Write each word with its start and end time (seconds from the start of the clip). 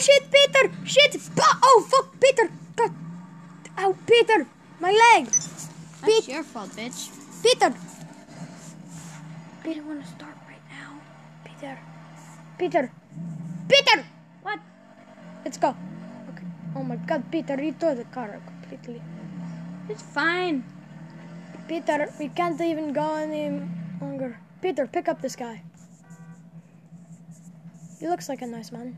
shit, 0.00 0.24
Peter! 0.32 0.72
Shit! 0.84 1.16
Oh 1.38 1.86
fuck, 1.90 2.18
Peter! 2.20 2.50
God! 2.74 2.92
Ow, 3.78 3.96
Peter! 4.06 4.46
My 4.80 4.90
leg! 4.90 5.26
That's 6.00 6.28
your 6.28 6.42
fault, 6.42 6.70
bitch. 6.70 7.12
Peter! 7.42 7.74
Peter, 9.62 9.82
wanna 9.82 10.06
start 10.06 10.34
right 10.48 10.64
now? 10.72 10.96
Peter! 11.44 11.78
Peter! 12.58 12.90
Peter! 13.68 14.04
What? 14.42 14.60
Let's 15.44 15.58
go. 15.58 15.76
Okay. 16.32 16.46
Oh 16.76 16.82
my 16.82 16.96
God, 16.96 17.22
Peter! 17.30 17.60
You 17.62 17.72
tore 17.72 17.94
the 17.94 18.04
car 18.04 18.40
completely. 18.46 19.02
It's 19.88 20.02
fine. 20.02 20.64
Peter, 21.68 22.08
we 22.18 22.28
can't 22.28 22.60
even 22.60 22.92
go 22.92 23.14
any 23.14 23.62
longer. 24.00 24.40
Peter, 24.62 24.86
pick 24.86 25.08
up 25.08 25.20
this 25.20 25.36
guy. 25.36 25.62
He 27.98 28.08
looks 28.08 28.28
like 28.28 28.40
a 28.40 28.46
nice 28.46 28.72
man. 28.72 28.96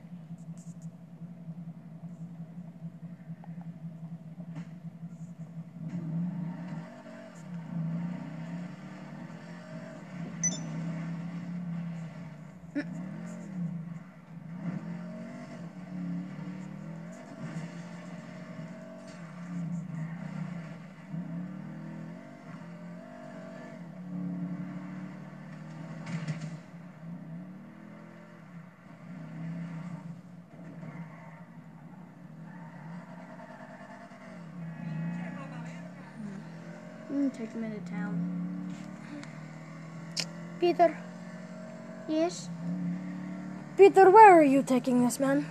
Peter, 43.83 44.09
where 44.11 44.39
are 44.39 44.45
you 44.45 44.63
taking 44.63 45.03
this 45.03 45.19
man? 45.19 45.45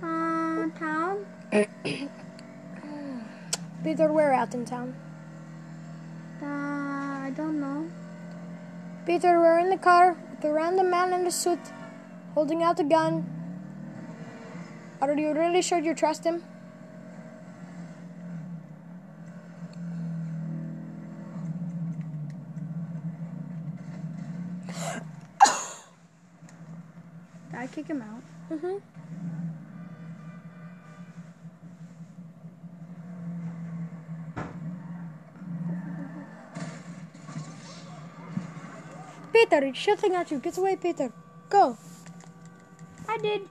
Uh, 0.00 0.70
town? 0.78 1.26
Peter, 3.82 4.12
we're 4.12 4.32
out 4.32 4.54
in 4.54 4.64
town. 4.64 4.94
Uh, 6.40 6.46
I 6.46 7.32
don't 7.36 7.58
know. 7.60 7.90
Peter, 9.04 9.40
we're 9.40 9.58
in 9.58 9.70
the 9.70 9.78
car 9.78 10.16
with 10.30 10.44
a 10.44 10.52
random 10.52 10.90
man 10.90 11.12
in 11.12 11.26
a 11.26 11.30
suit 11.32 11.58
holding 12.34 12.62
out 12.62 12.78
a 12.78 12.84
gun. 12.84 13.26
Are 15.00 15.12
you 15.14 15.34
really 15.34 15.60
sure 15.60 15.80
you 15.80 15.92
trust 15.92 16.22
him? 16.22 16.44
I 27.88 27.92
him 27.92 28.02
out? 28.02 28.22
Mm-hmm. 28.50 28.76
Peter, 39.32 39.66
he's 39.66 39.76
shooting 39.76 40.14
at 40.14 40.30
you. 40.30 40.38
Get 40.38 40.58
away, 40.58 40.76
Peter. 40.76 41.12
Go. 41.48 41.76
I 43.08 43.18
did. 43.18 43.42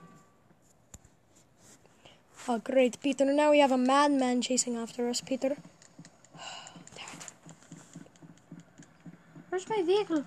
Oh, 2.47 2.59
great, 2.59 2.99
Peter. 3.01 3.25
Now 3.25 3.51
we 3.51 3.59
have 3.59 3.71
a 3.71 3.77
madman 3.77 4.41
chasing 4.41 4.75
after 4.75 5.07
us, 5.09 5.21
Peter. 5.21 5.55
Where's 9.49 9.69
my 9.69 9.81
vehicle? 9.83 10.25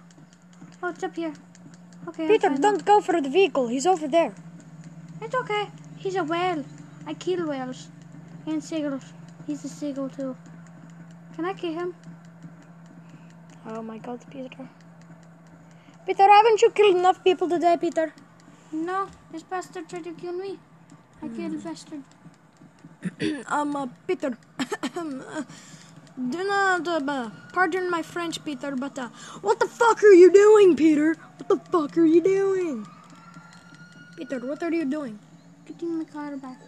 Oh, 0.82 0.88
it's 0.88 1.02
up 1.02 1.14
here. 1.14 1.34
Okay. 2.08 2.26
Peter, 2.26 2.48
don't 2.56 2.84
go 2.84 3.00
for 3.00 3.20
the 3.20 3.28
vehicle. 3.28 3.68
He's 3.68 3.86
over 3.86 4.08
there. 4.08 4.34
It's 5.20 5.34
okay. 5.34 5.68
He's 5.98 6.16
a 6.16 6.24
whale. 6.24 6.64
I 7.06 7.14
kill 7.14 7.46
whales. 7.46 7.88
And 8.46 8.64
seagulls. 8.64 9.04
He's 9.46 9.64
a 9.64 9.68
seagull 9.68 10.08
too. 10.08 10.36
Can 11.34 11.44
I 11.44 11.52
kill 11.52 11.74
him? 11.74 11.94
Oh 13.66 13.82
my 13.82 13.98
god, 13.98 14.24
Peter. 14.30 14.68
Peter, 16.06 16.22
haven't 16.22 16.62
you 16.62 16.70
killed 16.70 16.96
enough 16.96 17.22
people 17.22 17.48
today, 17.48 17.76
Peter? 17.78 18.14
No, 18.72 19.08
this 19.30 19.42
bastard 19.42 19.88
tried 19.88 20.04
to 20.04 20.12
kill 20.12 20.32
me. 20.32 20.58
I 21.22 21.28
killed 21.28 21.52
the 21.52 21.58
bastard. 21.58 22.02
um, 23.46 23.76
uh, 23.76 23.86
Peter. 24.06 24.38
Uh, 26.18 27.30
pardon 27.52 27.88
my 27.88 28.02
French, 28.02 28.44
Peter, 28.44 28.74
but, 28.74 28.98
uh, 28.98 29.08
what 29.40 29.60
the 29.60 29.68
fuck 29.68 30.02
are 30.02 30.12
you 30.12 30.32
doing, 30.32 30.74
Peter? 30.74 31.14
What 31.36 31.48
the 31.48 31.56
fuck 31.70 31.96
are 31.96 32.04
you 32.04 32.20
doing? 32.20 32.86
Peter, 34.16 34.40
what 34.40 34.62
are 34.64 34.72
you 34.72 34.84
doing? 34.84 35.18
Getting 35.66 35.98
my 35.98 36.04
car 36.04 36.36
back. 36.36 36.58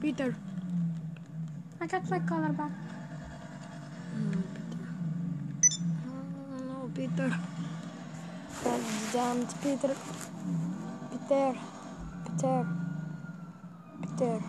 Peter. 0.00 0.36
I 1.80 1.86
got 1.86 2.08
my 2.08 2.18
collar 2.20 2.52
back. 2.52 2.85
Peter. 6.96 7.28
God 8.64 8.80
damned, 9.12 9.54
Peter. 9.62 9.94
Peter. 11.10 11.54
Peter. 12.24 12.66
Peter. 14.00 14.42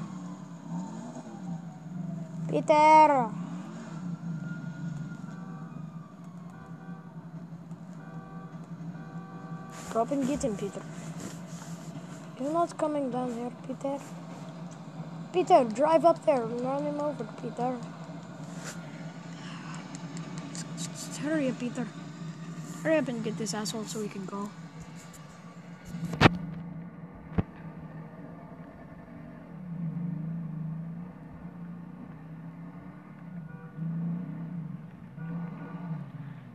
Peter. 2.50 3.30
Up 9.94 10.12
and 10.12 10.26
get 10.26 10.46
him, 10.46 10.56
Peter. 10.56 10.82
He's 12.40 12.50
not 12.50 12.78
coming 12.78 13.12
down 13.12 13.34
here, 13.34 13.52
Peter. 13.68 14.00
Peter, 15.34 15.66
drive 15.76 16.06
up 16.06 16.26
there 16.26 16.44
run 16.46 16.84
him 16.84 17.02
over, 17.02 17.28
Peter. 17.42 17.78
Hurry 21.22 21.50
up, 21.50 21.60
Peter. 21.60 21.88
Hurry 22.88 23.00
up 23.00 23.10
and 23.10 23.22
get 23.22 23.38
this 23.38 23.54
asshole 23.54 23.84
so 23.84 24.00
we 24.00 24.08
can 24.08 24.26
go. 24.26 24.50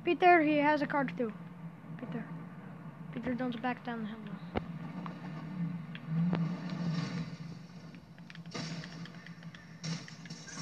Peter, 0.06 0.40
he 0.40 0.56
has 0.56 0.80
a 0.80 0.86
card 0.86 1.12
too. 1.18 1.30
Peter. 2.00 2.24
Peter, 3.12 3.34
don't 3.34 3.60
back 3.60 3.84
down 3.84 4.00
the 4.00 4.08
hill. 4.08 4.18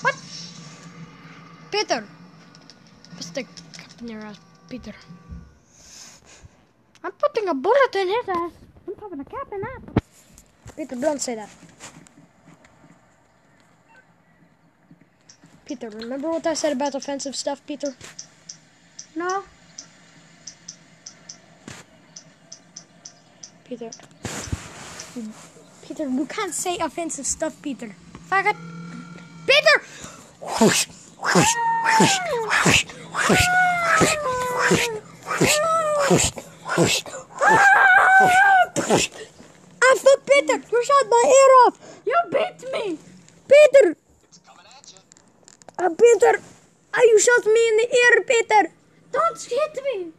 What? 0.00 0.16
Peter! 1.70 2.04
Stick 3.20 3.46
in 4.00 4.08
your 4.08 4.22
ass, 4.22 4.40
Peter. 4.68 4.94
I'm 7.50 7.58
a 7.58 7.60
bullet 7.62 7.96
in 7.96 8.06
his 8.06 8.28
ass. 8.28 8.52
I'm 8.86 8.94
popping 8.94 9.18
a 9.18 9.24
cap 9.24 9.48
in 9.52 9.60
that. 9.60 9.80
Peter, 10.76 10.94
don't 10.94 11.20
say 11.20 11.34
that. 11.34 11.50
Peter, 15.64 15.90
remember 15.90 16.30
what 16.30 16.46
I 16.46 16.54
said 16.54 16.74
about 16.74 16.94
offensive 16.94 17.34
stuff, 17.34 17.60
Peter? 17.66 17.92
No. 19.16 19.42
Peter. 23.64 23.90
Peter, 25.82 26.08
you 26.08 26.26
can't 26.26 26.54
say 26.54 26.78
offensive 26.78 27.26
stuff, 27.26 27.60
Peter. 27.60 27.96
Faggot. 28.30 28.54
Peter! 29.44 29.76
Whoosh, 30.40 30.86
whoosh, 31.18 31.54
whoosh, 31.98 32.16
whoosh, 32.64 32.84
whoosh, 33.12 33.44
whoosh, 33.90 34.88
whoosh, 35.26 35.58
whoosh, 36.08 36.30
whoosh. 36.78 37.19
Ah, 39.82 39.94
fuck, 39.96 40.26
Peter! 40.26 40.62
You 40.70 40.84
shot 40.84 41.06
my 41.10 41.24
ear 41.26 41.50
off! 41.66 42.00
You 42.06 42.18
beat 42.30 42.60
me. 42.72 42.98
Peter! 43.48 43.96
Ah, 45.78 45.88
Peter! 45.88 46.40
Ah, 46.94 47.02
you 47.02 47.18
shot 47.18 47.44
me 47.46 47.68
in 47.68 47.76
the 47.76 47.88
ear, 48.00 48.24
Peter! 48.26 48.72
Don't 49.12 49.42
hit 49.42 49.78
me. 49.84 50.12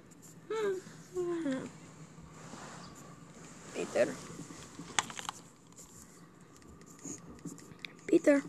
Peter. 3.74 4.14
Peter. 8.08 8.44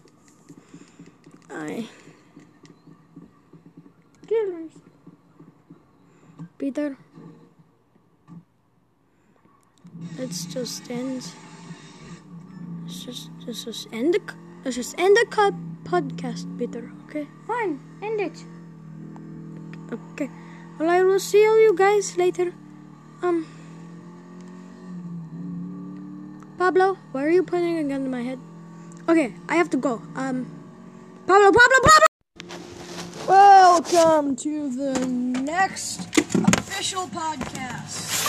I 1.50 1.88
Killers. 4.26 4.73
Peter. 6.58 6.96
Let's 10.19 10.44
just 10.46 10.90
end. 10.90 11.28
Let's 12.84 13.04
just 13.04 13.31
let's 13.46 13.64
just 13.64 13.88
end 13.93 14.14
the 14.14 14.20
let's 14.64 14.76
just 14.76 14.99
end 14.99 15.16
the 15.16 15.26
co- 15.31 15.56
podcast, 15.84 16.46
Peter. 16.58 16.90
Okay. 17.06 17.26
Fine, 17.46 17.81
end 18.02 18.20
it. 18.20 18.44
Okay. 20.12 20.31
Well, 20.78 20.90
I 20.90 21.02
will 21.02 21.20
see 21.20 21.46
all 21.46 21.60
you 21.60 21.75
guys 21.76 22.16
later. 22.16 22.52
Um. 23.22 23.46
Pablo, 26.58 26.96
why 27.12 27.25
are 27.25 27.31
you 27.31 27.43
pointing 27.43 27.78
a 27.78 27.84
gun 27.84 28.05
to 28.05 28.10
my 28.10 28.22
head? 28.22 28.38
Okay, 29.08 29.34
I 29.48 29.56
have 29.56 29.70
to 29.70 29.76
go. 29.76 30.02
Um. 30.14 30.46
Pablo, 31.26 31.52
Pablo, 31.52 31.78
Pablo! 31.82 32.06
Welcome 33.28 34.37
to 34.37 34.70
the 34.70 35.06
next 35.06 36.21
official 36.34 37.06
podcast. 37.08 38.26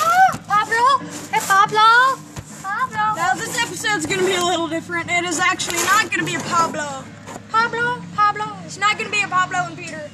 Pablo! 0.48 1.08
Hey, 1.32 1.40
Pablo! 1.40 2.20
Pablo! 2.62 3.16
Now, 3.16 3.34
this 3.36 3.58
episode's 3.62 4.06
gonna 4.06 4.26
be 4.26 4.36
a 4.36 4.44
little 4.44 4.68
different. 4.68 5.10
It 5.10 5.24
is 5.24 5.40
actually 5.40 5.78
not 5.86 6.12
gonna 6.12 6.26
be 6.26 6.36
a 6.36 6.40
Pablo. 6.40 7.04
Pablo, 7.50 8.02
Pablo. 8.16 8.58
It's 8.66 8.78
not 8.78 8.98
gonna 8.98 9.10
be 9.10 9.22
a 9.22 9.28
Pablo 9.28 9.60
and 9.68 9.78
Peter. 9.78 10.10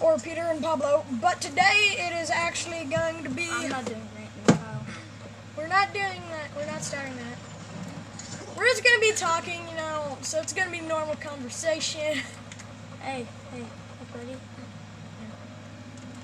Or 0.00 0.18
Peter 0.18 0.42
and 0.42 0.62
Pablo. 0.62 1.04
But 1.20 1.40
today 1.40 1.94
it 1.98 2.20
is 2.20 2.30
actually 2.30 2.84
going 2.84 3.22
to 3.22 3.30
be. 3.30 3.48
I'm 3.50 3.68
not 3.68 3.84
doing 3.84 4.08
that. 4.46 4.60
We're 5.56 5.68
not 5.68 5.92
doing 5.92 6.22
that. 6.30 6.56
We're 6.56 6.66
not 6.66 6.82
starting 6.82 7.14
that. 7.16 7.38
We're 8.56 8.66
just 8.66 8.82
gonna 8.82 9.00
be 9.00 9.12
talking, 9.12 9.60
you 9.68 9.76
know, 9.76 10.18
so 10.22 10.40
it's 10.40 10.52
gonna 10.52 10.70
be 10.70 10.80
normal 10.80 11.16
conversation. 11.16 12.20
Hey, 13.02 13.26
hey, 13.50 13.60
hey, 13.60 13.66
buddy. 14.12 14.36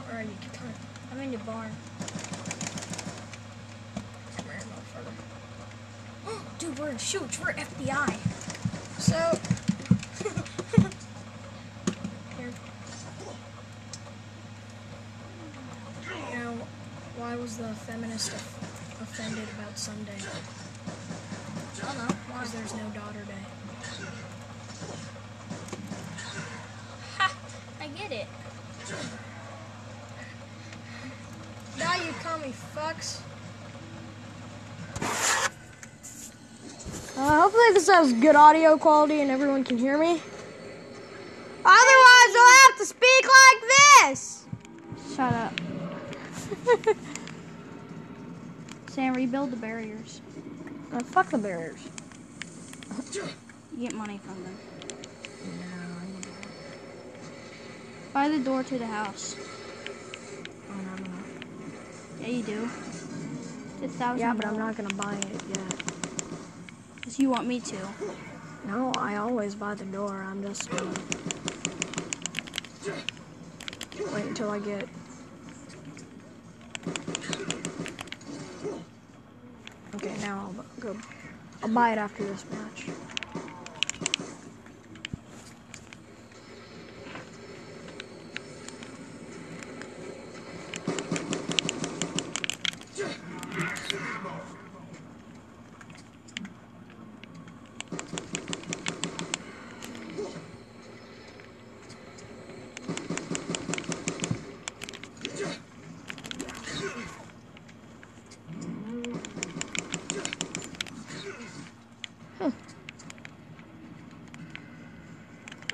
Alright, 0.08 0.26
you 0.26 0.50
can 0.52 0.72
I'm 1.12 1.20
in 1.20 1.30
the 1.32 1.38
barn. 1.38 1.70
Come 4.36 4.44
here, 4.44 4.60
motherfucker. 6.26 6.58
Dude, 6.58 6.78
we're 6.78 6.90
in 6.90 6.98
shoots. 6.98 7.40
We're 7.40 7.52
FBI. 7.52 8.16
So. 8.98 9.38
Here. 12.36 12.52
You 16.30 16.38
know, 16.38 16.66
why 17.16 17.36
was 17.36 17.56
the 17.56 17.74
feminist 17.74 18.32
offended 18.32 19.48
about 19.58 19.78
Sunday? 19.78 20.18
I 21.82 21.86
don't 21.86 21.98
know. 21.98 22.14
Because 22.28 22.52
there's 22.52 22.74
no 22.74 22.88
daughter 22.90 23.24
day. 23.24 23.44
Ha! 27.18 27.34
I 27.80 27.88
get 27.88 28.12
it. 28.12 28.26
Now 31.78 31.94
you 31.96 32.12
call 32.22 32.38
me 32.38 32.52
fucks. 32.74 33.20
Uh, 37.16 37.40
hopefully 37.40 37.72
this 37.72 37.88
has 37.88 38.12
good 38.12 38.36
audio 38.36 38.76
quality 38.76 39.20
and 39.20 39.30
everyone 39.30 39.64
can 39.64 39.78
hear 39.78 39.96
me. 39.98 40.20
Otherwise, 41.68 42.32
I'll 42.36 42.68
have 42.68 42.78
to 42.78 42.86
speak 42.86 43.24
like 43.24 43.62
this. 44.10 44.44
Shut 45.16 45.32
up. 45.32 45.52
Sam, 48.88 49.14
rebuild 49.14 49.50
the 49.50 49.56
barriers. 49.56 50.20
Uh, 50.92 51.00
fuck 51.00 51.30
the 51.30 51.38
barriers. 51.38 51.80
You 53.12 53.24
get 53.80 53.94
money 53.94 54.18
from 54.18 54.42
them. 54.44 54.56
Buy 58.12 58.28
the 58.28 58.38
door 58.38 58.62
to 58.62 58.78
the 58.78 58.86
house. 58.86 59.36
Yeah, 62.26 62.32
you 62.32 62.42
do. 62.42 62.68
It's 63.82 63.94
a 63.94 63.98
thousand. 63.98 64.18
Yeah, 64.18 64.34
but 64.34 64.46
I'm 64.46 64.58
not 64.58 64.76
gonna 64.76 64.92
buy 64.94 65.14
it 65.14 65.40
yet. 65.48 65.82
Because 66.96 67.20
you 67.20 67.30
want 67.30 67.46
me 67.46 67.60
to. 67.60 67.76
No, 68.66 68.92
I 68.98 69.14
always 69.16 69.54
buy 69.54 69.76
the 69.76 69.84
door. 69.84 70.26
I'm 70.28 70.42
just 70.42 70.68
gonna 70.68 70.92
wait 74.12 74.26
until 74.26 74.50
I 74.50 74.58
get. 74.58 74.88
Okay, 79.94 80.16
now 80.20 80.52
I'll 80.58 80.64
go. 80.80 80.96
I'll 81.62 81.68
buy 81.68 81.92
it 81.92 81.98
after 81.98 82.24
this 82.24 82.44
match. 82.50 82.88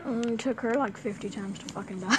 Um, 0.04 0.22
it 0.24 0.38
took 0.52 0.60
her 0.60 0.74
like 0.74 0.98
50 0.98 1.30
times 1.30 1.58
to 1.60 1.64
fucking 1.72 1.98
die. 2.00 2.14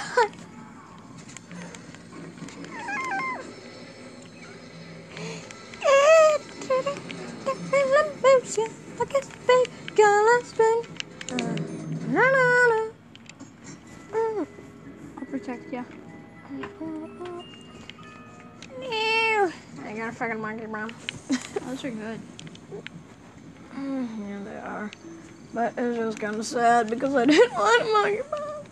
Uh, 14.12 14.44
I'll 15.16 15.26
protect 15.30 15.72
you. 15.72 15.84
I 19.84 19.92
got 19.96 20.08
a 20.08 20.12
fucking 20.12 20.40
monkey, 20.40 20.66
bro. 20.66 20.88
Those 21.68 21.84
are 21.84 21.90
good. 21.90 22.20
yeah, 23.76 24.40
they 24.44 24.56
are. 24.56 24.90
But 25.54 25.78
it 25.78 25.82
was 25.82 25.96
just 25.96 26.18
kind 26.18 26.34
of 26.34 26.44
sad 26.44 26.90
because 26.90 27.14
I 27.14 27.26
didn't 27.26 27.52
want 27.52 27.92
monkey, 27.92 28.22
bro. 28.28 28.64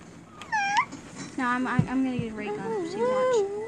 No, 1.38 1.46
I'm, 1.46 1.66
I'm, 1.66 1.88
I'm 1.88 2.04
gonna 2.04 2.18
get 2.18 2.32
a 2.32 2.34
ray 2.34 2.46
gun. 2.46 2.90
So 2.90 2.98
you 2.98 3.08
watch. 3.08 3.62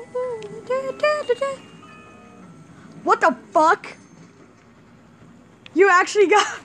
What 3.05 3.21
the 3.21 3.37
fuck? 3.53 3.97
You 5.75 5.89
actually 5.91 6.27
got. 6.27 6.61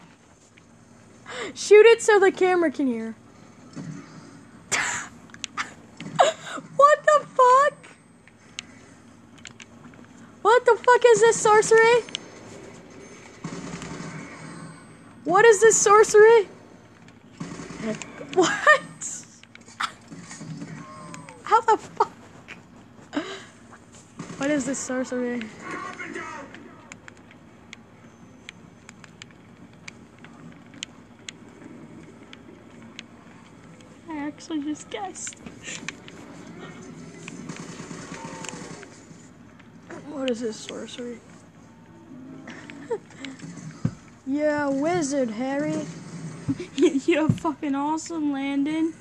Shoot 1.53 1.85
it 1.85 2.01
so 2.01 2.19
the 2.19 2.31
camera 2.31 2.71
can 2.71 2.87
hear. 2.87 3.15
what 6.75 7.03
the 7.05 7.27
fuck? 7.27 7.95
What 10.41 10.65
the 10.65 10.75
fuck 10.75 11.01
is 11.05 11.19
this 11.21 11.37
sorcery? 11.39 12.18
Is 15.49 15.61
this 15.61 15.75
sorcery? 15.75 16.47
What? 18.35 18.81
How 21.41 21.61
the 21.61 21.77
fuck? 21.77 22.11
What 24.37 24.51
is 24.51 24.65
this 24.65 24.77
sorcery? 24.77 25.41
I 34.07 34.17
actually 34.17 34.63
just 34.63 34.87
guessed. 34.91 35.39
What 40.09 40.29
is 40.29 40.41
this 40.41 40.57
sorcery? 40.57 41.19
Yeah, 44.29 44.69
wizard, 44.69 45.31
Harry. 45.31 45.85
You're 46.75 47.29
fucking 47.29 47.73
awesome, 47.73 48.31
Landon. 48.31 48.93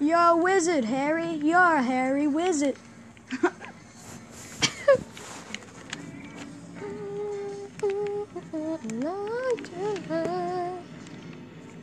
You're 0.00 0.18
a 0.18 0.36
wizard, 0.36 0.84
Harry. 0.84 1.34
You're 1.34 1.58
a 1.58 1.82
Harry 1.82 2.28
wizard. 2.28 2.76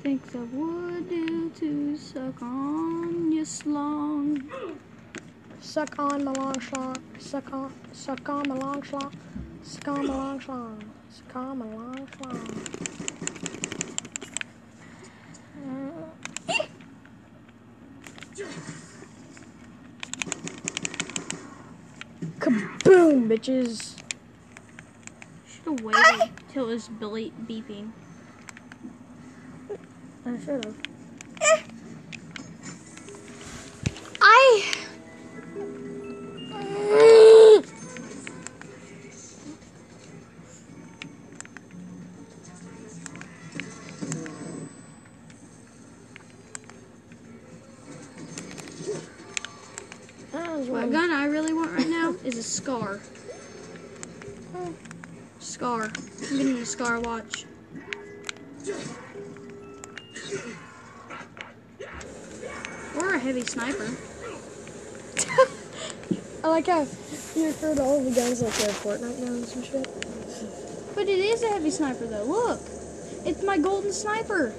Think 0.01 0.27
the 0.31 0.39
would 0.53 1.09
do 1.09 1.49
to 1.49 1.97
suck 1.97 2.41
on 2.41 3.31
your 3.31 3.43
slong. 3.43 4.49
Suck 5.59 5.99
on 5.99 6.23
my 6.23 6.31
long 6.31 6.53
schlong. 6.55 6.97
Suck 7.19 7.51
on, 7.51 7.73
suck 7.91 8.29
on 8.29 8.47
my 8.47 8.55
long 8.55 8.81
schlong. 8.83 9.13
Suck 9.63 9.87
on 9.89 10.07
my 10.07 10.15
long 10.15 10.39
schlong. 10.39 10.94
It's 11.07 11.21
come 11.29 11.61
along, 11.61 12.07
along. 12.19 12.31
Mm. 15.59 16.05
Kaboom, 22.39 23.27
bitches. 23.29 23.95
Should've 25.47 25.83
waited 25.83 26.01
ah! 26.05 26.29
till 26.49 26.69
it 26.69 26.73
was 26.73 26.89
beeping. 27.47 27.91
I 30.25 30.39
should've. 30.39 30.94
Scar. 52.45 52.99
Scar. 55.39 55.83
I'm 55.83 56.37
getting 56.37 56.57
a 56.57 56.65
Scar 56.65 56.99
watch. 56.99 57.45
Or 62.97 63.13
a 63.15 63.19
heavy 63.19 63.41
sniper. 63.41 63.89
I 66.43 66.47
like 66.47 66.67
how 66.67 66.81
you 67.35 67.47
refer 67.47 67.73
to 67.75 67.81
all 67.81 68.03
the 68.03 68.11
guns 68.11 68.41
like 68.43 68.53
they're 68.53 68.69
Fortnite 68.69 69.25
guns 69.25 69.55
and 69.55 69.65
shit. 69.65 69.89
But 70.93 71.09
it 71.09 71.19
is 71.19 71.41
a 71.41 71.47
heavy 71.47 71.71
sniper 71.71 72.05
though. 72.05 72.23
Look, 72.25 72.61
it's 73.25 73.41
my 73.41 73.57
golden 73.57 73.91
sniper. 73.91 74.53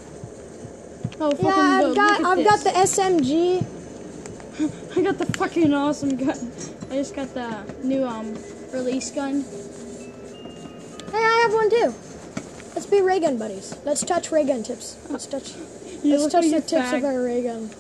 Oh, 1.21 1.31
fucking 1.31 1.47
Yeah, 1.47 1.83
I've 1.87 1.95
got 1.95 2.25
I've 2.25 2.45
got 2.45 2.61
the 2.61 2.71
SMG. 2.71 3.64
I 4.97 5.02
got 5.02 5.19
the 5.19 5.26
fucking 5.38 5.73
awesome 5.73 6.16
gun. 6.16 6.52
I 6.90 6.95
just 6.95 7.14
got 7.14 7.35
the 7.35 7.64
new 7.83 8.05
um 8.05 8.35
release 8.73 9.11
gun. 9.11 9.43
Hey, 11.11 11.25
I 11.25 11.40
have 11.43 11.52
one 11.52 11.71
too. 11.71 11.95
Let's 12.75 12.87
be 12.87 13.00
ray 13.00 13.21
gun 13.21 13.38
buddies. 13.38 13.75
Let's 13.85 14.02
touch 14.02 14.31
ray 14.31 14.45
gun 14.45 14.62
tips. 14.62 14.97
Let's 15.09 15.26
touch. 15.26 15.55
You 16.02 16.19
let's 16.19 16.33
touch 16.33 16.50
the 16.50 16.61
tips 16.61 16.93
of 16.93 17.05
our 17.05 17.23
ray 17.23 17.43
gun. 17.43 17.71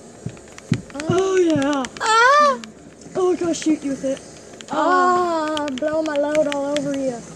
Oh 1.08 1.36
yeah. 1.36 1.84
Ah! 2.00 2.60
Oh, 3.14 3.32
I 3.32 3.36
gotta 3.36 3.54
shoot 3.54 3.82
you 3.84 3.90
with 3.90 4.04
it. 4.04 4.20
Ah! 4.70 5.66
Blow 5.72 6.02
my 6.02 6.16
load 6.16 6.48
all 6.48 6.78
over 6.78 6.98
you. 6.98 7.18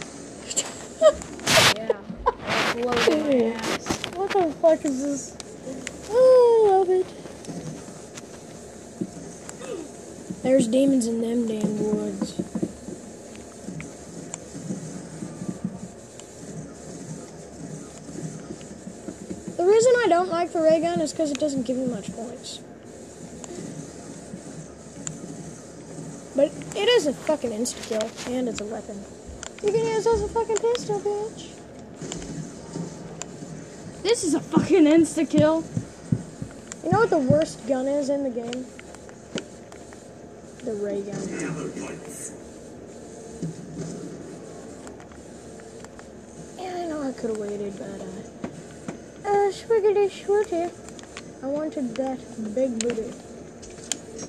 Yeah. 1.77 1.97
Blow 2.75 2.93
my 2.93 3.55
ass. 3.55 4.07
What 4.15 4.31
the 4.33 4.53
fuck 4.61 4.85
is 4.85 5.03
this? 5.03 5.37
Oh, 6.11 6.67
I 6.67 6.77
love 6.79 6.91
it. 6.91 7.07
There's 10.51 10.67
demons 10.67 11.07
in 11.07 11.21
them 11.21 11.47
damn 11.47 11.79
woods. 11.79 12.35
The 19.57 19.65
reason 19.65 19.93
I 19.97 20.07
don't 20.09 20.29
like 20.29 20.53
the 20.53 20.61
ray 20.61 20.81
gun 20.81 21.01
is 21.01 21.13
because 21.13 21.31
it 21.31 21.39
doesn't 21.39 21.69
give 21.69 21.77
me 21.77 21.87
much 21.87 22.13
points. 22.17 22.59
But 26.35 26.51
it 26.75 26.89
is 26.89 27.07
a 27.07 27.13
fucking 27.13 27.53
insta 27.53 27.89
kill, 27.89 28.35
and 28.35 28.49
it's 28.49 28.61
a 28.61 28.65
weapon. 28.65 29.01
You 29.63 29.71
can 29.71 29.87
use 29.87 30.05
it 30.05 30.15
as 30.15 30.23
a 30.23 30.29
fucking 30.31 30.57
pistol, 30.57 30.99
bitch. 30.99 31.47
This 34.03 34.25
is 34.25 34.35
a 34.35 34.41
fucking 34.41 34.83
insta 34.83 35.31
kill. 35.31 35.63
You 36.83 36.91
know 36.91 36.99
what 36.99 37.11
the 37.11 37.19
worst 37.19 37.65
gun 37.69 37.87
is 37.87 38.09
in 38.09 38.25
the 38.25 38.31
game? 38.31 38.67
The 40.71 40.77
ray 40.77 41.03
gun. 41.03 41.19
Yeah, 46.61 46.77
I 46.77 46.87
know 46.87 47.03
I 47.03 47.11
could 47.11 47.31
have 47.31 47.39
waited, 47.39 47.77
but 47.77 48.01
uh, 48.01 48.05
uh, 49.29 49.51
swiggity 49.51 50.09
swooty. 50.09 50.71
I 51.43 51.47
wanted 51.47 51.97
that 51.97 52.21
big 52.55 52.79
booty. 52.79 53.13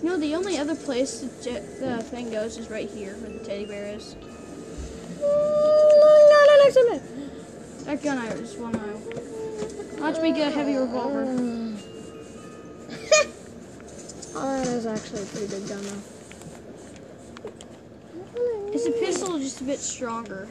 Know, 0.01 0.17
the 0.17 0.33
only 0.33 0.57
other 0.57 0.73
place 0.73 1.19
the, 1.19 1.61
the 1.79 2.01
thing 2.01 2.31
goes 2.31 2.57
is 2.57 2.71
right 2.71 2.89
here 2.89 3.13
where 3.17 3.29
the 3.29 3.45
teddy 3.45 3.67
bear 3.67 3.95
is. 3.95 4.15
Mm, 4.15 5.21
no, 5.21 6.45
no, 6.47 6.63
next 6.63 6.75
minute. 6.75 7.03
That 7.85 8.01
gun 8.01 8.17
I 8.17 8.29
just 8.31 8.57
want 8.57 8.73
to. 8.73 10.01
Watch 10.01 10.19
me 10.19 10.33
get 10.33 10.47
a 10.47 10.51
heavy 10.55 10.75
revolver. 10.75 11.21
oh, 14.33 14.57
that 14.57 14.67
is 14.69 14.87
actually 14.87 15.21
a 15.21 15.25
pretty 15.25 15.45
good 15.45 15.67
gun, 15.69 15.83
though. 15.83 16.01
It's 19.21 19.29
a 19.29 19.39
just 19.39 19.61
a 19.61 19.65
bit 19.65 19.79
stronger. 19.79 20.47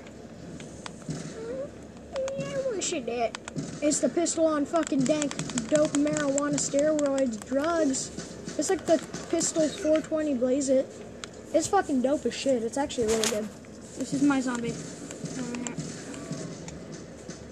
Yeah, 2.39 2.55
I 2.55 2.71
wish 2.71 2.93
it 2.93 3.05
did. 3.05 3.37
It's 3.83 3.99
the 3.99 4.09
pistol 4.09 4.47
on 4.47 4.65
fucking 4.65 5.01
dank 5.01 5.37
dope 5.67 5.91
marijuana 5.95 6.55
steroids 6.55 7.45
drugs. 7.49 8.11
It's 8.57 8.71
like 8.71 8.87
the 8.87 8.99
pistol 9.29 9.69
420 9.69 10.35
blaze 10.35 10.69
it. 10.69 10.87
It's 11.53 11.67
fucking 11.67 12.03
dope 12.03 12.25
as 12.27 12.33
shit. 12.33 12.63
It's 12.63 12.79
actually 12.79 13.09
really 13.09 13.29
good. 13.31 13.49
This 13.99 14.15
is 14.15 14.23
my 14.23 14.41
zombie. 14.41 14.73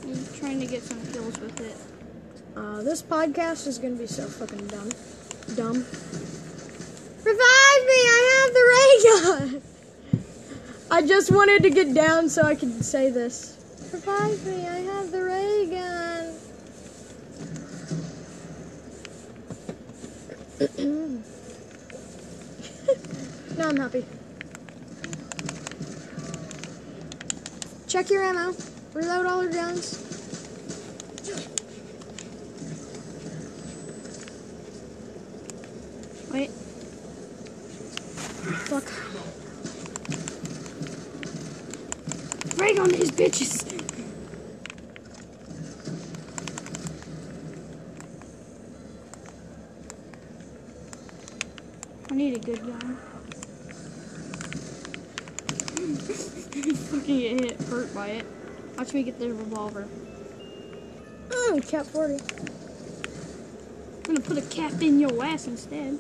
I'm 0.04 0.38
trying 0.38 0.60
to 0.60 0.66
get 0.66 0.84
some 0.84 1.04
kills 1.12 1.36
with 1.40 1.60
it. 1.60 1.76
Uh, 2.56 2.84
this 2.84 3.02
podcast 3.02 3.66
is 3.66 3.78
gonna 3.78 3.96
be 3.96 4.06
so 4.06 4.24
fucking 4.24 4.68
dumb. 4.68 4.90
Dumb. 5.56 5.84
Revive 7.24 7.82
me! 7.90 7.98
I 8.06 8.22
have 8.38 8.54
the 8.54 8.62
ray 8.70 9.50
gun! 9.50 9.57
I 10.90 11.02
just 11.06 11.30
wanted 11.30 11.62
to 11.62 11.70
get 11.70 11.92
down 11.92 12.28
so 12.28 12.42
I 12.42 12.54
could 12.54 12.84
say 12.84 13.10
this. 13.10 13.56
Surprise 13.90 14.44
me! 14.44 14.66
I 14.66 14.78
have 14.80 15.10
the 15.10 15.22
ray 15.22 15.66
gun! 15.70 16.34
now 23.56 23.68
I'm 23.68 23.76
happy. 23.76 24.04
Check 27.86 28.10
your 28.10 28.22
ammo. 28.22 28.54
Reload 28.94 29.26
all 29.26 29.42
your 29.42 29.52
guns. 29.52 29.98
Wait. 36.32 36.50
Fuck. 38.68 38.84
Break 42.58 42.80
on 42.80 42.88
these 42.88 43.10
bitches! 43.12 43.64
I 52.10 52.14
need 52.14 52.36
a 52.36 52.40
good 52.40 52.60
gun. 52.66 52.98
Fucking 56.74 57.20
get 57.20 57.40
hit, 57.40 57.60
hurt 57.68 57.94
by 57.94 58.08
it. 58.08 58.26
Watch 58.76 58.92
me 58.92 59.02
get 59.02 59.18
the 59.18 59.28
revolver. 59.28 59.86
Mm, 61.28 61.68
cap 61.68 61.86
40. 61.86 62.14
I'm 62.14 64.14
gonna 64.14 64.20
put 64.20 64.38
a 64.38 64.42
cap 64.42 64.80
in 64.80 65.00
your 65.00 65.24
ass 65.24 65.46
instead. 65.46 65.98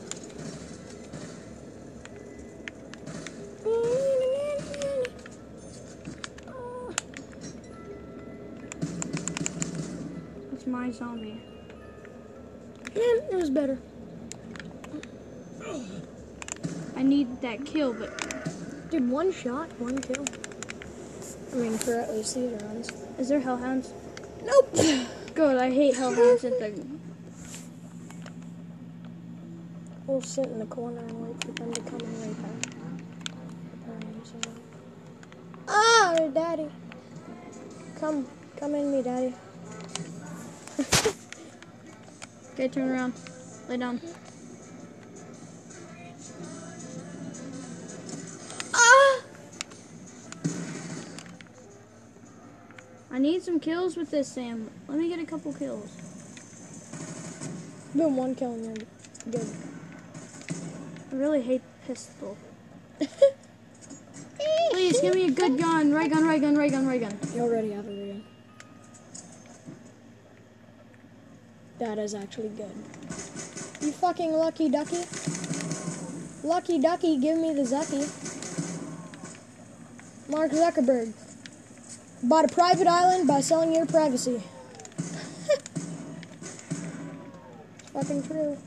That's 10.50 10.66
my 10.66 10.90
zombie. 10.90 11.40
Yeah, 12.94 13.02
it 13.30 13.34
was 13.34 13.50
better. 13.50 13.78
I 16.96 17.02
need 17.02 17.40
that 17.42 17.64
kill, 17.64 17.92
but 17.92 18.10
Dude, 18.90 19.10
one 19.10 19.30
shot, 19.30 19.68
one 19.78 19.98
kill. 19.98 20.24
I 21.52 21.56
mean, 21.56 21.78
for 21.78 21.94
at 21.94 22.14
least 22.14 22.34
these 22.34 22.52
rounds. 22.62 22.92
is 23.18 23.28
there 23.28 23.40
hellhounds? 23.40 23.92
Nope. 24.44 24.74
Good, 25.34 25.56
I 25.56 25.70
hate 25.70 25.94
hellhounds 25.94 26.44
at 26.44 26.58
the 26.58 26.84
We'll 30.06 30.22
sit 30.22 30.46
in 30.46 30.58
the 30.58 30.66
corner 30.66 31.00
and 31.00 31.20
wait 31.20 31.44
for 31.44 31.52
them 31.52 31.72
to 31.72 31.80
come 31.82 32.00
and 32.00 32.22
rape 32.22 32.44
us. 32.44 32.68
Oh, 35.68 36.30
daddy. 36.32 36.70
Come, 38.00 38.26
come 38.56 38.74
in 38.74 38.90
me, 38.90 39.02
daddy. 39.02 39.34
Okay, 42.58 42.66
turn 42.66 42.88
around. 42.88 43.12
Lay 43.68 43.76
down. 43.76 44.00
Need 53.38 53.44
some 53.44 53.60
kills 53.60 53.96
with 53.96 54.10
this, 54.10 54.26
Sam. 54.26 54.68
Let 54.88 54.98
me 54.98 55.08
get 55.08 55.20
a 55.20 55.24
couple 55.24 55.52
kills. 55.52 55.88
Boom, 57.94 58.16
one 58.16 58.34
kill 58.34 58.52
and 58.52 58.76
then 58.76 58.86
good. 59.30 59.46
I 61.12 61.14
really 61.14 61.40
hate 61.40 61.62
pistol. 61.86 62.36
Please 64.70 65.00
give 65.00 65.14
me 65.14 65.26
a 65.26 65.30
good 65.30 65.56
gun. 65.56 65.92
Right 65.92 66.10
gun, 66.10 66.26
right 66.26 66.40
gun, 66.40 66.56
right 66.56 66.70
gun, 66.70 66.84
right 66.84 67.00
gun. 67.00 67.16
You 67.32 67.42
already 67.42 67.70
have 67.70 67.86
a 67.86 67.90
gun. 67.90 68.24
That 71.78 71.98
is 71.98 72.14
actually 72.14 72.48
good. 72.48 72.72
You 73.80 73.92
fucking 73.92 74.32
lucky 74.32 74.68
ducky. 74.68 75.04
Lucky 76.42 76.80
ducky, 76.80 77.18
give 77.18 77.38
me 77.38 77.54
the 77.54 77.62
Zucky. 77.62 78.02
Mark 80.28 80.50
Zuckerberg. 80.50 81.27
Bought 82.22 82.44
a 82.44 82.48
private 82.48 82.86
island 82.88 83.28
by 83.28 83.40
selling 83.40 83.72
your 83.72 83.86
privacy. 83.86 84.42
fucking 87.92 88.22
true. 88.24 88.58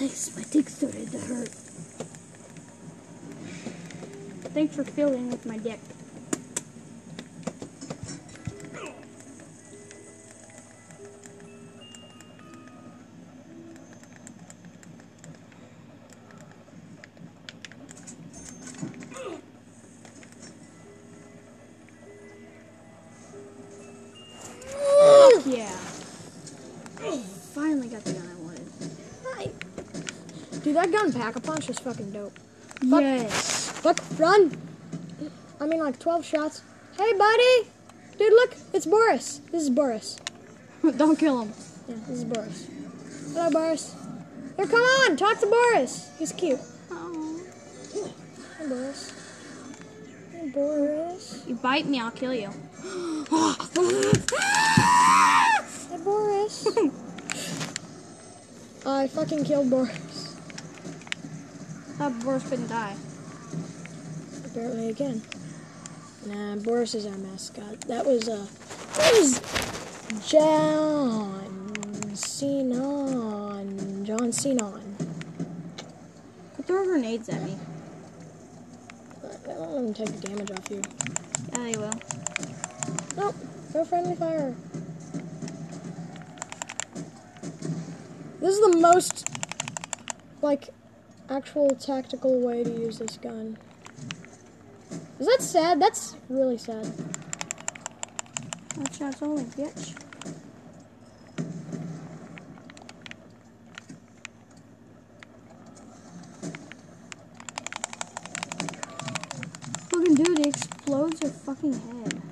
Thanks. 0.00 0.34
My 0.34 0.42
dick 0.44 0.70
started 0.70 1.10
to 1.12 1.18
hurt. 1.18 1.50
Thanks 4.54 4.74
for 4.74 4.82
filling 4.82 5.30
with 5.30 5.44
my 5.44 5.58
dick. 5.58 5.78
Pack 31.20 31.36
a 31.36 31.40
punch 31.40 31.68
is 31.68 31.78
fucking 31.78 32.10
dope. 32.12 32.32
Fuck. 32.88 33.02
Yes. 33.02 33.70
Fuck, 33.72 34.00
run. 34.18 34.56
I 35.60 35.66
mean, 35.66 35.80
like 35.80 35.98
12 35.98 36.24
shots. 36.24 36.62
Hey, 36.96 37.12
buddy. 37.12 37.68
Dude, 38.16 38.32
look, 38.32 38.56
it's 38.72 38.86
Boris. 38.86 39.42
This 39.52 39.64
is 39.64 39.70
Boris. 39.70 40.18
Don't 40.96 41.18
kill 41.18 41.42
him. 41.42 41.52
Yeah, 41.86 41.96
this 42.08 42.18
is 42.18 42.24
Boris. 42.24 42.66
Hello, 43.34 43.50
Boris. 43.50 43.94
Here, 44.56 44.66
come 44.66 44.80
on, 44.80 45.18
talk 45.18 45.38
to 45.40 45.46
Boris. 45.46 46.08
He's 46.18 46.32
cute. 46.32 46.58
Oh. 46.90 47.40
Hey, 47.92 48.66
Boris. 48.66 49.12
Hey, 50.32 50.48
Boris. 50.48 51.44
You 51.46 51.54
bite 51.56 51.84
me, 51.84 52.00
I'll 52.00 52.10
kill 52.10 52.34
you. 52.34 52.48
Hey, 55.90 55.98
Boris. 56.04 56.66
I 58.86 59.08
fucking 59.08 59.44
killed 59.44 59.68
Boris. 59.68 60.09
That 62.00 62.18
Boris 62.24 62.48
couldn't 62.48 62.68
die. 62.68 62.96
Apparently 64.46 64.88
again. 64.88 65.20
Nah, 66.24 66.56
Boris 66.56 66.94
is 66.94 67.04
our 67.04 67.18
mascot. 67.18 67.78
That 67.82 68.06
was, 68.06 68.26
uh, 68.26 68.46
that 68.94 69.12
was 69.12 69.38
John 70.26 71.74
Sinon. 72.14 74.06
John 74.06 74.32
Sinon. 74.32 74.96
Quit 76.54 76.66
throwing 76.66 76.88
grenades 76.88 77.28
at 77.28 77.42
me. 77.42 77.58
I 79.22 79.52
don't 79.52 79.70
let 79.70 79.84
him 79.84 79.92
take 79.92 80.20
the 80.20 80.26
damage 80.26 80.50
off 80.52 80.70
you. 80.70 80.80
Yeah, 81.52 81.64
they 81.64 81.76
will. 81.76 81.92
Nope, 83.18 83.34
no 83.74 83.84
friendly 83.84 84.16
fire. 84.16 84.54
This 88.40 88.54
is 88.54 88.60
the 88.72 88.78
most, 88.78 89.29
actual 91.30 91.70
tactical 91.76 92.40
way 92.40 92.64
to 92.64 92.70
use 92.70 92.98
this 92.98 93.16
gun. 93.16 93.56
Is 95.20 95.26
that 95.26 95.40
sad? 95.40 95.80
That's 95.80 96.16
really 96.28 96.58
sad. 96.58 96.84
That 98.76 98.92
shot's 98.92 99.22
only, 99.22 99.44
bitch. 99.44 99.94
Fucking 109.90 110.14
dude, 110.14 110.40
it 110.40 110.46
explodes 110.46 111.20
your 111.22 111.30
fucking 111.30 111.74
head. 111.74 112.22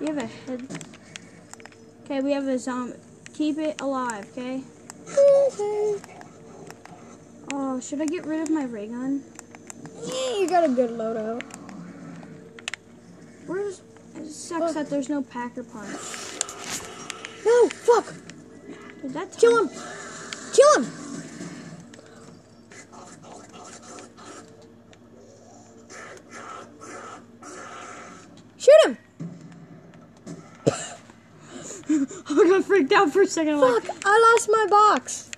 You 0.00 0.06
have 0.06 0.18
a 0.18 0.26
head. 0.26 0.84
Okay, 2.04 2.20
we 2.20 2.32
have 2.32 2.48
a 2.48 2.58
zombie. 2.58 2.94
Keep 3.42 3.58
it 3.58 3.80
alive, 3.80 4.24
okay? 4.30 4.62
Okay. 5.50 5.96
Oh, 7.52 7.80
should 7.80 8.00
I 8.00 8.06
get 8.06 8.24
rid 8.24 8.40
of 8.40 8.50
my 8.50 8.64
ray 8.64 8.86
gun? 8.86 9.24
Yeah, 10.06 10.38
you 10.38 10.48
got 10.48 10.62
a 10.62 10.68
good 10.68 10.90
loadout. 10.90 11.42
Where's. 13.46 13.82
It 14.14 14.28
sucks 14.28 14.74
that 14.74 14.88
there's 14.88 15.08
no 15.08 15.22
Pack 15.22 15.56
a 15.56 15.64
punch. 15.64 15.90
No, 17.44 17.68
fuck! 17.68 18.14
Dude, 19.02 19.12
that 19.12 19.36
Kill 19.36 19.66
him! 19.66 19.70
Kill 20.54 20.74
him! 20.76 20.92
Shoot 28.56 28.86
him! 28.86 28.98
I 31.88 32.48
got 32.48 32.61
freaked 32.72 32.92
out 32.92 33.12
for 33.12 33.20
a 33.20 33.26
second. 33.26 33.54
I'm 33.54 33.60
like, 33.60 33.84
I 34.02 34.32
lost 34.32 34.48
my 34.50 34.66
box. 34.70 35.30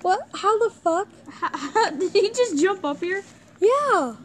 What? 0.00 0.20
How 0.34 0.58
the 0.58 0.70
fuck? 0.70 1.08
How, 1.30 1.50
how, 1.74 1.90
did 1.90 2.10
he 2.10 2.28
just 2.30 2.58
jump 2.58 2.84
up 2.86 3.00
here? 3.00 3.22
Yeah. 3.60 4.16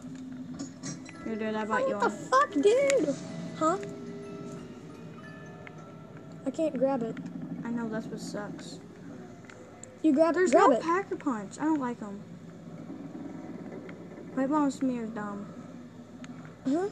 Here, 1.24 1.36
dude, 1.36 1.54
I 1.54 1.64
bought 1.66 1.86
you 1.86 1.96
What 1.96 2.00
the 2.00 2.10
fuck, 2.10 2.50
dude? 2.52 3.14
Huh? 3.58 3.76
I 6.46 6.50
can't 6.50 6.78
grab 6.78 7.02
it. 7.02 7.14
I 7.62 7.70
know 7.70 7.90
that's 7.90 8.06
what 8.06 8.20
sucks. 8.20 8.80
You 10.02 10.14
grab 10.14 10.34
There's 10.34 10.52
grab 10.52 10.70
no 10.70 10.76
it. 10.76 10.82
Pack 10.82 11.12
a 11.12 11.16
punch. 11.16 11.58
I 11.60 11.64
don't 11.64 11.80
like 11.80 12.00
them. 12.00 12.22
Pipe 14.34 14.48
bomb 14.48 14.70
smear 14.70 15.04
is 15.04 15.10
dumb. 15.10 15.46
Huh? 16.66 16.88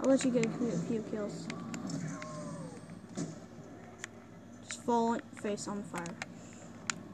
I'll 0.00 0.10
let 0.10 0.24
you 0.24 0.32
get 0.32 0.46
a 0.46 0.48
few, 0.48 0.68
a 0.68 0.78
few 0.78 1.04
kills. 1.12 1.46
Just 4.88 4.96
fall 4.96 5.18
face 5.42 5.68
on 5.68 5.82
fire. 5.82 6.02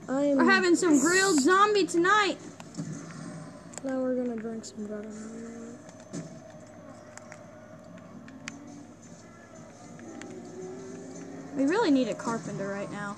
I'm. 0.08 0.36
We're 0.36 0.44
having 0.44 0.76
some 0.76 1.00
grilled 1.00 1.40
zombie 1.40 1.84
tonight. 1.84 2.36
Now 3.82 3.98
we're 4.00 4.14
gonna 4.14 4.36
drink 4.36 4.64
some 4.64 4.86
butter. 4.86 5.10
We 11.56 11.64
really 11.64 11.90
need 11.90 12.06
a 12.06 12.14
carpenter 12.14 12.68
right 12.68 12.90
now. 12.92 13.16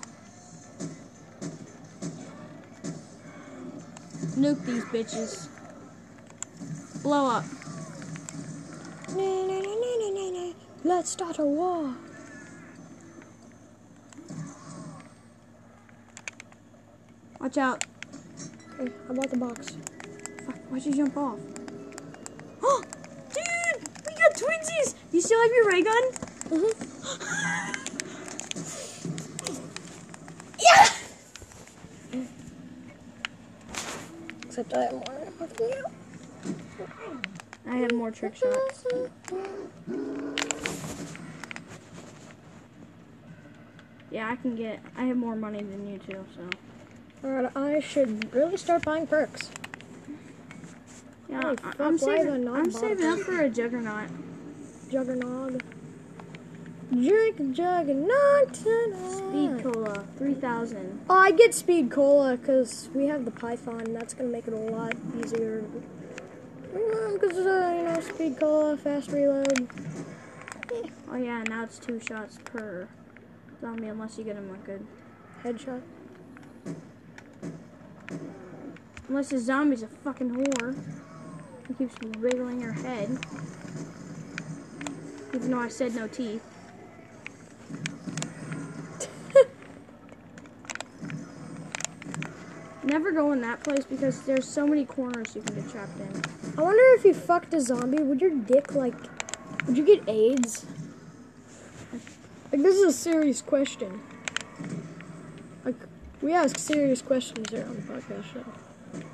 Nuke 4.38 4.64
these 4.64 4.85
bitches. 4.87 5.49
Blow 7.03 7.27
up. 7.27 7.45
Let's 10.83 11.11
start 11.11 11.38
a 11.38 11.45
war. 11.45 11.95
Watch 17.57 17.64
out. 17.64 17.85
Okay, 18.79 18.92
how 19.07 19.14
about 19.14 19.31
the 19.31 19.37
box? 19.38 19.79
Fuck, 20.45 20.59
why'd 20.69 20.85
you 20.85 20.92
jump 20.92 21.16
off? 21.16 21.38
Oh, 22.62 22.83
dude, 23.35 23.88
we 24.07 24.12
got 24.14 24.35
twinsies. 24.35 24.95
You 25.11 25.23
still 25.23 25.40
have 25.40 25.51
your 25.53 25.66
ray 25.66 25.83
gun? 25.83 26.03
Mm-hmm. 26.51 26.83
Yeah! 30.61 30.88
Except 34.42 34.75
I 34.75 34.83
have 34.83 34.92
more 34.92 35.49
than 35.57 35.69
you. 35.69 35.85
I 37.69 37.77
have 37.77 37.92
more 37.92 38.11
trick 38.11 38.37
shots. 38.37 38.85
Yeah, 44.11 44.31
I 44.31 44.37
can 44.37 44.57
get. 44.57 44.81
I 44.97 45.05
have 45.05 45.16
more 45.16 45.37
money 45.37 45.62
than 45.62 45.87
you 45.90 45.99
two, 45.99 46.25
so. 46.35 46.51
I 47.27 47.81
should 47.81 48.33
really 48.33 48.57
start 48.57 48.85
buying 48.85 49.07
perks. 49.07 49.51
Yeah, 51.29 51.43
Holy 51.43 51.59
I- 51.59 51.61
fuck, 51.61 51.81
I'm 51.81 51.99
why 51.99 52.17
have 52.19 52.27
I 52.27 52.31
saving. 52.31 52.49
I'm 52.49 52.71
saving 52.71 53.05
up 53.07 53.19
for 53.21 53.41
a 53.41 53.49
juggernaut. 53.49 54.09
Juggernaut. 54.91 55.62
Drink 56.93 57.53
juggernaut 57.53 58.55
tonight. 58.55 59.11
Speed 59.11 59.62
cola, 59.65 60.05
three 60.17 60.35
thousand. 60.35 61.01
Oh, 61.11 61.19
I 61.19 61.33
get 61.33 61.53
speed 61.53 61.91
cola 61.91 62.37
because 62.37 62.91
we 62.95 63.07
have 63.07 63.25
the 63.25 63.33
Python. 63.33 63.81
and 63.81 63.97
That's 63.97 64.15
gonna 64.15 64.29
make 64.29 64.47
it 64.47 64.55
a 64.55 64.57
lot 64.57 64.95
easier. 65.21 65.65
Because 66.73 67.39
uh, 67.39 67.75
you 67.77 67.83
know, 67.83 68.01
speed 68.01 68.39
cola, 68.39 68.77
fast 68.77 69.11
reload. 69.11 69.69
Oh 71.11 71.17
yeah, 71.17 71.43
now 71.49 71.65
it's 71.65 71.81
two 71.81 71.99
shots 71.99 72.39
per 72.45 72.87
zombie, 73.61 73.89
unless 73.89 74.17
you 74.17 74.23
get 74.23 74.37
him 74.37 74.55
a 74.55 74.59
good. 74.65 74.87
Headshot. 75.43 75.83
Unless 79.16 79.31
the 79.31 79.38
zombie's 79.38 79.83
a 79.83 79.87
fucking 79.87 80.31
whore. 80.31 80.76
He 81.66 81.72
keeps 81.72 81.94
wriggling 82.18 82.61
her 82.61 82.72
head. 82.72 83.18
Even 85.33 85.50
though 85.52 85.61
I 85.61 85.68
said 85.68 85.94
no 85.94 86.07
teeth. 86.07 86.44
Never 92.85 93.11
go 93.11 93.33
in 93.33 93.40
that 93.40 93.64
place 93.64 93.87
because 93.87 94.20
there's 94.26 94.46
so 94.46 94.66
many 94.66 94.85
corners 94.85 95.35
you 95.35 95.40
can 95.40 95.55
get 95.55 95.70
trapped 95.70 95.98
in. 95.98 96.12
I 96.59 96.62
wonder 96.62 96.83
if 96.98 97.07
you 97.07 97.14
fucked 97.14 97.55
a 97.55 97.62
zombie, 97.62 98.02
would 98.02 98.20
your 98.20 98.37
dick 98.37 98.74
like, 98.74 98.96
would 99.66 99.79
you 99.79 99.87
get 99.87 100.07
AIDS? 100.07 100.66
Like 102.52 102.61
this 102.61 102.74
is 102.76 102.83
a 102.83 102.92
serious 102.92 103.40
question. 103.40 104.02
Like 105.64 105.76
we 106.20 106.35
ask 106.35 106.59
serious 106.59 107.00
questions 107.00 107.50
here 107.50 107.64
on 107.66 107.76
the 107.76 107.81
podcast 107.81 108.24
show. 108.31 108.44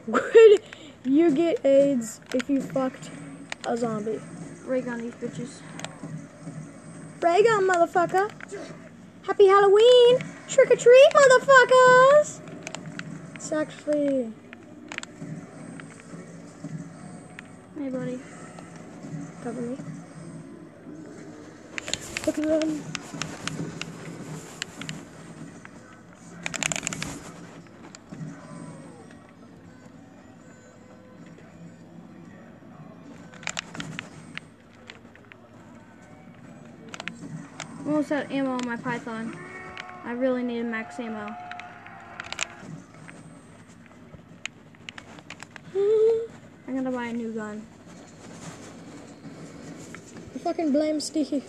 Would 0.07 0.63
you 1.05 1.31
get 1.31 1.65
AIDS 1.65 2.21
if 2.35 2.51
you 2.51 2.61
fucked 2.61 3.11
a 3.67 3.77
zombie? 3.77 4.21
Rig 4.65 4.89
on 4.89 5.01
these 5.01 5.15
bitches. 5.15 5.61
Ray 7.21 7.43
gun, 7.43 7.69
motherfucker. 7.69 8.31
Happy 9.23 9.47
Halloween. 9.47 10.19
Trick 10.49 10.71
or 10.71 10.77
treat, 10.77 11.09
motherfuckers. 11.15 12.41
It's 13.37 13.53
actually 13.53 14.33
Hey 17.79 17.89
buddy. 17.89 18.21
cover 19.43 19.61
me. 19.61 19.77
Look 22.27 22.39
at 22.39 22.45
them. 22.45 23.72
Almost 38.03 38.13
out 38.25 38.33
ammo 38.33 38.51
on 38.55 38.67
my 38.67 38.75
python. 38.77 39.39
I 40.05 40.11
really 40.11 40.43
need 40.43 40.65
max 40.65 40.99
ammo. 40.99 41.37
I'm 46.67 46.75
gonna 46.75 46.91
buy 46.91 47.07
a 47.07 47.13
new 47.13 47.33
gun. 47.33 47.65
I 50.35 50.39
fucking 50.39 50.73
blame 50.73 50.99
Steve. 50.99 51.45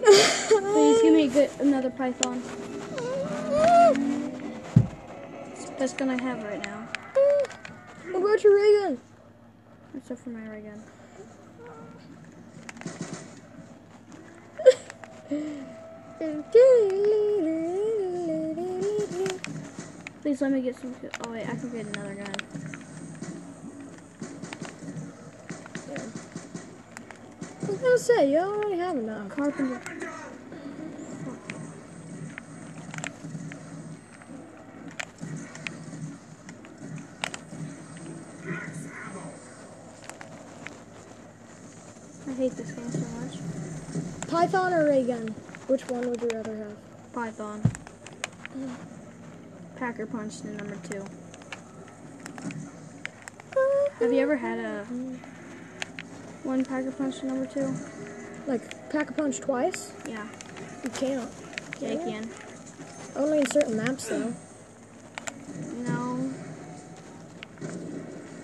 Please 0.00 1.02
give 1.02 1.12
me 1.12 1.24
a 1.24 1.28
good 1.28 1.50
another 1.60 1.90
python. 1.90 2.40
Best 5.78 5.98
gun 5.98 6.08
I 6.08 6.18
have 6.22 6.42
right 6.44 6.64
now. 6.64 6.88
What 8.12 8.22
about 8.22 8.42
your 8.42 8.56
ray 8.56 8.80
gun? 8.80 8.98
Except 9.98 10.20
for 10.20 10.30
my 10.30 10.48
ray 10.48 10.62
gun. 10.62 10.82
Please 15.28 15.40
let 20.40 20.52
me 20.52 20.62
get 20.62 20.76
some. 20.76 20.94
Oh 21.26 21.32
wait, 21.32 21.42
I 21.46 21.54
can 21.54 21.70
get 21.70 21.84
another 21.86 22.14
gun. 22.14 22.34
I 27.60 27.66
was 27.66 27.78
gonna 27.78 27.98
say, 27.98 28.30
you 28.30 28.38
already 28.38 28.78
have 28.78 28.96
enough. 28.96 29.28
Carpenter. 29.28 29.82
I 42.26 42.32
hate 42.32 42.52
this 42.52 42.70
game 42.70 42.90
so 42.90 43.00
much. 43.20 43.36
Or? 44.98 45.30
Which 45.68 45.88
one 45.88 46.10
would 46.10 46.20
you 46.20 46.28
rather 46.34 46.56
have? 46.56 46.76
Python. 47.12 47.60
Mm. 48.58 48.74
Pack 49.76 50.00
a 50.00 50.06
Punch 50.06 50.40
to 50.40 50.48
number 50.48 50.76
two. 50.90 51.04
Have 54.00 54.12
you 54.12 54.20
ever 54.20 54.36
had 54.36 54.58
a 54.58 54.84
one 56.42 56.64
Pack 56.64 56.86
a 56.86 56.90
Punch 56.90 57.20
to 57.20 57.26
number 57.26 57.46
two? 57.46 57.72
Like 58.48 58.90
pack 58.90 59.10
a 59.10 59.12
punch 59.12 59.40
twice? 59.40 59.92
Yeah, 60.08 60.26
You 60.82 60.90
can't. 60.90 61.30
yeah, 61.80 61.92
you 61.92 61.98
can. 61.98 62.30
Only 63.14 63.38
in 63.40 63.50
certain 63.50 63.76
maps 63.76 64.08
though. 64.08 64.32
No, 65.86 66.30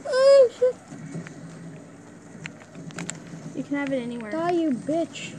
Oh 0.06 0.50
shit! 0.58 0.74
you 3.56 3.62
can 3.62 3.76
have 3.76 3.92
it 3.92 4.02
anywhere. 4.02 4.30
Die, 4.30 4.50
you 4.50 4.70
bitch! 4.72 5.34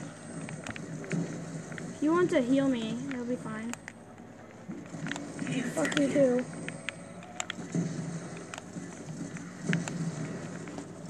You 2.05 2.11
want 2.11 2.29
to 2.29 2.39
heal 2.39 2.67
me, 2.67 2.95
it'll 3.09 3.25
be 3.25 3.35
fine. 3.35 3.73
Fuck 5.73 5.99
you 5.99 6.07
too. 6.07 6.45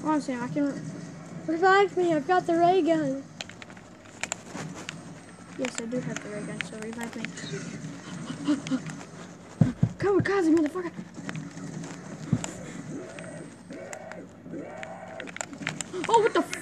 Honestly, 0.02 0.36
I 0.36 0.48
can. 0.48 0.82
Revive 1.46 1.94
me! 1.98 2.14
I've 2.14 2.26
got 2.26 2.46
the 2.46 2.56
ray 2.56 2.80
gun. 2.80 3.22
Yes, 5.58 5.78
I 5.78 5.84
do 5.84 6.00
have 6.00 6.22
the 6.22 6.30
ray 6.30 6.40
gun, 6.40 6.58
so 6.62 6.78
revive 6.78 7.14
me. 7.14 7.24
Come, 9.98 10.22
motherfucker! 10.22 10.92
Oh, 16.08 16.22
what 16.22 16.32
the? 16.32 16.40
F-. 16.40 16.52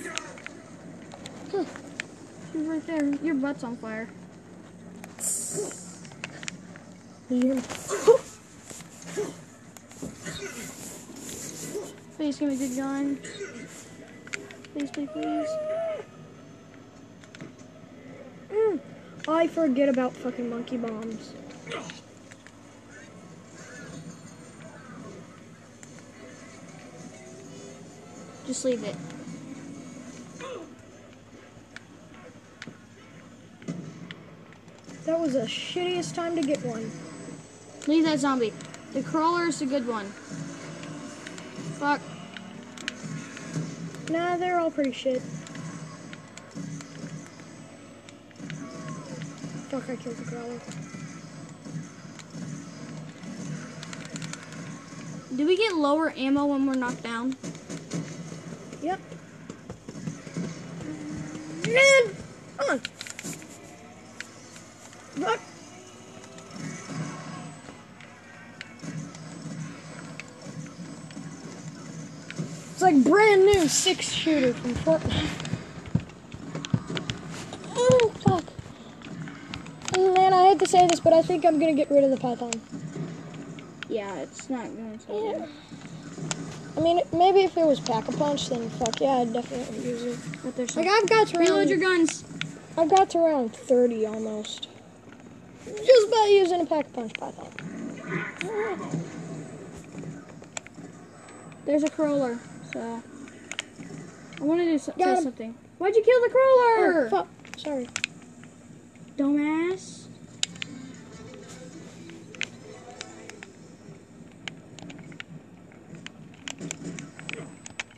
She's 2.52 2.66
right 2.66 2.84
there. 2.88 3.14
Your 3.22 3.36
butt's 3.36 3.62
on 3.62 3.76
fire. 3.76 4.08
Did 5.16 5.26
you 5.26 5.60
hear 5.60 5.68
me? 5.68 5.74
Please 7.28 7.62
give 12.18 12.48
me 12.48 12.54
a 12.54 12.58
good 12.58 12.76
gun. 12.76 13.18
Please, 14.74 14.90
please, 14.90 15.08
please. 15.10 15.48
Mm. 18.52 18.80
I 19.26 19.46
forget 19.46 19.88
about 19.88 20.12
fucking 20.12 20.50
monkey 20.50 20.76
bombs. 20.76 21.32
Just 28.46 28.66
leave 28.66 28.84
it. 28.84 28.96
That 35.06 35.18
was 35.18 35.32
the 35.32 35.40
shittiest 35.40 36.14
time 36.14 36.36
to 36.36 36.42
get 36.42 36.62
one. 36.64 36.90
Leave 37.86 38.04
that 38.04 38.18
zombie. 38.18 38.52
The 38.92 39.02
crawler 39.02 39.44
is 39.44 39.60
a 39.60 39.66
good 39.66 39.86
one. 39.86 40.06
Fuck. 41.78 42.00
Nah, 44.10 44.36
they're 44.36 44.58
all 44.58 44.70
pretty 44.70 44.92
shit. 44.92 45.20
Fuck, 49.70 49.90
I 49.90 49.96
killed 49.96 50.16
the 50.16 50.24
crawler. 50.24 50.60
Do 55.36 55.46
we 55.46 55.56
get 55.56 55.74
lower 55.74 56.12
ammo 56.16 56.46
when 56.46 56.64
we're 56.66 56.74
knocked 56.74 57.02
down? 57.02 57.36
Yep. 58.82 59.00
Man! 61.66 62.13
Six 73.74 74.12
shooter 74.12 74.54
from 74.54 74.74
Fortnite. 74.74 75.30
Oh 77.76 78.12
fuck. 78.20 78.44
Man, 79.96 80.32
I 80.32 80.48
hate 80.48 80.60
to 80.60 80.66
say 80.66 80.86
this, 80.86 81.00
but 81.00 81.12
I 81.12 81.22
think 81.22 81.44
I'm 81.44 81.58
gonna 81.58 81.74
get 81.74 81.90
rid 81.90 82.04
of 82.04 82.10
the 82.10 82.16
Python. 82.16 82.52
Yeah, 83.88 84.14
it's 84.16 84.48
not 84.48 84.64
going 84.64 84.98
to. 84.98 85.12
Yeah. 85.12 85.46
I 86.76 86.80
mean, 86.80 87.00
maybe 87.12 87.40
if 87.40 87.56
it 87.56 87.66
was 87.66 87.80
Pack 87.80 88.08
a 88.08 88.12
Punch, 88.12 88.48
then 88.48 88.70
fuck 88.70 89.00
yeah, 89.00 89.18
I'd 89.18 89.32
definitely 89.32 89.84
use 89.84 90.02
it. 90.02 90.18
But 90.42 90.56
there's 90.56 90.76
Like 90.76 90.86
I've 90.86 91.08
got 91.08 91.28
to 91.28 91.38
Reload 91.38 91.68
your 91.68 91.78
guns. 91.78 92.24
I've 92.76 92.90
got 92.90 93.10
to 93.10 93.18
around 93.18 93.54
30 93.54 94.06
almost. 94.06 94.68
Just 95.64 96.10
by 96.10 96.30
using 96.32 96.60
a 96.60 96.66
Pack 96.66 96.86
a 96.86 96.90
Punch 96.90 97.12
Python. 97.14 97.50
There's 101.66 101.82
a 101.82 101.90
crawler, 101.90 102.38
so 102.72 103.02
I 104.44 104.46
want 104.46 104.60
to 104.60 104.66
do 104.66 104.78
so- 104.78 104.92
say 104.98 105.22
something. 105.22 105.54
Why'd 105.78 105.96
you 105.96 106.02
kill 106.02 106.20
the 106.20 106.28
Oh, 106.28 106.82
crawler? 106.84 107.08
fuck. 107.08 107.28
Sorry. 107.56 107.88
Dumbass. 109.16 110.08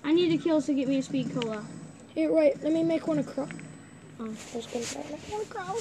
I 0.04 0.12
need 0.12 0.30
the 0.30 0.38
kills 0.38 0.66
to 0.66 0.74
get 0.74 0.88
me 0.88 0.98
a 0.98 1.02
speed 1.02 1.32
cola. 1.34 1.64
Here, 2.14 2.32
right. 2.32 2.60
let 2.62 2.72
me 2.72 2.82
make 2.82 3.06
one 3.06 3.18
a 3.18 3.24
crow. 3.24 3.48
Oh, 4.20 4.24
I 4.24 4.56
was 4.56 4.66
gonna 4.66 4.84
say, 4.84 5.02
make 5.10 5.20
one 5.30 5.42
a 5.42 5.44
crow. 5.46 5.76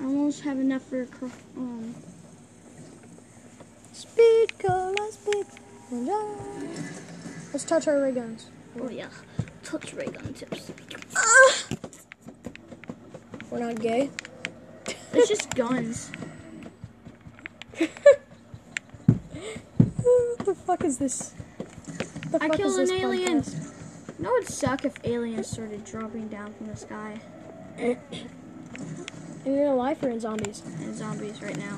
I 0.00 0.04
almost 0.04 0.40
have 0.42 0.58
enough 0.58 0.82
for 0.82 1.02
a 1.02 1.06
cro- 1.06 1.30
um. 1.56 1.94
Speed 3.92 4.58
cola, 4.58 5.12
speed 5.12 5.46
cola. 5.50 5.63
Let's 5.90 7.64
touch 7.64 7.86
our 7.88 8.00
ray 8.00 8.12
guns. 8.12 8.46
Oh 8.80 8.88
yeah, 8.88 9.08
touch 9.62 9.92
ray 9.92 10.06
gun 10.06 10.32
tips. 10.32 10.72
Ah! 11.16 11.64
We're 13.50 13.60
not 13.60 13.80
gay. 13.80 14.10
It's 15.12 15.28
just 15.28 15.54
guns. 15.54 16.10
what 17.78 17.88
the 20.44 20.54
fuck 20.54 20.84
is 20.84 20.98
this? 20.98 21.34
The 22.30 22.42
I 22.42 22.48
killed 22.48 22.78
an 22.80 22.90
alien. 22.92 23.42
podcast? 23.42 24.18
No, 24.18 24.34
it'd 24.36 24.48
suck 24.48 24.84
if 24.84 24.94
aliens 25.04 25.48
started 25.48 25.84
dropping 25.84 26.28
down 26.28 26.52
from 26.54 26.66
the 26.68 26.76
sky 26.76 27.20
You're 27.78 27.98
In 29.44 29.54
real 29.54 29.76
life 29.76 30.02
or 30.02 30.08
in 30.08 30.18
zombies? 30.20 30.62
and 30.80 30.94
zombies 30.96 31.42
right 31.42 31.56
now. 31.58 31.76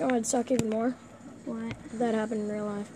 Oh, 0.00 0.08
it'd 0.08 0.26
suck 0.26 0.50
even 0.50 0.70
more 0.70 0.96
What? 1.44 1.74
that 1.94 2.14
happened 2.14 2.42
in 2.42 2.48
real 2.48 2.66
life. 2.66 2.88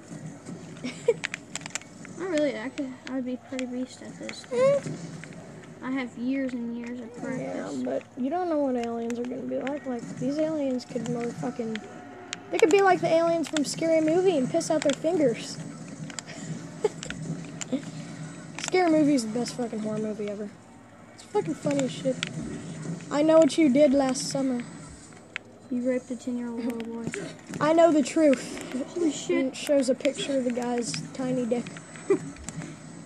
I 2.21 2.25
really, 2.25 2.59
I 2.59 2.69
could, 2.71 2.93
I 3.09 3.15
would 3.15 3.27
be 3.27 3.39
pretty 3.49 3.67
beast 3.67 4.03
at 4.03 4.19
this. 4.19 4.47
Eh. 4.53 4.81
I 5.83 5.91
have 5.91 6.17
years 6.17 6.53
and 6.53 6.77
years 6.77 7.01
of 7.01 7.15
practice. 7.17 7.41
Yeah, 7.41 7.83
but 7.85 8.03
you 8.17 8.31
don't 8.31 8.49
know 8.49 8.59
what 8.59 8.77
aliens 8.77 9.19
are 9.19 9.25
gonna 9.25 9.43
be 9.43 9.59
like. 9.59 9.85
Like 9.87 10.03
these 10.19 10.39
aliens 10.39 10.85
could 10.85 11.05
motherfucking, 11.05 11.81
they 12.51 12.59
could 12.59 12.71
be 12.71 12.83
like 12.83 13.01
the 13.01 13.13
aliens 13.13 13.49
from 13.49 13.65
Scary 13.65 14.01
Movie 14.01 14.37
and 14.37 14.51
piss 14.51 14.71
out 14.71 14.83
their 14.83 14.93
fingers. 14.93 15.59
Scary 18.63 18.91
Movie 18.91 19.15
is 19.15 19.27
the 19.27 19.39
best 19.39 19.55
fucking 19.55 19.81
horror 19.81 19.99
movie 19.99 20.29
ever. 20.29 20.49
It's 21.15 21.25
fucking 21.25 21.55
funny 21.55 21.85
as 21.85 21.93
shit. 21.93 22.17
I 23.11 23.23
know 23.23 23.39
what 23.39 23.57
you 23.59 23.73
did 23.73 23.93
last 23.93 24.29
summer. 24.29 24.65
You 25.71 25.89
raped 25.89 26.11
a 26.11 26.17
ten-year-old 26.17 26.65
little 26.65 27.03
boy. 27.03 27.11
I 27.61 27.73
know 27.73 27.91
the 27.93 28.03
truth. 28.03 28.63
Holy 28.95 29.07
And 29.07 29.15
shit! 29.15 29.47
it 29.47 29.57
shows 29.57 29.89
a 29.89 29.95
picture 29.95 30.39
of 30.39 30.45
the 30.45 30.53
guy's 30.53 30.93
tiny 31.13 31.45
dick. 31.45 31.65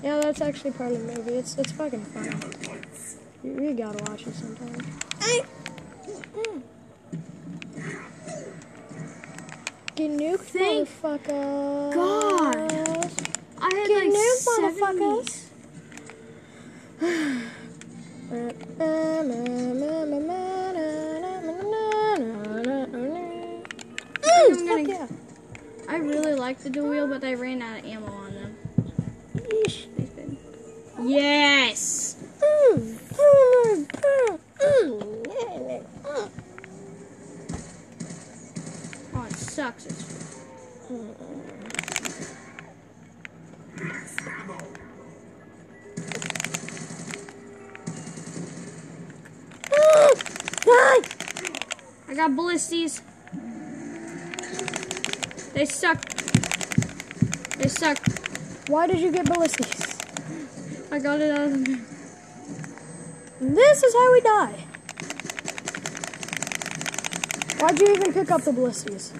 yeah, 0.03 0.21
that's 0.21 0.41
actually 0.43 0.73
part 0.73 0.93
of 0.93 1.07
the 1.07 1.17
movie. 1.17 1.35
It's 1.37 1.57
it's 1.57 1.73
fucking 1.73 2.05
fun. 2.05 2.27
You, 3.43 3.63
you 3.63 3.73
gotta 3.75 4.03
watch 4.11 4.27
it 4.27 4.35
sometime. 4.35 4.77
Get 9.97 10.11
nuked, 10.11 10.41
Thank 10.41 10.89
motherfucker. 11.03 11.95
God. 11.95 12.57
I 13.63 13.75
had 13.75 13.89
Get 13.89 14.05
like 14.05 14.13
nuked, 14.13 14.77
seventy. 14.77 15.33
Mm, 22.21 23.65
I'm 24.23 24.67
gonna- 24.67 24.83
yeah. 24.83 25.07
I 25.89 25.97
really 25.97 26.35
like 26.35 26.59
the 26.61 26.69
dual 26.71 26.91
wheel, 26.91 27.07
but 27.07 27.25
I 27.25 27.33
ran 27.35 27.63
out 27.63 27.79
of 27.81 27.85
ammo 27.87 28.07
on 28.07 28.35
them. 28.35 28.57
Yeesh. 29.37 29.87
Yes. 31.03 32.17
Mm, 32.43 32.99
mm. 33.09 33.87
Oh, 39.15 39.25
it 39.25 39.37
sucks. 39.37 39.87
It's 39.87 40.03
got 52.21 52.33
ballisties. 52.33 53.01
They 55.55 55.65
suck. 55.65 56.05
They 57.57 57.69
suck. 57.69 57.99
Why 58.69 58.87
did 58.87 59.01
you 59.01 59.11
get 59.11 59.25
ballistic? 59.25 59.69
I 60.93 60.99
got 60.99 61.19
it 61.23 61.31
out 61.31 61.47
of 61.47 61.53
them. 61.53 61.87
This 63.41 63.83
is 63.83 63.95
how 63.95 64.13
we 64.13 64.21
die. 64.21 64.67
Why'd 67.59 67.81
you 67.81 67.95
even 67.95 68.13
pick 68.13 68.31
up 68.31 68.43
the 68.43 68.53
ballisties? 68.53 69.17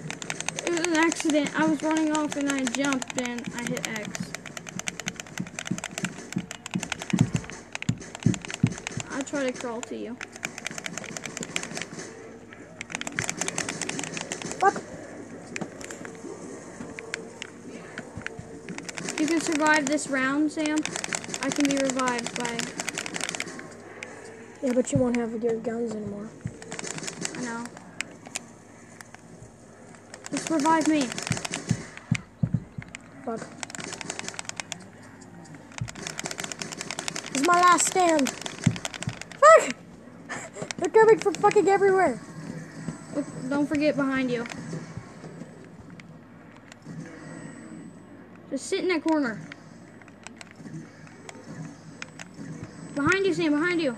It 0.67 0.71
was 0.71 0.81
an 0.81 0.97
accident. 0.99 1.59
I 1.59 1.65
was 1.65 1.83
running 1.83 2.13
off 2.13 2.37
and 2.37 2.51
I 2.51 2.65
jumped 2.65 3.19
and 3.23 3.41
I 3.57 3.63
hit 3.63 3.89
X. 3.89 4.33
I 9.11 9.23
try 9.23 9.51
to 9.51 9.53
crawl 9.53 9.81
to 9.81 9.97
you. 9.97 10.19
Fuck. 14.61 14.77
Survive 19.61 19.85
this 19.85 20.09
round, 20.09 20.51
Sam. 20.51 20.79
I 21.43 21.51
can 21.51 21.69
be 21.69 21.77
revived 21.77 22.35
by. 22.39 22.59
Yeah, 24.63 24.73
but 24.73 24.91
you 24.91 24.97
won't 24.97 25.17
have 25.17 25.35
your 25.43 25.57
guns 25.57 25.95
anymore. 25.95 26.31
I 27.37 27.43
know. 27.43 27.67
Just 30.31 30.49
revive 30.49 30.89
me. 30.89 31.03
Fuck. 33.23 33.41
This 37.27 37.43
is 37.43 37.47
my 37.47 37.61
last 37.61 37.87
stand. 37.87 38.31
Fuck! 38.31 39.77
They're 40.79 40.89
coming 40.89 41.19
from 41.19 41.35
fucking 41.35 41.69
everywhere. 41.69 42.19
Look, 43.15 43.27
don't 43.51 43.67
forget 43.67 43.95
behind 43.95 44.31
you. 44.31 44.47
Just 48.49 48.65
sit 48.65 48.81
in 48.81 48.89
that 48.89 49.05
corner. 49.05 49.39
You, 53.31 53.35
Sam, 53.37 53.53
behind 53.53 53.81
you. 53.81 53.97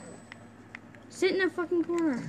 Sit 1.09 1.33
in 1.33 1.39
that 1.39 1.53
fucking 1.53 1.85
corner. 1.85 2.23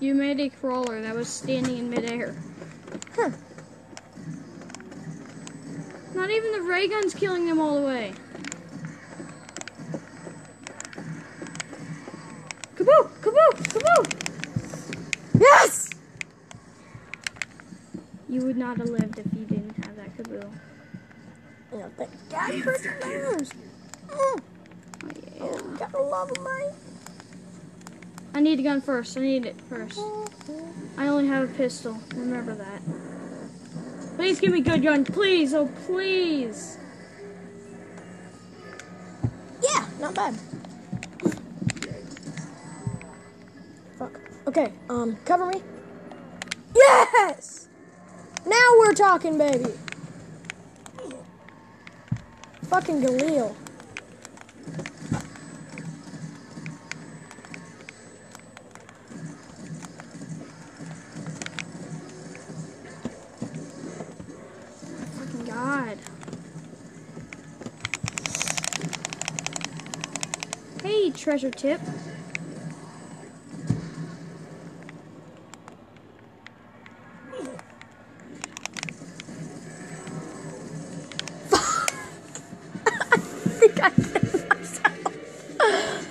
You 0.00 0.14
made 0.14 0.38
a 0.38 0.50
crawler 0.50 1.00
that 1.00 1.14
was 1.14 1.28
standing 1.28 1.78
in 1.78 1.88
midair. 1.88 2.36
Huh. 3.14 3.30
Not 6.14 6.30
even 6.30 6.52
the 6.52 6.60
ray 6.60 6.88
gun's 6.88 7.14
killing 7.14 7.46
them 7.46 7.58
all 7.58 7.80
the 7.80 7.86
way. 7.86 8.12
Kaboo! 12.74 13.10
Kaboo! 13.22 13.50
Kaboo! 13.72 15.40
Yes! 15.40 15.90
You 18.28 18.42
would 18.42 18.58
not 18.58 18.76
have 18.76 18.90
lived 18.90 19.18
if 19.18 19.26
you 19.32 19.46
didn't 19.46 19.84
have 19.84 19.96
that 19.96 20.14
kaboo. 20.18 20.52
Yeah, 21.74 21.88
thank 21.96 22.10
God 22.28 22.62
for 22.62 22.72
the 22.72 22.94
banners. 23.00 23.50
Mm. 24.08 24.42
Oh, 25.40 25.76
yeah. 25.80 25.88
I 28.34 28.40
need 28.40 28.58
a 28.58 28.62
gun 28.62 28.80
first. 28.80 29.18
I 29.18 29.20
need 29.20 29.44
it 29.44 29.60
first. 29.68 30.00
I 30.96 31.08
only 31.08 31.26
have 31.26 31.50
a 31.50 31.52
pistol. 31.54 31.98
Remember 32.14 32.54
that. 32.54 32.80
Please 34.16 34.40
give 34.40 34.50
me 34.50 34.62
good 34.62 34.82
gun. 34.82 35.04
Please. 35.04 35.52
Oh, 35.52 35.68
please. 35.84 36.78
Yeah, 39.62 39.86
not 40.00 40.14
bad. 40.14 40.34
Fuck. 43.98 44.18
Okay, 44.46 44.72
um, 44.88 45.16
cover 45.26 45.46
me. 45.46 45.60
Yes! 46.74 47.68
Now 48.46 48.68
we're 48.78 48.94
talking, 48.94 49.36
baby. 49.36 49.72
Fucking 52.64 53.02
Galil. 53.02 53.54
Treasure 71.26 71.50
tip. 71.50 71.80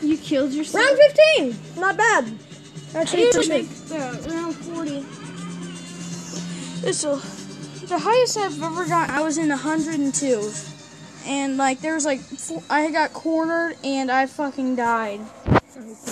You 0.02 0.18
killed 0.18 0.52
yourself. 0.52 0.84
Round 0.86 0.98
15! 0.98 1.56
Not 1.80 1.96
bad. 1.96 2.26
Actually, 2.94 3.24
I 3.24 3.26
it's 3.28 3.38
need 3.38 3.44
to 3.48 3.54
a 3.54 3.58
make 3.58 3.68
uh, 3.92 4.30
round 4.30 4.56
40. 4.56 5.00
This 6.82 7.06
will, 7.06 7.16
the 7.88 7.98
highest 7.98 8.38
I've 8.38 8.62
ever 8.62 8.86
got, 8.86 9.10
I 9.10 9.22
was 9.22 9.38
in 9.38 9.48
102. 9.48 10.75
And 11.26 11.58
like, 11.58 11.82
there 11.82 11.96
was 11.96 12.06
like, 12.06 12.20
four, 12.20 12.62
I 12.70 12.92
got 12.92 13.14
cornered 13.14 13.78
and 13.84 14.12
I 14.12 14.28
fucking 14.28 14.76
died. 14.76 15.22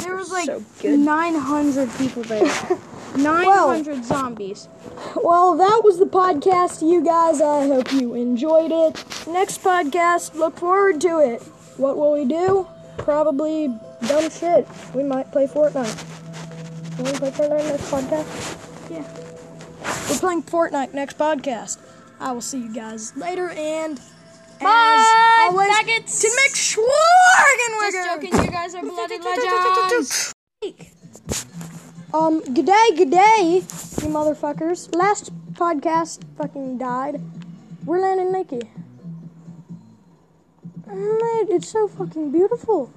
There 0.01 0.15
was 0.15 0.31
like 0.31 0.45
So 0.45 0.63
900 0.83 1.89
people 1.97 2.23
there. 2.23 2.43
900 3.17 4.03
zombies. 4.03 4.67
Well, 5.15 5.55
that 5.57 5.81
was 5.83 5.99
the 5.99 6.05
podcast, 6.05 6.81
you 6.87 7.03
guys. 7.03 7.41
I 7.41 7.67
hope 7.67 7.93
you 7.93 8.15
enjoyed 8.15 8.71
it. 8.71 9.05
Next 9.27 9.61
podcast, 9.61 10.33
look 10.33 10.57
forward 10.57 10.99
to 11.01 11.19
it. 11.19 11.41
What 11.77 11.97
will 11.97 12.13
we 12.13 12.25
do? 12.25 12.67
Probably 12.97 13.67
dumb 14.07 14.29
shit. 14.29 14.67
We 14.93 15.03
might 15.03 15.31
play 15.31 15.47
Fortnite. 15.47 16.97
Will 16.97 17.05
we 17.05 17.17
play 17.19 17.31
Fortnite 17.31 17.69
next 17.69 17.91
podcast? 17.91 18.89
Yeah. 18.89 20.09
We're 20.09 20.19
playing 20.19 20.43
Fortnite 20.43 20.93
next 20.93 21.17
podcast. 21.17 21.77
I 22.19 22.31
will 22.31 22.41
see 22.41 22.59
you 22.59 22.73
guys 22.73 23.15
later 23.15 23.49
and 23.49 23.99
Bye, 24.59 25.47
always, 25.49 25.69
faggots. 25.69 26.21
to 26.21 26.29
make 26.45 26.55
sure 26.55 26.85
Just 27.91 28.09
joking, 28.09 28.43
you 28.45 28.51
guys 28.51 28.75
are 28.75 28.81
bloody 28.93 29.19
legends. 29.19 30.33
Um, 32.13 32.41
good 32.53 32.67
day, 32.67 32.89
good 32.95 33.09
day, 33.09 33.55
you 33.55 34.07
motherfuckers. 34.07 34.93
Last 34.95 35.31
podcast 35.53 36.21
fucking 36.37 36.77
died. 36.77 37.19
We're 37.85 37.99
landing 37.99 38.31
Nikki. 38.31 38.69
Man, 40.85 41.47
it's 41.49 41.69
so 41.69 41.87
fucking 41.87 42.31
beautiful. 42.31 42.93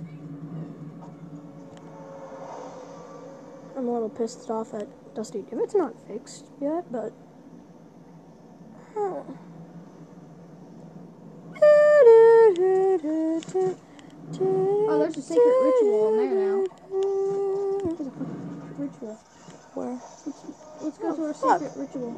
I'm 3.74 3.88
a 3.88 3.92
little 3.92 4.10
pissed 4.10 4.50
off 4.50 4.74
at 4.74 4.86
Dusty 5.14 5.42
Div, 5.48 5.60
It's 5.60 5.74
not 5.74 5.94
fixed 6.06 6.46
yet, 6.60 6.92
but. 6.92 7.14
Huh. 8.94 9.22
Oh, 12.58 12.98
there's 14.98 15.16
a 15.18 15.22
secret 15.22 15.44
ritual 15.44 16.08
in 16.08 16.16
there 16.16 16.34
now. 16.34 16.64
There's 17.84 18.00
a 18.00 18.10
ritual. 18.80 19.16
Where? 19.74 20.00
Let's 20.80 20.96
go 20.98 21.14
to 21.16 21.22
our 21.26 21.34
fuck. 21.34 21.60
secret 21.60 21.76
ritual. 21.76 22.12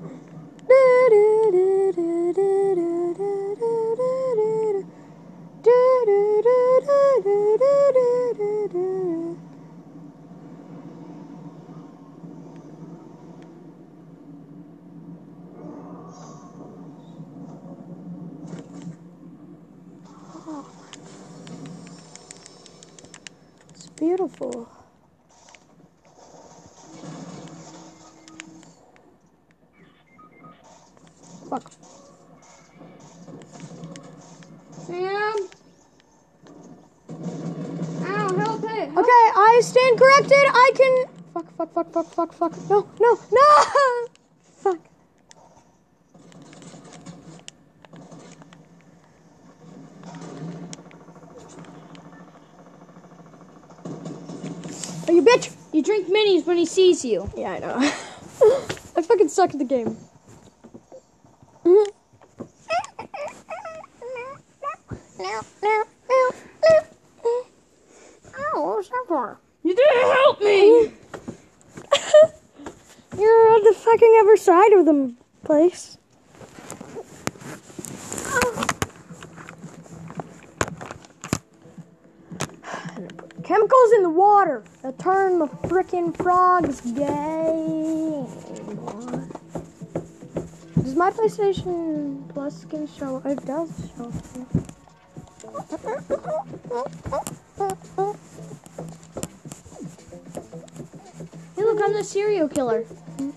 It's 23.74 23.86
beautiful. 24.04 24.68
Fuck. 31.48 31.72
Sam? 34.72 35.48
Ow, 38.02 38.36
help 38.36 38.64
it. 38.64 38.90
Okay, 38.90 39.24
I 39.36 39.60
stand 39.62 39.98
corrected. 39.98 40.44
I 40.52 40.70
can. 40.76 41.06
Fuck, 41.32 41.56
fuck, 41.56 41.72
fuck, 41.72 41.92
fuck, 41.92 42.12
fuck, 42.12 42.34
fuck. 42.34 42.70
No, 42.70 42.86
no, 43.00 43.18
no! 43.32 43.46
Fuck. 44.58 44.80
Oh, 55.06 55.12
you 55.12 55.22
bitch! 55.22 55.54
You 55.72 55.82
when 56.44 56.56
he 56.56 56.66
sees 56.66 57.04
you. 57.04 57.30
Yeah, 57.36 57.52
I 57.52 57.58
know. 57.58 57.76
I 58.96 59.02
fucking 59.02 59.28
suck 59.28 59.50
at 59.50 59.58
the 59.58 59.64
game. 59.64 59.96
Oh, 68.56 68.74
what's 68.76 68.88
that 68.88 69.04
for? 69.08 69.40
You 69.62 69.74
didn't 69.74 70.12
help 70.12 70.40
me! 70.40 70.92
You're 73.18 73.50
on 73.50 73.64
the 73.64 73.72
fucking 73.74 74.16
other 74.22 74.36
side 74.36 74.72
of 74.74 74.84
the 74.86 75.14
place. 75.44 75.98
Chemicals 83.44 83.92
in 83.92 84.02
the 84.02 84.10
water 84.44 84.62
that 84.82 84.98
turn 84.98 85.38
the 85.38 85.46
frickin' 85.46 86.14
frogs 86.16 86.80
gay. 86.92 88.26
Does 90.82 90.94
my 90.94 91.10
PlayStation 91.10 92.28
Plus 92.28 92.60
skin 92.60 92.86
show? 92.86 93.22
It 93.24 93.42
does 93.46 93.70
show. 93.96 94.12
Hey, 101.56 101.62
look, 101.62 101.80
I'm 101.82 101.94
the 101.94 102.04
serial 102.04 102.46
killer. 102.48 102.84
if 103.18 103.32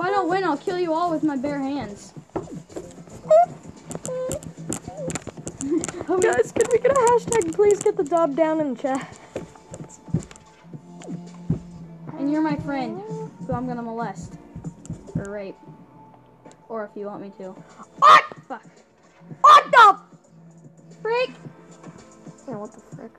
I 0.00 0.10
don't 0.10 0.28
win, 0.28 0.42
I'll 0.42 0.56
kill 0.56 0.80
you 0.80 0.92
all 0.92 1.12
with 1.12 1.22
my 1.22 1.36
bare 1.36 1.60
hands. 1.60 2.12
Guys, 6.20 6.50
hashtag? 7.08 7.54
Please 7.54 7.80
get 7.82 7.96
the 7.96 8.04
dub 8.04 8.36
down 8.36 8.60
in 8.60 8.74
the 8.74 8.82
chat. 8.82 9.18
And 12.18 12.30
you're 12.30 12.42
my 12.42 12.56
friend, 12.56 13.00
who 13.46 13.52
I'm 13.52 13.66
gonna 13.66 13.82
molest. 13.82 14.34
Or 15.16 15.30
rape. 15.30 15.56
Or 16.68 16.84
if 16.84 16.90
you 16.94 17.06
want 17.06 17.22
me 17.22 17.32
to. 17.38 17.50
What? 17.98 18.24
Fuck. 18.46 18.64
What 19.40 19.70
the? 19.70 19.98
Freak! 21.02 21.30
Yeah, 22.48 22.56
what 22.56 22.72
the 22.72 22.80
frick? 22.96 23.12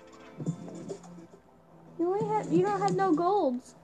You 2.00 2.14
only 2.14 2.28
have 2.28 2.52
you 2.52 2.64
don't 2.64 2.80
have 2.80 2.96
no 2.96 3.14
golds. 3.14 3.76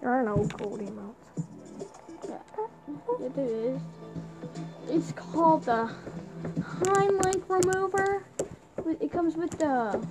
There 0.00 0.10
are 0.10 0.22
no 0.22 0.36
gold 0.44 0.80
emotes. 0.80 1.01
The 5.64 5.88
Hind 6.60 7.24
Link 7.24 7.44
Remover. 7.48 8.24
It 9.00 9.12
comes 9.12 9.36
with 9.36 9.50
the. 9.52 10.04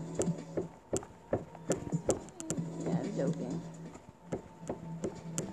Yeah, 2.85 2.97
I'm 2.97 3.15
joking. 3.17 3.61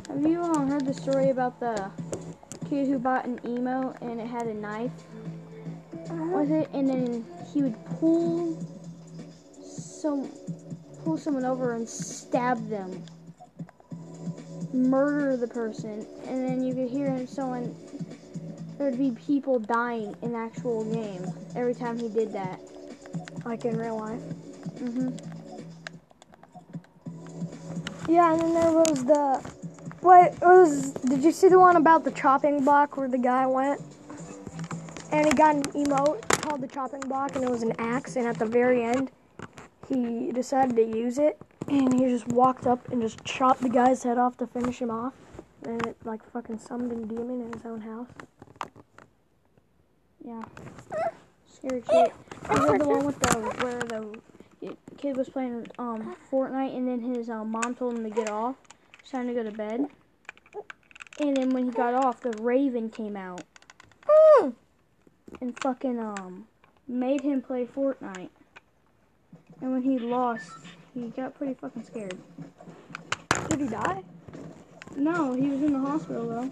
Have 0.09 0.22
you 0.22 0.40
all 0.40 0.66
heard 0.66 0.86
the 0.86 0.94
story 0.94 1.30
about 1.30 1.59
the 1.59 1.90
kid 2.70 2.86
who 2.86 3.01
bought 3.01 3.24
an 3.24 3.40
emo 3.44 3.92
and 4.01 4.20
it 4.20 4.26
had 4.28 4.46
a 4.46 4.55
knife 4.55 4.92
uh-huh. 5.92 6.24
with 6.26 6.53
it, 6.53 6.68
and 6.72 6.88
then 6.88 7.26
he 7.53 7.62
would 7.62 7.76
pull 7.99 8.57
some 9.61 10.30
pull 11.03 11.18
someone 11.18 11.44
over 11.44 11.74
and 11.74 11.88
stab 11.88 12.68
them, 12.68 13.03
murder 14.72 15.36
the 15.36 15.49
person, 15.49 16.07
and 16.28 16.49
then 16.49 16.62
you 16.62 16.72
could 16.72 16.88
hear 16.88 17.26
someone. 17.26 17.74
There'd 18.78 18.96
be 18.96 19.10
people 19.10 19.58
dying 19.58 20.14
in 20.22 20.34
actual 20.34 20.84
game 20.84 21.26
every 21.56 21.74
time 21.74 21.98
he 21.98 22.08
did 22.08 22.32
that. 22.32 22.60
Like 23.44 23.64
in 23.64 23.76
real 23.76 23.98
life. 23.98 24.20
Mhm. 24.76 25.12
Yeah, 28.08 28.32
and 28.32 28.40
then 28.40 28.54
there 28.54 28.72
was 28.72 29.04
the. 29.04 29.40
What 30.00 30.40
was? 30.40 30.92
Did 30.92 31.24
you 31.24 31.32
see 31.32 31.48
the 31.48 31.58
one 31.58 31.76
about 31.76 32.04
the 32.04 32.12
chopping 32.12 32.64
block 32.64 32.96
where 32.96 33.08
the 33.08 33.18
guy 33.18 33.46
went 33.46 33.80
and 35.10 35.26
he 35.26 35.32
got 35.32 35.54
an 35.56 35.62
emote 35.72 36.20
called 36.42 36.60
the 36.60 36.68
chopping 36.68 37.00
block, 37.00 37.34
and 37.34 37.44
it 37.44 37.50
was 37.50 37.62
an 37.62 37.72
axe, 37.78 38.16
and 38.16 38.26
at 38.26 38.38
the 38.38 38.46
very 38.46 38.84
end, 38.84 39.10
he 39.88 40.30
decided 40.32 40.76
to 40.76 40.84
use 40.84 41.18
it, 41.18 41.38
and 41.68 41.92
he 41.92 42.06
just 42.06 42.28
walked 42.28 42.66
up 42.66 42.88
and 42.90 43.00
just 43.00 43.24
chopped 43.24 43.60
the 43.60 43.68
guy's 43.68 44.02
head 44.02 44.18
off 44.18 44.36
to 44.38 44.46
finish 44.46 44.80
him 44.80 44.90
off, 44.90 45.14
and 45.64 45.84
it 45.86 45.96
like 46.04 46.22
fucking 46.30 46.58
summoned 46.58 46.92
a 46.92 47.06
demon 47.06 47.40
in 47.40 47.52
his 47.52 47.64
own 47.64 47.80
house. 47.80 48.08
Yeah. 50.24 50.42
Scary 51.46 51.82
shit. 51.90 52.12
I 52.48 52.58
heard 52.58 52.80
the 52.80 52.88
one 52.88 53.04
with 53.06 53.18
the 53.20 53.38
where 53.64 53.78
the 53.80 54.76
kid 54.96 55.16
was 55.16 55.28
playing 55.28 55.66
um 55.78 56.16
Fortnite 56.30 56.76
and 56.76 56.86
then 56.88 57.00
his 57.00 57.30
um, 57.30 57.50
mom 57.50 57.74
told 57.74 57.94
him 57.94 58.04
to 58.04 58.10
get 58.10 58.28
off. 58.28 58.56
It's 59.00 59.10
time 59.10 59.28
to 59.28 59.34
go 59.34 59.42
to 59.42 59.52
bed. 59.52 59.86
And 61.20 61.36
then 61.36 61.50
when 61.50 61.64
he 61.64 61.70
got 61.70 61.94
off, 61.94 62.20
the 62.20 62.30
Raven 62.40 62.90
came 62.90 63.16
out 63.16 63.42
and 65.40 65.58
fucking 65.60 65.98
um 65.98 66.46
made 66.86 67.20
him 67.20 67.42
play 67.42 67.66
Fortnite. 67.66 68.30
And 69.60 69.72
when 69.72 69.82
he 69.82 69.98
lost, 69.98 70.50
he 70.94 71.08
got 71.08 71.34
pretty 71.34 71.54
fucking 71.54 71.84
scared. 71.84 72.18
Did 73.48 73.60
he 73.60 73.66
die? 73.68 74.02
No, 74.96 75.32
he 75.32 75.48
was 75.48 75.60
in 75.62 75.72
the 75.72 75.80
hospital 75.80 76.28
though. 76.28 76.50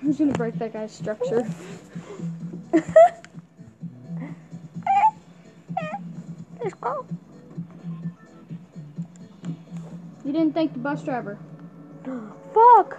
Who's 0.00 0.16
gonna 0.16 0.32
break 0.32 0.54
that 0.58 0.72
guy's 0.72 0.92
structure? 0.92 1.46
Let's 6.62 6.74
go. 6.80 7.06
You 10.24 10.32
didn't 10.32 10.54
thank 10.54 10.72
the 10.72 10.78
bus 10.78 11.02
driver. 11.02 11.38
Fuck! 12.54 12.98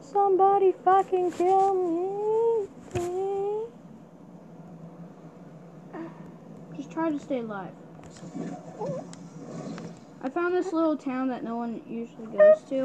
Somebody 0.00 0.72
fucking 0.84 1.32
kill 1.32 1.74
me. 1.74 2.26
Just 6.76 6.90
try 6.92 7.10
to 7.10 7.18
stay 7.18 7.40
alive. 7.40 7.72
I 10.22 10.28
found 10.28 10.54
this 10.54 10.72
little 10.72 10.96
town 10.96 11.28
that 11.28 11.44
no 11.44 11.56
one 11.56 11.82
usually 11.88 12.26
goes 12.26 12.62
to. 12.68 12.84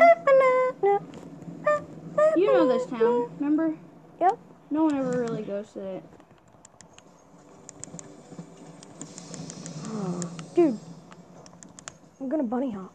You 2.36 2.48
know 2.54 2.68
this 2.68 2.86
town, 2.86 3.32
remember? 3.40 3.76
Yep. 4.20 4.38
No 4.70 4.84
one 4.86 4.96
ever 4.96 5.22
really 5.22 5.44
goes 5.44 5.72
to 5.74 5.80
it. 5.80 6.04
Dude, 10.54 10.78
I'm 12.20 12.28
gonna 12.28 12.44
bunny 12.44 12.72
hop. 12.72 12.94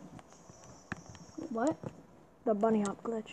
What? 1.51 1.77
The 2.45 2.55
bunny 2.55 2.83
hop 2.83 3.03
glitch. 3.03 3.33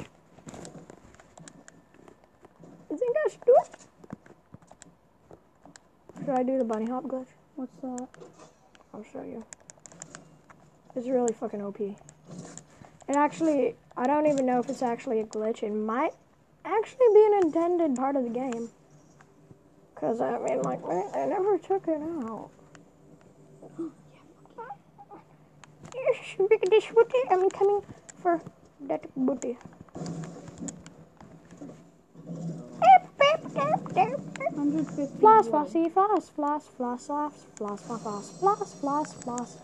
You 2.89 2.97
think 2.97 3.18
I 3.26 3.30
should 3.30 3.45
do 3.45 3.56
it? 3.64 3.70
Should 6.20 6.30
I 6.30 6.43
do 6.43 6.58
the 6.58 6.64
bunny 6.64 6.86
hop 6.86 7.04
glitch? 7.04 7.28
What's 7.56 7.76
that? 7.82 8.08
I'll 8.94 9.04
show 9.12 9.24
you. 9.24 9.44
It's 10.96 11.08
really 11.08 11.34
fucking 11.34 11.62
OP. 11.62 11.80
It 11.80 11.98
actually, 13.16 13.76
I 13.98 14.06
don't 14.06 14.28
even 14.28 14.46
know 14.46 14.60
if 14.60 14.70
it's 14.70 14.84
actually 14.84 15.20
a 15.20 15.26
glitch. 15.26 15.64
It 15.64 15.74
might 15.74 16.14
actually 16.64 17.08
be 17.14 17.26
an 17.32 17.41
intended 17.46 17.96
part 17.96 18.16
of 18.16 18.24
the 18.24 18.30
game. 18.30 18.70
Because, 19.96 20.22
I 20.22 20.38
mean, 20.38 20.62
like, 20.62 20.82
they 21.14 21.26
never 21.26 21.58
took 21.58 21.88
it 21.88 22.02
out. 22.02 22.50
Yes, 25.96 26.18
big 26.50 26.62
booty. 26.70 27.18
I'm 27.30 27.50
coming 27.52 27.82
for 28.20 28.41
that 28.88 29.06
booty. 29.16 29.58
150. 32.80 33.43
Floss, 35.20 35.47
flossy, 35.47 35.89
floss, 35.89 36.30
floss, 36.30 36.68
floss, 36.68 37.08
floss, 37.08 37.41
floss, 37.56 37.82
floss, 37.82 38.32
floss, 38.39 38.74
floss, 38.74 39.14
floss. 39.14 39.58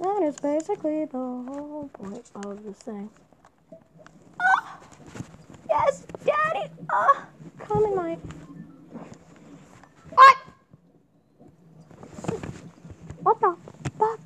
That 0.00 0.22
is 0.22 0.36
basically 0.40 1.04
the 1.04 1.18
whole 1.18 1.88
point 1.92 2.30
of 2.34 2.64
this 2.64 2.78
thing. 2.78 3.08
Ah! 4.40 4.78
Yes, 5.68 6.06
Daddy! 6.24 6.70
Ah! 6.90 7.26
Come 7.58 7.84
in 7.84 7.94
my... 7.94 8.18
What? 10.10 10.36
What 13.22 13.40
the 13.40 13.56
fuck? 13.98 14.20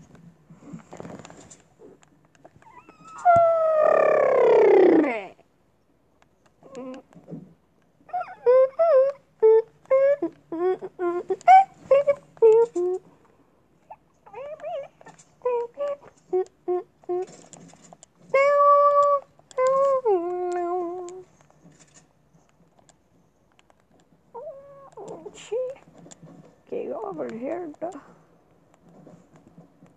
Okay, 26.73 26.87
go 26.87 27.03
over 27.03 27.29
here. 27.35 27.69
duh. 27.81 27.91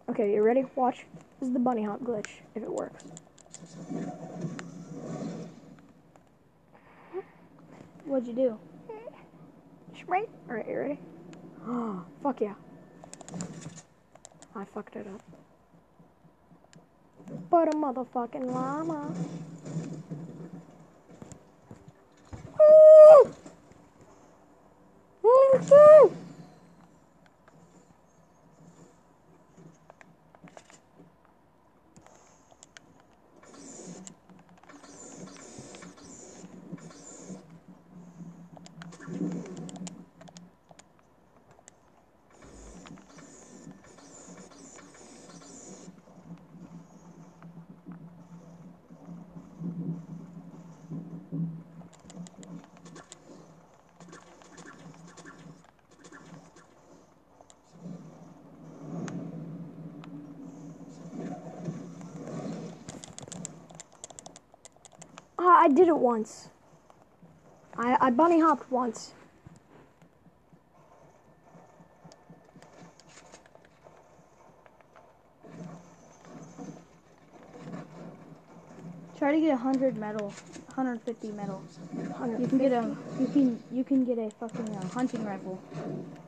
Okay, 0.10 0.34
you 0.34 0.42
ready? 0.42 0.66
Watch. 0.76 1.06
This 1.40 1.50
is 1.50 1.53
the 1.53 1.53
bunny 1.64 1.84
hop 1.84 2.02
glitch, 2.02 2.30
if 2.56 2.64
it 2.64 2.72
works. 2.72 3.04
What'd 8.06 8.28
you 8.28 8.34
do? 8.34 8.60
Right? 10.08 10.30
Alright, 10.50 10.68
you 10.68 10.78
ready? 10.78 11.00
Fuck 12.24 12.42
yeah. 12.42 12.56
I 14.56 14.66
fucked 14.66 14.96
it 14.98 15.08
up. 15.08 15.22
But 17.50 17.74
a 17.74 17.78
motherfucking 17.78 18.46
llama. 18.46 19.12
I 65.50 65.68
did 65.68 65.88
it 65.88 65.98
once. 65.98 66.50
I, 67.78 67.98
I 68.00 68.10
bunny 68.12 68.40
hopped 68.40 68.72
once. 68.72 69.14
Try 79.18 79.32
to 79.32 79.40
get 79.40 79.52
a 79.52 79.64
100 79.64 79.98
metal. 79.98 80.34
150 80.76 81.32
metal. 81.32 81.64
You 82.40 82.48
can 82.48 82.58
get 82.58 82.72
a 82.72 82.96
you 83.20 83.28
can 83.28 83.64
you 83.72 83.84
can 83.84 84.04
get 84.04 84.18
a 84.18 84.30
fucking 84.32 84.76
uh, 84.76 84.88
hunting 84.90 85.24
rifle. 85.24 85.62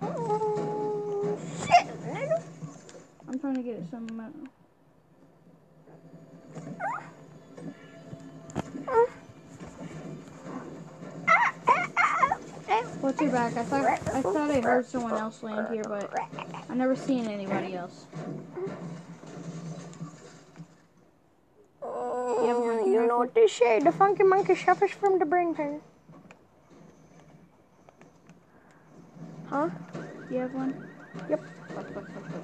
Oh, 0.01 1.37
shit, 1.61 1.87
nigga. 2.03 2.43
I'm 3.27 3.39
trying 3.39 3.55
to 3.55 3.63
get 3.63 3.83
some 3.89 4.07
metal. 4.15 4.47
What's 13.05 13.21
your 13.21 13.29
back? 13.29 13.55
I 13.55 13.61
thought 13.61 13.85
I 13.85 14.21
thought 14.23 14.49
I 14.49 14.59
heard 14.61 14.83
someone 14.87 15.13
else 15.13 15.43
land 15.43 15.67
here, 15.71 15.83
but 15.83 16.11
I 16.67 16.73
never 16.73 16.95
seen 16.95 17.27
anybody 17.27 17.75
else. 17.75 18.07
You 21.83 22.47
have 22.47 22.57
a 22.57 22.89
you 22.89 22.93
know 22.93 23.01
rifle? 23.01 23.17
what 23.19 23.35
they 23.35 23.45
say. 23.45 23.79
The 23.79 23.91
funky 23.91 24.23
monkey 24.23 24.55
suffers 24.55 24.89
from 24.89 25.19
the 25.19 25.25
brain 25.25 25.53
pain. 25.53 25.81
Huh? 29.51 29.69
You 30.31 30.37
have 30.39 30.53
one? 30.55 30.89
Yep. 31.29 31.45
Fuck, 31.75 31.93
fuck, 31.93 31.93
fuck, 31.93 32.23
fuck. 32.31 32.41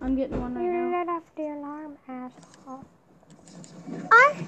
I'm 0.00 0.16
getting 0.16 0.40
one 0.40 0.54
right 0.54 0.64
You 0.64 0.72
now. 0.72 0.98
let 0.98 1.08
off 1.10 1.24
the 1.36 1.42
alarm, 1.42 1.98
asshole. 2.08 2.86
I. 4.10 4.46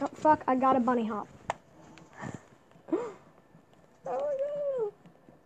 Oh 0.00 0.06
fuck! 0.14 0.42
I 0.48 0.56
got 0.56 0.76
a 0.76 0.80
bunny 0.80 1.06
hop. 1.06 1.28
oh 2.92 3.14
my 4.06 4.06
god! 4.06 4.92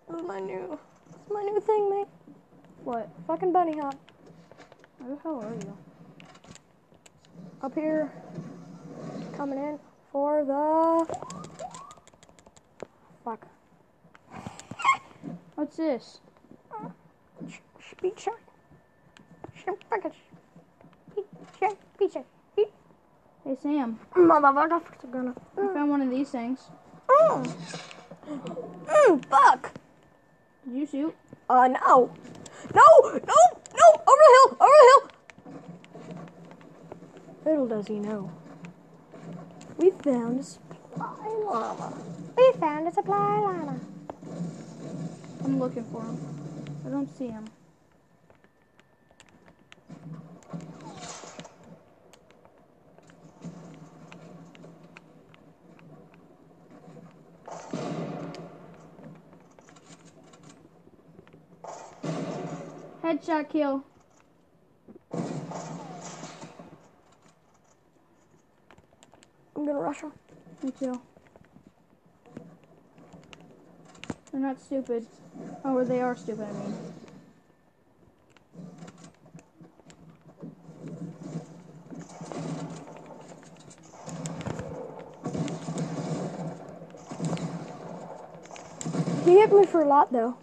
This 0.09 0.21
is 0.21 0.27
my 0.27 0.41
new, 0.41 0.79
this 1.11 1.21
is 1.27 1.33
my 1.33 1.43
new 1.43 1.61
thing, 1.61 1.91
mate. 1.91 2.09
What? 2.85 3.09
Fucking 3.27 3.53
bunny 3.53 3.79
hop. 3.79 3.95
Where 4.99 5.15
the 5.15 5.23
hell 5.23 5.43
are 5.43 5.55
you? 5.55 5.77
Up 7.63 7.75
here, 7.75 8.11
coming 9.37 9.59
in 9.59 9.79
for 10.13 10.45
the. 10.45 11.05
Fuck. 13.25 13.47
What's 15.57 15.77
this? 15.77 16.21
Speed 17.91 18.19
shot. 18.19 18.39
Shrimp 19.55 19.83
buckets. 19.91 20.17
Pizza, 21.15 21.77
pizza. 21.99 22.21
Eat. 22.21 22.38
Hey 23.45 23.57
Sam, 23.63 23.99
Motherfucker, 24.15 24.83
are 25.05 25.07
gonna. 25.13 25.35
I 25.57 25.73
found 25.73 25.91
one 25.91 26.03
of 26.03 26.11
these 26.11 26.31
things. 26.31 26.71
Mm. 27.09 27.55
Mm, 28.87 29.25
fuck. 29.27 29.73
Did 30.65 30.77
you 30.77 30.87
shoot? 30.87 31.15
Uh, 31.49 31.69
no. 31.69 32.11
No, 32.75 32.83
no, 33.05 33.11
no, 33.15 33.87
over 34.09 34.25
the 34.25 34.33
hill, 34.35 34.57
over 34.61 34.79
the 34.79 34.87
hill. 34.91 35.11
Little 37.45 37.67
does 37.69 37.87
he 37.87 37.99
know. 38.01 38.31
We 39.79 39.91
found 39.91 40.41
a 40.41 40.43
supply 40.43 41.29
llama. 41.47 41.95
We 42.37 42.53
found 42.59 42.89
a 42.89 42.93
supply 42.93 43.39
llama. 43.39 43.81
I'm 45.45 45.59
looking 45.59 45.85
for 45.85 46.03
him. 46.03 46.19
I 46.85 46.91
don't 46.91 47.09
see 47.17 47.29
him. 47.29 47.47
Headshot 63.09 63.49
kill. 63.49 63.83
I'm 69.57 69.65
gonna 69.65 69.79
rush 69.79 70.03
him. 70.03 70.13
Me 70.63 70.71
too. 70.73 71.01
They're 74.31 74.43
not 74.43 74.61
stupid. 74.61 75.07
Oh, 75.65 75.83
they 75.85 76.03
are 76.03 76.15
stupid, 76.15 76.49
I 76.51 76.53
mean. 76.53 76.77
He 89.25 89.39
hit 89.39 89.51
me 89.51 89.65
for 89.65 89.81
a 89.81 89.89
lot 89.89 90.13
though. 90.13 90.37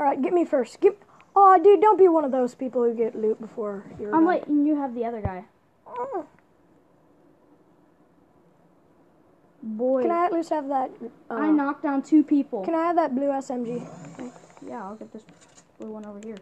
All 0.00 0.10
right, 0.10 0.20
get 0.20 0.33
me 0.44 0.50
first. 0.50 0.80
Get. 0.80 0.98
Oh, 1.36 1.60
dude, 1.62 1.80
don't 1.80 1.98
be 1.98 2.08
one 2.08 2.24
of 2.24 2.30
those 2.30 2.54
people 2.54 2.84
who 2.84 2.94
get 2.94 3.16
loot 3.16 3.40
before 3.40 3.84
you're. 3.98 4.14
I'm 4.14 4.26
letting 4.26 4.66
you 4.66 4.76
have 4.76 4.94
the 4.94 5.04
other 5.04 5.20
guy. 5.20 5.44
Mm. 5.86 6.26
Boy, 9.62 10.02
Can 10.02 10.10
I 10.10 10.26
at 10.26 10.32
least 10.32 10.50
have 10.50 10.68
that? 10.68 10.90
Uh, 11.30 11.34
I 11.34 11.50
knocked 11.50 11.82
down 11.82 12.02
two 12.02 12.22
people. 12.22 12.64
Can 12.64 12.74
I 12.74 12.86
have 12.86 12.96
that 12.96 13.14
blue 13.14 13.28
SMG? 13.28 13.82
Yeah, 14.66 14.84
I'll 14.84 14.94
get 14.94 15.10
this 15.12 15.24
blue 15.78 15.90
one 15.90 16.04
over 16.04 16.20
here. 16.22 16.36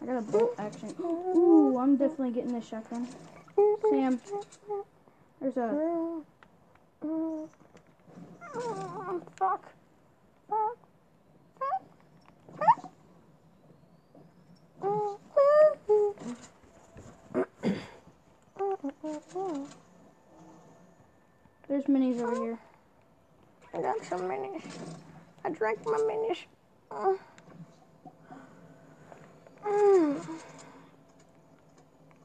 I 0.00 0.06
got 0.06 0.18
a 0.18 0.22
bolt 0.22 0.54
action. 0.58 0.94
Ooh, 1.00 1.76
I'm 1.78 1.96
definitely 1.96 2.30
getting 2.30 2.52
this 2.52 2.68
shotgun. 2.68 3.08
Sam, 3.90 4.20
there's 5.40 5.56
a. 5.56 6.22
Mm, 7.02 7.48
Fuck. 9.36 9.72
Fuck. 10.48 10.78
Fuck. 11.58 11.82
Fuck. 12.56 12.90
There's 21.66 21.84
minis 21.84 22.13
over 22.24 22.42
here. 22.42 22.58
I 23.74 23.80
got 23.82 24.04
some 24.04 24.20
minis. 24.22 24.62
I 25.44 25.50
drank 25.50 25.84
my 25.84 25.98
minis. 25.98 26.38
Uh. 26.90 27.14
Mm. 29.66 30.20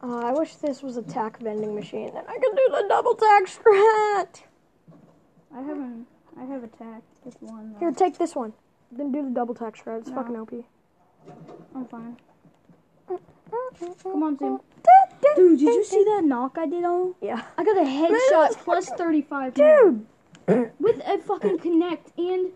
Uh, 0.01 0.17
I 0.25 0.31
wish 0.31 0.55
this 0.55 0.81
was 0.81 0.97
a 0.97 1.01
tack 1.01 1.39
vending 1.39 1.75
machine, 1.75 2.11
then 2.13 2.23
I 2.27 2.33
could 2.33 2.55
do 2.55 2.67
the 2.71 2.85
double 2.87 3.15
tack 3.15 3.43
strat. 3.47 4.43
I 5.53 5.61
haven't. 5.61 6.07
I 6.39 6.45
have 6.45 6.63
attack. 6.63 7.01
Just 7.23 7.41
one. 7.41 7.73
Though. 7.73 7.79
Here, 7.79 7.91
take 7.91 8.17
this 8.17 8.35
one. 8.35 8.53
Then 8.91 9.11
do 9.11 9.23
the 9.23 9.31
double 9.31 9.53
tack 9.53 9.75
strat. 9.77 9.99
It's 10.01 10.09
No. 10.09 10.15
fucking 10.15 10.35
OP. 10.37 10.53
I'm 11.75 11.85
fine. 11.85 12.17
Come 14.03 14.23
on, 14.23 14.37
Sam. 14.37 14.59
Dude, 15.35 15.59
did 15.59 15.65
you 15.65 15.83
see 15.83 16.03
that 16.05 16.23
knock 16.23 16.57
I 16.57 16.65
did 16.65 16.83
on? 16.83 17.15
Yeah. 17.21 17.43
I 17.57 17.63
got 17.63 17.77
a 17.77 17.81
headshot 17.81 18.57
plus 18.63 18.89
35. 18.89 19.53
Dude! 19.53 20.05
With 20.79 21.01
a 21.05 21.17
fucking 21.19 21.59
Connect 21.59 22.17
and. 22.17 22.51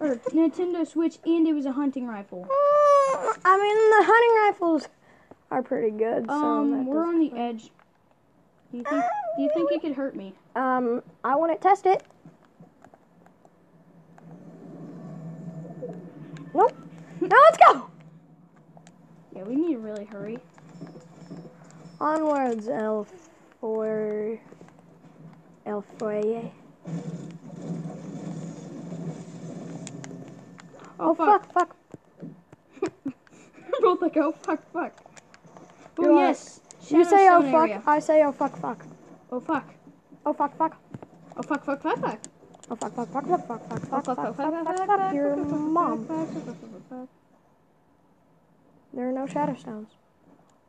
Or 0.00 0.16
Nintendo 0.30 0.84
Switch, 0.86 1.18
and 1.24 1.46
it 1.46 1.52
was 1.52 1.64
a 1.64 1.70
hunting 1.72 2.08
rifle. 2.08 2.40
Mm, 2.40 3.38
I 3.44 3.56
mean, 3.56 3.90
the 3.90 4.04
hunting 4.04 4.44
rifles 4.48 4.88
are 5.52 5.62
pretty 5.62 5.90
good. 5.96 6.26
So 6.26 6.32
Um, 6.34 6.86
we're 6.86 7.06
on 7.06 7.20
the 7.20 7.32
edge. 7.38 7.70
Do 8.72 8.78
you 8.78 8.84
think? 8.84 9.04
Do 9.36 9.42
you 9.42 9.50
think 9.54 9.70
it 9.70 9.80
could 9.80 9.92
hurt 9.92 10.16
me? 10.16 10.34
Um, 10.56 11.02
I 11.22 11.36
want 11.36 11.52
to 11.52 11.58
test 11.58 11.86
it. 11.86 12.02
Nope. 16.54 16.72
Now 17.20 17.36
let's 17.44 17.58
go. 17.58 17.90
Yeah, 19.36 19.42
we 19.44 19.54
need 19.54 19.74
to 19.74 19.78
really 19.78 20.04
hurry. 20.04 20.38
Onwards, 22.02 22.66
El 22.66 23.06
for 23.60 24.36
El 25.64 25.82
Foyer. 25.82 26.50
Oh, 30.98 31.14
fuck, 31.14 31.52
fuck. 31.52 31.76
We're 32.82 33.80
both 33.80 34.02
like, 34.02 34.16
oh 34.16 34.32
fuck, 34.32 34.60
fuck. 34.72 34.92
Oh 35.96 36.02
You're 36.02 36.14
like- 36.14 36.22
yes. 36.34 36.60
You 36.88 37.04
say 37.04 37.28
oh 37.30 37.40
fuck, 37.42 37.70
area. 37.70 37.82
I 37.86 38.00
say 38.00 38.24
oh 38.24 38.32
fuck 38.32 38.56
fuck. 38.56 38.84
Oh 39.30 39.38
fuck. 39.38 39.72
Oh 40.26 40.32
fuck 40.32 40.56
fuck. 40.56 40.76
Oh 41.36 41.42
fuck, 41.42 41.64
fuck, 41.64 41.82
fuck, 41.82 41.98
fuck. 42.00 42.18
Oh 42.68 42.74
fuck 42.74 42.94
fuck 42.94 43.08
fuck 43.12 43.26
fuck 43.26 43.46
fuck 43.46 43.68
fuck 43.68 43.86
Oh 43.86 43.86
fuck 43.86 44.08
fuck, 44.08 44.26
fuck 44.26 44.26
fuck, 44.26 44.36
fuck 44.36 44.36
fuck, 44.36 44.36
fuck 44.36 44.36
fuck, 44.36 44.96
fuck 44.98 45.14
your 45.14 45.36
fuck, 45.36 45.48
fuck, 45.48 45.58
mom. 45.60 46.06
fuck, 46.06 46.26
fuck, 46.28 46.44
fuck, 46.46 46.56
fuck, 46.60 46.88
fuck. 46.90 47.08
There 48.92 49.08
are 49.08 49.12
no 49.12 49.26
shadow 49.28 49.54
stones. 49.54 49.90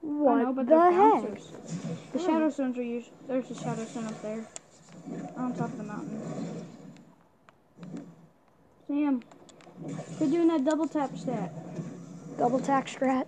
I 0.04 0.06
What 0.06 0.38
know, 0.44 0.54
but 0.54 0.66
the 0.66 0.76
they're 0.76 0.92
heck? 0.92 1.24
bouncers. 1.24 1.52
The 2.12 2.20
shadow 2.20 2.50
stones 2.50 2.78
are 2.78 2.84
usually 2.84 3.14
there's 3.28 3.50
a 3.50 3.56
shadow 3.56 3.86
stone 3.86 4.06
up 4.06 4.22
there. 4.22 4.46
On 5.38 5.54
top 5.54 5.72
of 5.72 5.78
the 5.78 5.84
mountain. 5.84 6.66
Sam. 8.88 9.24
Quit 10.18 10.32
doing 10.32 10.48
that 10.50 10.66
double 10.66 10.88
tap 10.88 11.18
stat. 11.18 11.54
Double 12.38 12.60
tack 12.60 12.88
strat. 12.88 13.28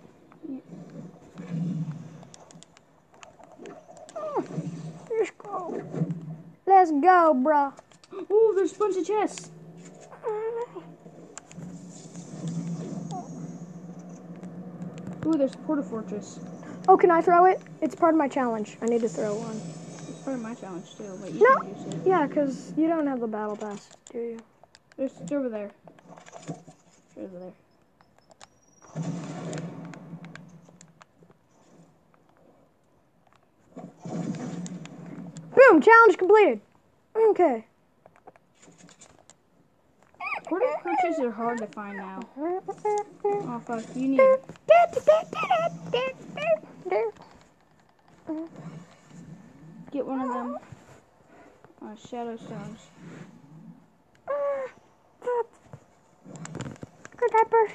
Let's 5.10 5.30
go. 5.38 5.82
Let's 6.66 6.90
go, 6.90 7.34
bruh. 7.34 7.72
Oh, 8.30 8.52
there's 8.54 8.74
a 8.74 8.78
bunch 8.78 8.96
of 8.98 9.06
chests. 9.06 9.50
Ooh, 15.24 15.32
there's 15.32 15.54
a 15.54 15.58
porta 15.58 15.82
fortress. 15.82 16.38
Oh, 16.88 16.96
can 16.96 17.10
I 17.10 17.20
throw 17.20 17.46
it? 17.46 17.60
It's 17.80 17.94
part 17.94 18.14
of 18.14 18.18
my 18.18 18.28
challenge. 18.28 18.76
I 18.80 18.86
need 18.86 19.00
to 19.00 19.08
throw 19.08 19.34
one. 19.34 19.56
It's 20.08 20.22
part 20.22 20.36
of 20.36 20.42
my 20.42 20.54
challenge 20.54 20.96
too, 20.96 21.18
but 21.20 21.32
you 21.32 21.40
No. 21.40 21.56
can 21.56 21.68
use 21.74 21.94
it. 21.94 22.06
Yeah, 22.06 22.26
because 22.26 22.72
you 22.76 22.86
don't 22.86 23.06
have 23.06 23.20
the 23.20 23.26
battle 23.26 23.56
pass, 23.56 23.90
do 24.12 24.18
you? 24.18 24.38
It's 24.98 25.18
it's 25.20 25.32
over 25.32 25.48
there. 25.48 25.70
It's 26.48 27.18
over 27.18 27.38
there. 27.38 27.52
Boom! 35.54 35.80
Challenge 35.80 36.18
completed. 36.18 36.60
Okay. 37.16 37.64
Quarter 40.46 40.66
perches 40.80 41.18
are 41.18 41.32
hard 41.32 41.58
to 41.58 41.66
find 41.66 41.96
now. 41.96 42.20
Oh 42.38 43.62
fuck, 43.66 43.84
you 43.96 44.08
need 44.08 44.20
get 49.90 50.06
one 50.06 50.20
of 50.20 50.28
them 50.28 50.58
uh, 51.82 51.96
shadow 51.96 52.36
stones. 52.36 52.80
Good 57.16 57.30
diaper. 57.32 57.72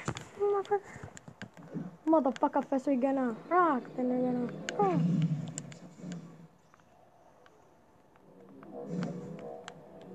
Motherfucker, 2.06 2.64
first 2.68 2.86
we 2.86 2.96
gonna 2.96 3.36
rock, 3.50 3.82
then 3.96 4.08
we're 4.08 4.32
gonna 4.32 4.52
rock. 4.78 5.00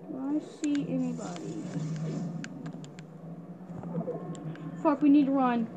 Do 0.10 0.18
I 0.18 0.40
see 0.62 0.86
anybody? 0.90 2.37
Fuck, 4.88 5.02
we 5.02 5.10
need 5.10 5.26
to 5.26 5.34
run. 5.34 5.68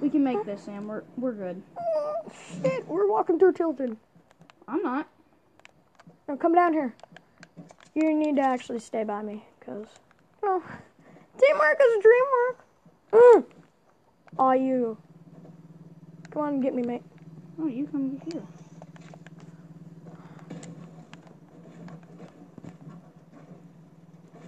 We 0.00 0.08
can 0.08 0.22
make 0.22 0.44
this, 0.44 0.62
Sam. 0.62 0.86
We're 0.86 1.02
we're 1.16 1.32
good. 1.32 1.60
Shit, 2.62 2.86
we're 2.86 3.08
walking 3.08 3.40
through 3.40 3.54
Tilton. 3.54 3.96
I'm 4.68 4.84
not. 4.84 5.08
Now 6.28 6.36
come 6.36 6.54
down 6.54 6.74
here. 6.74 6.94
You 7.96 8.14
need 8.14 8.36
to 8.36 8.42
actually 8.42 8.78
stay 8.78 9.02
by 9.02 9.20
me, 9.22 9.44
cause 9.66 9.86
no, 10.44 10.62
teamwork 11.40 11.80
is 11.80 12.04
dreamwork. 12.04 12.56
Mm. 13.10 13.61
Aw, 14.38 14.52
you. 14.52 14.96
Come 16.30 16.42
on, 16.42 16.60
get 16.60 16.74
me, 16.74 16.82
mate. 16.82 17.02
Oh, 17.60 17.66
you 17.66 17.86
come 17.86 18.16
get 18.16 18.32
here. 18.32 18.42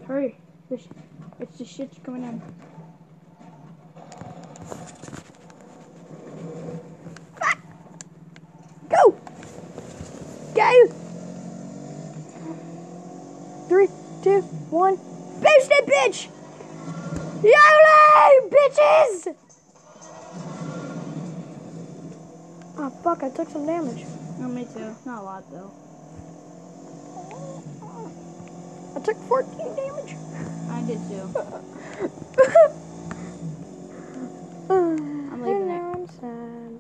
Hurry. 0.07 0.37
This, 0.71 0.89
it's 1.41 1.59
the 1.59 1.65
shit's 1.65 1.99
coming 2.03 2.25
in. 2.25 2.43
Go! 8.89 9.15
Go! 10.55 10.87
Three, 13.69 13.89
two, 14.23 14.41
one. 14.71 14.97
Boost 14.97 15.71
it, 15.71 15.87
bitch! 15.87 16.29
YOLO, 17.43 18.49
bitches! 18.49 19.44
Oh, 22.87 22.91
fuck, 23.03 23.23
I 23.23 23.31
took 23.31 23.49
some 23.49 23.65
damage. 23.65 24.05
Oh, 24.41 24.49
me 24.49 24.67
too. 24.67 24.95
Not 25.07 25.23
a 25.23 25.25
lot, 25.25 25.51
though. 25.51 25.71
I 28.95 29.01
took 29.01 29.17
14 29.23 29.75
damage. 29.75 30.17
I 30.69 30.83
did 30.83 30.99
too. 31.09 31.31
I'm 34.75 35.43
leaving 35.43 35.71
it. 35.71 35.81
I'm 35.81 36.07
sad. 36.09 36.77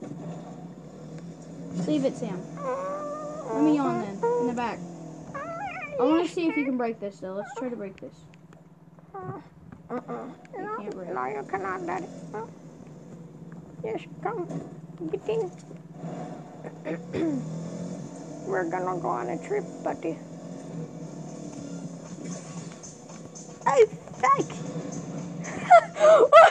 Leave 1.88 2.04
it, 2.04 2.18
Sam. 2.18 2.38
Let 3.54 3.62
me 3.62 3.78
on 3.78 4.02
then. 4.02 4.18
In 4.40 4.46
the 4.48 4.52
back. 4.54 4.78
I 5.34 6.02
want 6.02 6.28
to 6.28 6.34
see 6.34 6.48
if 6.48 6.56
you 6.58 6.66
can 6.66 6.76
break 6.76 7.00
this, 7.00 7.20
though. 7.20 7.32
Let's 7.32 7.54
try 7.56 7.70
to 7.70 7.76
break 7.76 7.96
this. 7.96 8.14
Uh-uh. 9.14 9.40
You 9.90 10.70
can't 10.76 10.94
break 10.94 11.08
it. 11.08 11.14
No, 11.14 11.24
you 11.28 11.42
cannot, 11.48 11.86
Daddy. 11.86 12.08
Yes, 13.82 14.02
come. 14.22 14.46
We're 18.46 18.70
gonna 18.70 19.00
go 19.00 19.08
on 19.08 19.28
a 19.28 19.38
trip, 19.46 19.64
buddy. 19.82 20.16
Oh, 23.66 23.86
fuck! 24.20 24.44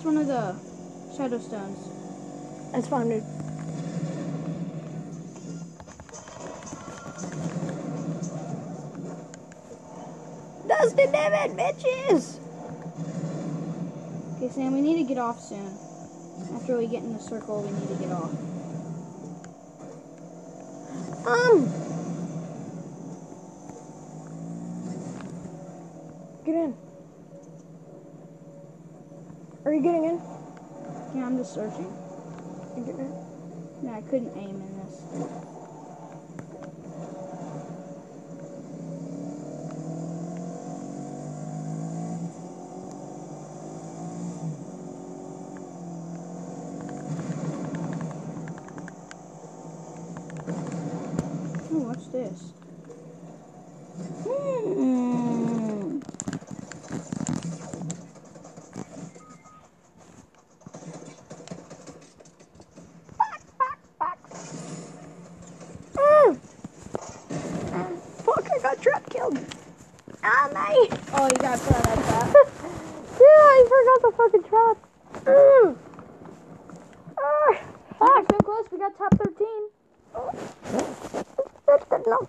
past 0.00 0.06
one 0.06 0.16
of 0.16 0.26
the 0.26 0.54
shadow 1.14 1.38
stones. 1.38 2.72
That's 2.72 2.88
fine, 2.88 3.10
dude. 3.10 3.22
Dusty 10.66 11.06
Divot, 11.06 11.56
bitches! 11.56 12.38
Okay, 14.36 14.48
Sam, 14.48 14.72
we 14.72 14.80
need 14.80 14.96
to 14.96 15.04
get 15.04 15.18
off 15.18 15.38
soon. 15.38 15.76
After 16.54 16.78
we 16.78 16.86
get 16.86 17.02
in 17.02 17.12
the 17.12 17.18
circle, 17.18 17.62
we 17.62 17.70
need 17.70 17.88
to 17.88 17.94
get 18.02 18.12
off. 18.12 18.32
Um. 21.26 21.68
Get 26.46 26.54
in. 26.54 26.89
Are 29.80 29.82
you 29.82 29.88
getting 29.92 30.04
in? 30.04 30.20
Yeah, 31.14 31.24
I'm 31.24 31.38
just 31.38 31.54
searching. 31.54 31.90
You 32.76 32.84
getting 32.84 33.00
in? 33.00 33.14
Yeah, 33.82 33.96
I 33.96 34.02
couldn't 34.02 34.36
aim 34.36 34.60
in 34.60 34.76
this. 34.76 35.00
Ooh, 51.72 51.78
what's 51.88 52.06
this? 52.08 52.52
Hmm. 54.24 56.00
Mm. 65.96 66.36
Fuck, 68.24 68.48
I 68.52 68.58
got 68.62 68.82
trap 68.82 69.10
killed. 69.10 69.38
Ah, 70.22 70.48
mate. 70.52 70.92
Oh, 71.14 71.28
you 71.30 71.36
got 71.38 71.58
put 71.60 71.76
on 71.76 71.82
that 71.82 71.98
trap. 72.06 72.28
yeah, 73.20 73.44
I 73.50 73.64
forgot 73.70 74.00
the 74.02 74.12
fucking 74.16 74.44
trap. 74.48 74.76
Mm. 75.24 75.76
Ah, 77.18 77.52
Fuck, 77.98 78.26
so 78.30 78.38
close. 78.38 78.66
We 78.70 78.78
got 78.78 78.96
top 78.96 79.14
13. 79.18 79.70
that's 81.66 81.84
good 81.86 82.06
enough. 82.06 82.28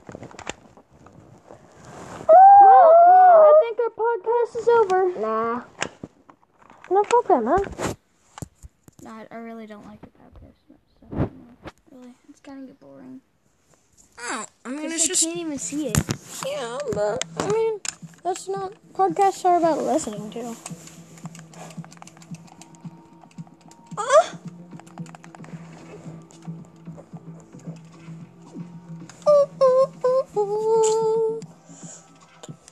Well, 2.28 2.92
I 3.42 3.54
think 3.62 3.80
our 3.80 3.94
podcast 3.98 4.56
is 4.62 4.68
over. 4.68 5.20
Nah. 5.20 5.62
No 6.90 7.04
problem, 7.04 7.46
huh? 7.48 7.94
No, 9.04 9.10
I, 9.12 9.28
I 9.32 9.38
really 9.38 9.66
don't 9.66 9.86
like 9.86 10.02
the 10.02 10.08
podcast. 10.08 10.54
So, 11.00 11.30
really, 11.92 12.14
it's 12.30 12.42
kind 12.42 12.62
of 12.62 12.68
get 12.68 12.80
boring. 12.80 13.22
Oh, 14.20 14.46
I 14.66 14.70
mean, 14.70 14.78
Because 14.78 14.94
it's 14.94 15.04
I 15.06 15.08
just 15.08 15.24
can't 15.24 15.38
even 15.38 15.58
see 15.72 15.88
it. 15.88 15.98
yeah, 16.46 16.78
but 16.94 17.24
I 17.40 17.50
mean, 17.50 17.80
that's 18.24 18.50
not 18.50 18.74
podcasts 18.94 19.46
are 19.46 19.58
about 19.58 19.82
listening 19.84 20.30
to. 20.32 20.56
Ah. 23.98 24.38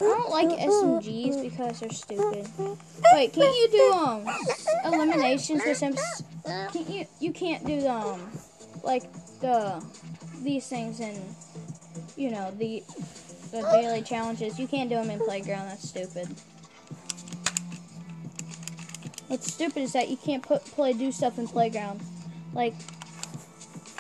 I 0.02 0.06
don't 0.06 0.30
like 0.30 0.50
SMGs 0.50 1.42
because 1.42 1.80
they're 1.80 1.90
stupid. 1.90 2.48
Wait, 3.14 3.34
can't 3.34 3.56
you 3.56 3.70
do 3.72 3.92
um 3.94 4.28
eliminations 4.86 5.62
with 5.66 5.78
some 5.78 5.96
Can't 6.46 6.90
you 6.90 7.06
you 7.20 7.32
can't 7.32 7.66
do 7.66 7.88
um 7.88 8.30
like 8.84 9.12
the 9.40 9.82
these 10.44 10.68
things 10.68 11.00
in 11.00 11.16
you 12.20 12.30
know 12.30 12.52
the 12.52 12.84
the 13.52 13.62
daily 13.72 14.02
challenges. 14.02 14.60
You 14.60 14.68
can't 14.68 14.90
do 14.90 14.96
them 14.96 15.10
in 15.10 15.20
playground. 15.20 15.70
That's 15.70 15.88
stupid. 15.88 16.28
What's 19.28 19.52
stupid 19.52 19.84
is 19.84 19.94
that 19.94 20.10
you 20.10 20.18
can't 20.18 20.44
put 20.44 20.66
play 20.66 20.94
do 20.94 21.12
stuff 21.12 21.40
in 21.40 21.48
playground. 21.48 22.02
Like 22.54 22.76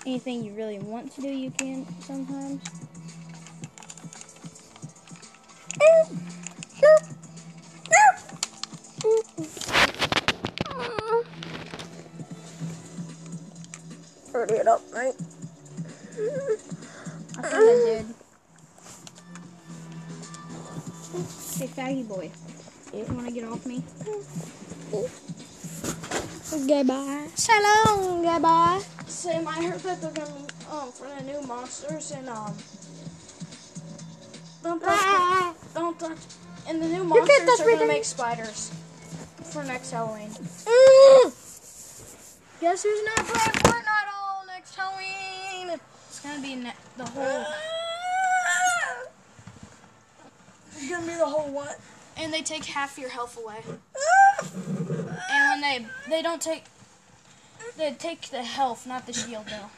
anything 0.05 0.43
you 0.43 0.53
really 0.53 0.79
want 0.79 1.13
to 1.15 1.21
do, 1.21 1.29
you 1.29 1.49
can 1.51 1.87
sometimes. 2.01 2.61
Hurry 14.31 14.57
it 14.57 14.67
up, 14.67 14.81
mate. 14.93 15.15
I 17.39 17.41
thought 17.41 17.53
I 17.53 17.83
did. 17.85 18.05
Hey, 21.57 21.67
faggy 21.67 22.07
boy. 22.07 22.29
You 22.93 23.03
want 23.13 23.27
to 23.27 23.33
get 23.33 23.43
off 23.45 23.65
me? 23.65 23.83
Goodbye. 26.67 27.27
So 27.35 27.53
long, 27.85 28.23
goodbye. 28.23 28.81
Sam, 29.07 29.47
I 29.47 29.63
heard 29.63 29.79
that 29.81 30.01
they're 30.01 30.11
gonna 30.11 30.47
um 30.71 30.91
for 30.91 31.07
the 31.07 31.23
new 31.23 31.41
monsters 31.47 32.11
and 32.11 32.27
um 32.29 32.53
don't 34.63 34.79
touch 34.79 34.89
Ah. 35.01 35.53
don't 35.73 35.97
touch 35.99 36.17
and 36.67 36.81
the 36.81 36.87
new 36.87 37.03
monsters 37.03 37.37
touch 37.45 37.59
are 37.61 37.65
gonna 37.65 37.77
Daddy. 37.77 37.87
make 37.87 38.05
spiders 38.05 38.71
for 39.51 39.63
next 39.63 39.91
Halloween. 39.91 40.29
Mm. 40.29 41.31
Guess 42.61 42.83
who's 42.83 43.03
not 43.05 43.25
playing 43.27 43.55
Fortnite 43.63 44.09
all 44.17 44.45
next 44.47 44.75
Halloween? 44.75 45.79
It's 46.19 46.27
gonna 46.27 46.41
be 46.41 46.55
ne- 46.55 46.73
the 46.97 47.05
whole 47.05 47.45
It's 50.75 50.89
gonna 50.89 51.07
be 51.07 51.13
the 51.15 51.25
whole 51.25 51.49
what? 51.49 51.79
and 52.17 52.33
they 52.33 52.41
take 52.41 52.65
half 52.65 52.97
your 52.97 53.07
health 53.07 53.37
away. 53.41 53.63
And 55.31 55.49
when 55.49 55.61
they 55.61 55.85
they 56.09 56.21
don't 56.21 56.41
take 56.41 56.65
they 57.77 57.93
take 57.93 58.23
the 58.31 58.43
health, 58.43 58.85
not 58.85 59.05
the 59.05 59.13
shield 59.13 59.45
though. 59.47 59.69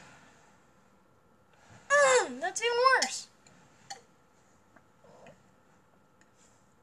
Mm, 1.92 2.42
that's 2.42 2.60
even 2.60 2.78
worse. 3.04 3.28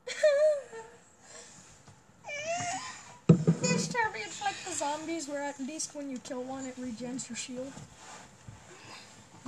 It's 4.14 4.42
like 4.42 4.56
the 4.64 4.72
zombies, 4.72 5.26
where 5.28 5.42
at 5.42 5.58
least 5.58 5.94
when 5.94 6.10
you 6.10 6.18
kill 6.18 6.42
one, 6.42 6.66
it 6.66 6.76
regens 6.76 7.28
your 7.28 7.36
shield. 7.36 7.72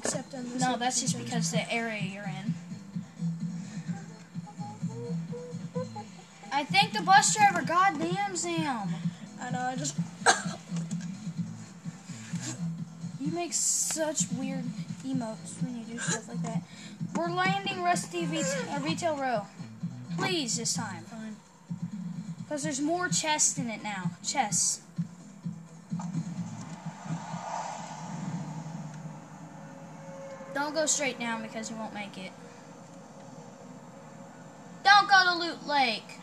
Except 0.04 0.32
in 0.34 0.50
this. 0.50 0.62
No, 0.62 0.76
that's 0.76 1.00
just 1.00 1.18
because 1.18 1.50
the 1.50 1.70
area 1.72 2.02
you're 2.02 2.24
in. 2.24 2.54
I 6.52 6.64
think 6.64 6.92
the 6.92 7.02
bus 7.02 7.34
driver, 7.34 7.62
goddamn 7.62 8.36
Sam. 8.36 8.88
I 9.40 9.50
know. 9.50 9.60
I 9.60 9.76
just. 9.76 9.96
You 13.20 13.30
make 13.32 13.52
such 13.52 14.30
weird 14.32 14.64
emotes 15.06 15.62
when 15.62 15.78
you 15.78 15.84
do 15.84 15.98
stuff 15.98 16.28
like 16.28 16.42
that. 16.42 16.62
We're 17.14 17.30
landing 17.30 17.82
Rusty 17.82 18.24
Re- 18.26 18.42
uh, 18.70 18.80
Retail 18.80 19.16
Row. 19.16 19.46
Please, 20.16 20.56
this 20.56 20.74
time. 20.74 21.04
Fine. 21.04 21.36
Because 22.38 22.62
there's 22.62 22.80
more 22.80 23.08
chests 23.08 23.58
in 23.58 23.68
it 23.68 23.82
now. 23.82 24.12
Chests. 24.24 24.80
Don't 30.60 30.74
go 30.74 30.84
straight 30.84 31.18
down 31.18 31.40
because 31.40 31.70
you 31.70 31.76
won't 31.76 31.94
make 31.94 32.18
it. 32.18 32.32
Don't 34.84 35.08
go 35.08 35.24
to 35.24 35.32
Loot 35.38 35.66
Lake. 35.66 36.18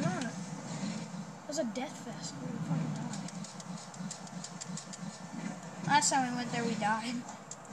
No. 0.00 0.08
It 0.08 1.46
was 1.46 1.58
a 1.58 1.64
death 1.64 1.98
fest. 1.98 2.32
We 2.40 2.46
fucking 2.66 2.94
die. 5.84 5.86
Last 5.86 6.10
time 6.10 6.30
we 6.30 6.36
went 6.38 6.50
there, 6.50 6.64
we 6.64 6.72
died. 6.76 7.16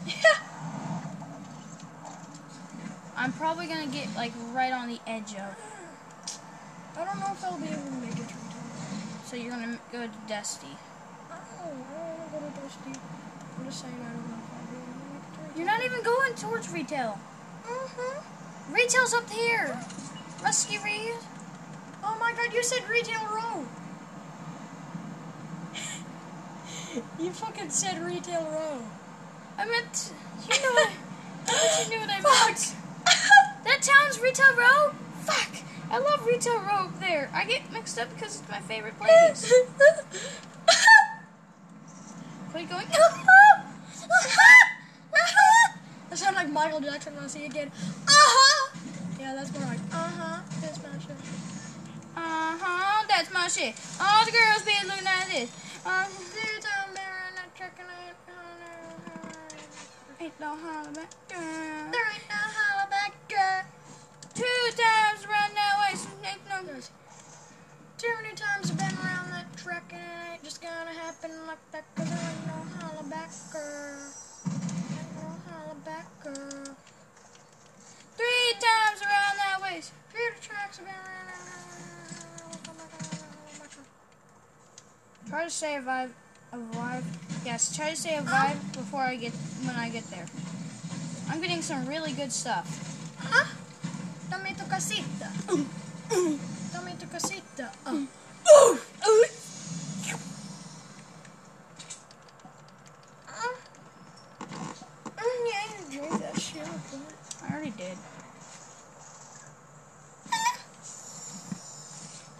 I'm 3.15 3.31
probably 3.31 3.67
gonna 3.67 3.87
get 3.87 4.13
like 4.17 4.33
right 4.51 4.73
on 4.73 4.89
the 4.89 4.99
edge 5.07 5.33
of. 5.33 5.55
I 6.97 7.05
don't 7.05 7.21
know 7.21 7.31
if 7.31 7.41
I'll 7.45 7.57
be 7.57 7.69
able 7.69 7.83
to 7.83 7.91
make 8.05 8.19
it. 8.19 8.33
So 9.23 9.37
you're 9.37 9.51
gonna 9.51 9.79
go 9.93 10.07
to 10.07 10.11
Dusty. 10.27 10.75
I 11.31 11.37
don't 11.37 11.79
know. 11.79 11.85
I 11.87 11.95
don't 11.95 12.19
want 12.19 12.33
to 12.33 12.37
go 12.37 12.45
to 12.49 12.55
Dusty. 12.67 12.99
I'm 13.57 13.65
just 13.65 13.79
saying 13.79 13.95
I 13.95 14.11
don't 14.11 14.29
know 14.29 14.46
You're 15.57 15.65
not 15.65 15.83
even 15.83 16.03
going 16.03 16.35
towards 16.35 16.71
retail. 16.71 17.17
Mm-hmm. 17.63 18.73
Retail's 18.75 19.15
up 19.15 19.27
here. 19.27 19.79
Rusty 20.43 20.77
Reed. 20.77 21.15
Oh 22.03 22.15
my 22.19 22.31
god, 22.33 22.53
you 22.53 22.61
said 22.61 22.87
retail 22.87 23.25
row. 23.25 23.65
you 27.19 27.31
fucking 27.31 27.71
said 27.71 27.99
retail 28.05 28.43
row. 28.43 28.83
I 29.57 29.65
meant. 29.65 30.13
You 30.47 30.61
know 30.61 30.71
what? 30.73 30.91
I 31.47 31.83
you 31.83 31.89
knew 31.89 31.99
what 32.01 32.09
I 32.11 32.21
meant. 32.21 32.59
Fuck. 32.59 32.77
That 33.63 33.81
town's 33.81 34.19
retail 34.21 34.55
row. 34.55 34.93
Fuck. 35.25 35.49
I 35.89 35.97
love 35.97 36.25
retail 36.25 36.59
row 36.59 36.85
up 36.85 36.99
there. 37.01 37.29
I 37.33 37.43
get 37.45 37.69
mixed 37.73 37.97
up 37.99 38.13
because 38.13 38.39
it's 38.39 38.49
my 38.49 38.59
favorite 38.59 38.97
place. 38.97 39.51
Quit 42.51 42.69
going. 42.69 42.87
That 46.09 46.17
sounded 46.17 46.37
like 46.37 46.49
Michael 46.49 46.79
Jackson 46.81 47.15
when 47.15 47.23
I 47.25 47.27
see 47.27 47.45
again. 47.45 47.71
Uh-huh. 48.07 48.77
Yeah, 49.19 49.35
that's 49.35 49.51
more 49.53 49.67
like, 49.67 49.79
uh-huh. 49.91 50.41
That's 50.61 50.77
my 50.83 50.97
shit. 50.99 51.17
Uh 52.15 52.57
huh. 52.61 53.05
That's 53.07 53.31
my 53.33 53.47
shit. 53.47 53.75
All 53.99 54.25
the 54.25 54.31
girls 54.31 54.63
be 54.63 54.73
looking 54.87 55.07
at 55.07 55.27
this. 55.29 55.49
Uh, 55.85 56.05
Dude, 56.33 56.65
I'm 56.65 56.93
there 56.93 57.17
and 57.29 57.37
I'm 57.39 57.51
checking 57.57 57.85
it. 57.85 58.15
ain't 60.19 60.39
no 60.39 60.55
holler 60.55 60.91
back. 60.91 61.11
girl. 61.29 61.91
There 61.91 62.07
ain't 62.13 62.27
no 62.29 62.41
holla 62.41 62.89
back, 62.89 63.13
girl. 63.29 63.63
Two 64.33 64.63
times 64.75 65.25
around 65.25 65.55
that 65.55 65.75
way. 65.81 65.95
So 65.95 66.09
ain't 66.25 66.41
no. 66.49 66.73
Yes. 66.73 66.91
Too 67.97 68.13
many 68.21 68.35
times 68.35 68.71
I've 68.71 68.77
been 68.77 68.97
around 69.05 69.31
that 69.31 69.55
track 69.57 69.91
and 69.91 70.01
it 70.01 70.33
ain't 70.33 70.43
just 70.43 70.61
gonna 70.61 70.93
happen 70.93 71.31
like 71.47 71.57
that 71.71 71.83
cause 71.95 72.09
there 72.09 72.17
ain't 72.17 72.47
no 72.47 72.59
holla 72.79 73.03
back, 73.09 73.31
girl. 73.51 74.26
Back. 75.87 76.07
Three 78.17 78.51
times 78.59 78.99
around 79.01 79.37
that 79.39 79.59
waist. 79.63 79.93
Few 80.11 80.31
tracks 80.41 80.77
have 80.79 80.85
been 80.85 80.95
around. 80.95 81.27
Try 85.29 85.43
to 85.45 85.49
stay 85.49 85.77
alive. 85.77 86.13
Alive. 86.51 87.05
Yes. 87.45 87.73
Try 87.73 87.91
to 87.91 87.95
stay 87.95 88.17
alive 88.17 88.59
before 88.73 88.99
I 88.99 89.15
get 89.15 89.31
when 89.63 89.75
I 89.77 89.87
get 89.87 90.03
there. 90.11 90.25
I'm 91.29 91.39
getting 91.39 91.61
some 91.61 91.85
really 91.85 92.11
good 92.11 92.33
stuff. 92.33 92.67
Huh? 93.19 93.47
Dame 94.29 94.55
tu 94.57 94.65
casita. 94.65 95.31
Dame 96.73 96.97
tu 96.99 97.07
casita. 97.07 97.71
Uh. 97.85 98.05
Mm, 105.27 105.45
yeah, 105.47 105.63
you 105.91 105.99
drink 105.99 106.21
that 106.21 106.39
shit. 106.39 106.63
boy. 106.63 107.56
I 107.67 107.69
did. 107.71 107.97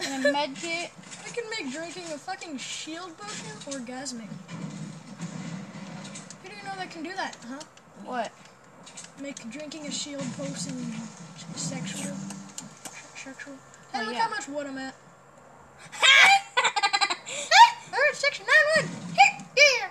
And 0.00 0.24
a 0.24 0.32
med 0.32 0.56
kit. 0.56 0.90
I 1.26 1.28
can 1.28 1.44
make 1.50 1.70
drinking 1.70 2.04
a 2.14 2.16
fucking 2.16 2.56
shield 2.56 3.14
potion 3.18 3.46
orgasmic. 3.66 4.30
Who 6.42 6.48
do 6.48 6.56
you 6.56 6.62
know 6.62 6.74
that 6.76 6.90
can 6.90 7.02
do 7.02 7.14
that, 7.14 7.36
huh? 7.46 7.58
What? 8.06 8.32
Make 9.20 9.50
drinking 9.50 9.86
a 9.86 9.90
shield 9.90 10.24
potion 10.38 10.94
sexual. 11.56 12.16
Sexual. 13.14 13.54
Hey, 13.92 14.00
Oh, 14.00 14.04
look 14.06 14.14
yeah. 14.14 14.20
how 14.20 14.30
much 14.30 14.48
wood 14.48 14.66
I'm 14.66 14.78
at. 14.78 14.94
Alright, 17.92 18.14
section 18.14 18.46
9 18.46 18.86
wood. 18.86 18.90
Yeah. 19.58 19.90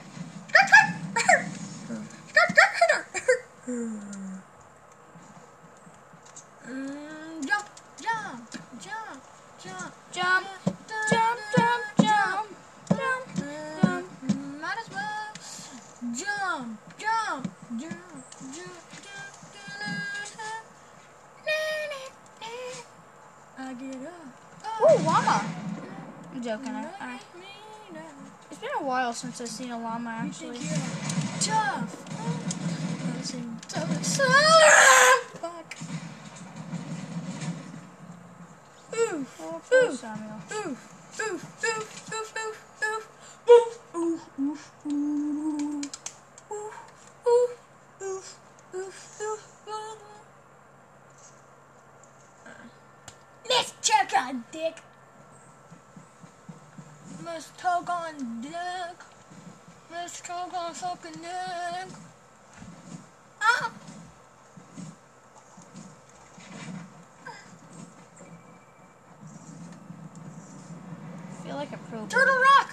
Mm, 3.67 4.36
jump, 10.17 10.47
Jump, 11.11 11.39
jump, 11.55 11.81
jump, 12.01 12.47
jump, 12.89 13.25
jump, 13.37 13.81
jump. 13.81 14.05
Might 14.61 14.77
as 14.81 14.89
well 14.91 15.29
jump, 16.15 16.79
jump, 16.97 17.43
jump, 17.79 18.23
jump, 18.41 18.73
jump. 19.03 19.77
I 23.59 23.73
get 23.73 23.95
up. 23.95 24.81
Ooh, 24.81 25.03
llama. 25.05 25.45
I'm 26.33 26.41
joking. 26.43 26.67
I, 26.69 26.89
I. 26.99 27.19
It's 28.49 28.59
been 28.59 28.69
a 28.79 28.83
while 28.83 29.13
since 29.13 29.41
I've 29.41 29.47
seen 29.49 29.71
a 29.71 29.79
llama 29.79 30.21
You 30.23 30.29
actually. 30.29 30.57
think 30.57 30.71
you're 31.45 31.53
tough. 31.55 32.05
I've 33.17 33.25
seen- 33.25 33.57
Tough 33.67 33.91
oof, 39.47 39.71
oof, 39.71 40.03
oof, 40.51 41.47
on 54.27 54.43
dick. 54.51 54.77
Let's 57.23 57.49
talk 57.57 57.89
on 57.89 58.41
dick. 58.41 58.97
Let's 59.91 60.21
talk 60.21 60.53
on 60.53 60.73
fucking 60.73 61.21
dick. 61.21 61.93
Ah! 63.41 63.71
I 71.87 71.89
feel 71.89 71.99
like 71.99 72.07
a 72.07 72.15
pro. 72.15 72.19
Turtle 72.19 72.37
Rock! 72.37 72.69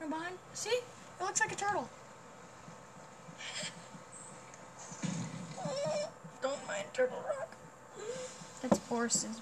You're 0.00 0.08
behind? 0.08 0.36
See? 0.54 0.70
It 0.70 0.84
looks 1.20 1.40
like 1.40 1.52
a 1.52 1.56
turtle. 1.56 1.88
Don't 6.42 6.66
mind 6.66 6.84
Turtle 6.92 7.22
Rock. 7.26 7.48
That's 8.62 8.78
Boris's 8.80 9.40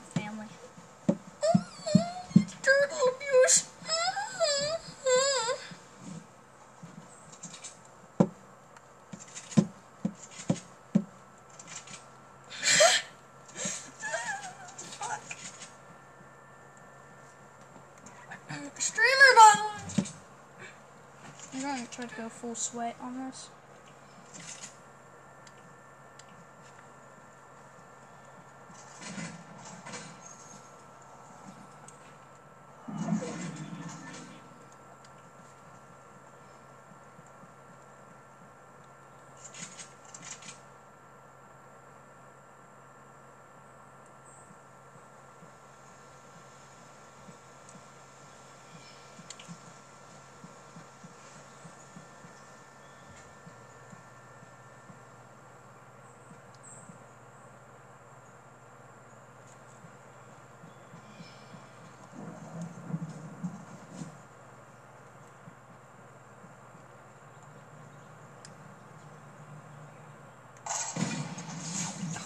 full 22.39 22.55
sweat 22.55 22.95
on 23.03 23.27
this. 23.27 23.49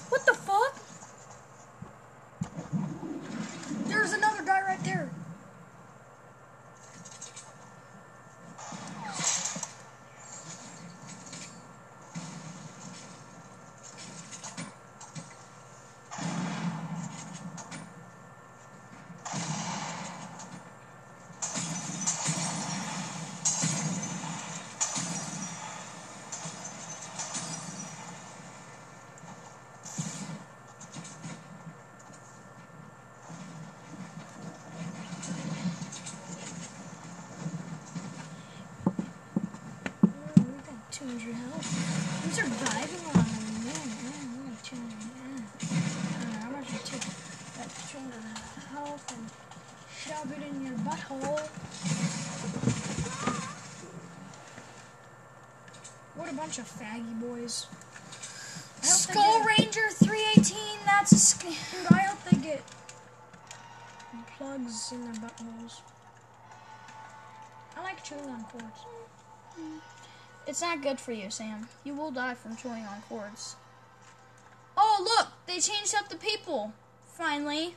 What 0.09 0.27
the 0.27 0.35
fuck? 0.35 0.77
There's 3.89 4.13
another 4.13 4.43
guy 4.43 4.61
right 4.63 4.85
there. 4.85 5.09
Oh, 40.05 40.35
we 40.37 40.53
got 40.67 40.93
200 40.93 41.35
health. 41.35 42.22
I'm 42.22 42.22
surviving 42.33 43.05
on 43.13 43.25
the 43.29 43.43
moon. 43.61 43.89
Yeah, 44.03 44.25
we 44.33 44.49
got 44.49 44.65
200. 44.65 45.45
Yeah. 45.61 46.47
I'm 46.47 46.53
gonna 46.53 46.65
take 46.65 47.05
that 47.57 47.69
200 47.93 48.73
health 48.73 49.05
and 49.13 49.25
shove 50.01 50.33
it 50.33 50.43
in 50.49 50.65
your 50.65 50.79
butthole. 50.81 51.41
What 56.17 56.31
a 56.31 56.35
bunch 56.35 56.59
of 56.59 56.65
faggy 56.65 57.21
boys. 57.21 57.67
I 58.83 58.87
hope 58.87 59.07
they 59.07 59.13
Skull 59.13 59.45
Ranger 59.45 59.91
318, 59.91 60.57
that's 60.87 61.13
a 61.13 61.19
sk- 61.19 61.43
Dude, 61.43 61.93
I 61.93 62.01
hope 62.01 62.19
they 62.31 62.37
get 62.39 62.63
plugs 64.39 64.91
in 64.93 65.05
their 65.05 65.15
buttholes. 65.21 65.81
I 67.77 67.83
like 67.83 68.03
chewing 68.03 68.25
on 68.25 68.43
cords. 68.45 68.81
It's 70.47 70.61
not 70.61 70.83
good 70.83 70.99
for 70.99 71.13
you, 71.13 71.31
Sam. 71.31 71.69
You 71.85 71.95
will 71.95 72.11
die 72.11 72.35
from 72.35 72.57
chewing 72.57 72.85
on 72.85 73.03
cords. 73.09 73.57
Oh, 74.77 75.03
look! 75.03 75.29
They 75.47 75.61
changed 75.61 75.95
up 75.95 76.09
the 76.09 76.17
people. 76.17 76.73
Finally. 77.13 77.75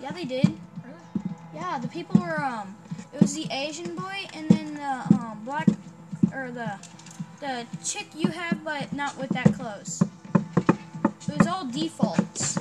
Yeah, 0.00 0.12
they 0.12 0.24
did. 0.24 0.46
Really? 0.46 0.96
Yeah, 1.54 1.78
the 1.78 1.88
people 1.88 2.20
were 2.20 2.40
um. 2.40 2.76
It 3.12 3.20
was 3.20 3.34
the 3.34 3.46
Asian 3.50 3.94
boy 3.96 4.26
and 4.34 4.48
then 4.48 4.74
the 4.74 5.14
um 5.14 5.42
black 5.44 5.68
or 6.32 6.50
the 6.50 6.78
the 7.40 7.66
chick 7.84 8.06
you 8.14 8.30
have, 8.30 8.62
but 8.64 8.92
not 8.92 9.16
with 9.18 9.30
that 9.30 9.52
clothes. 9.54 10.02
It 11.28 11.38
was 11.38 11.46
all 11.46 11.64
defaults, 11.66 12.58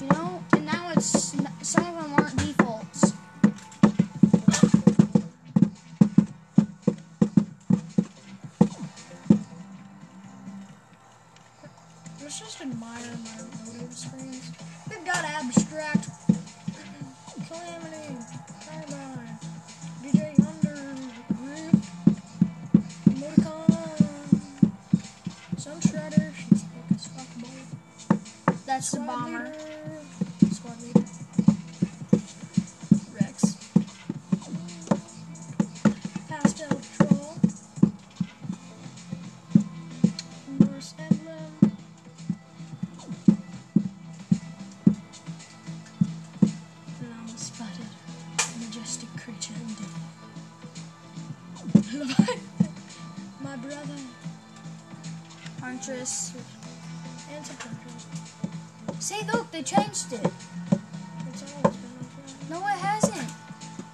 you 0.00 0.06
know. 0.08 0.42
And 0.52 0.66
now 0.66 0.92
it's 0.94 1.34
some 1.62 1.86
of 1.86 2.02
them 2.02 2.12
aren't 2.14 2.36
defaults. 2.36 2.67
They 59.58 59.64
changed 59.64 60.12
it. 60.12 60.32
No, 62.48 62.58
it 62.58 62.78
hasn't. 62.78 63.28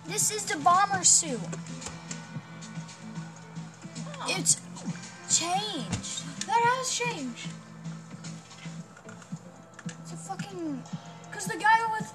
This 0.07 0.31
is 0.31 0.45
the 0.45 0.59
bomber 0.59 1.03
suit. 1.03 1.41
It's 4.29 4.61
changed. 5.31 6.47
That 6.47 6.61
has 6.61 6.91
changed. 6.91 7.49
It's 10.03 10.13
a 10.13 10.17
fucking. 10.17 10.83
Because 11.31 11.47
the 11.47 11.57
guy 11.57 11.79
with... 11.99 12.13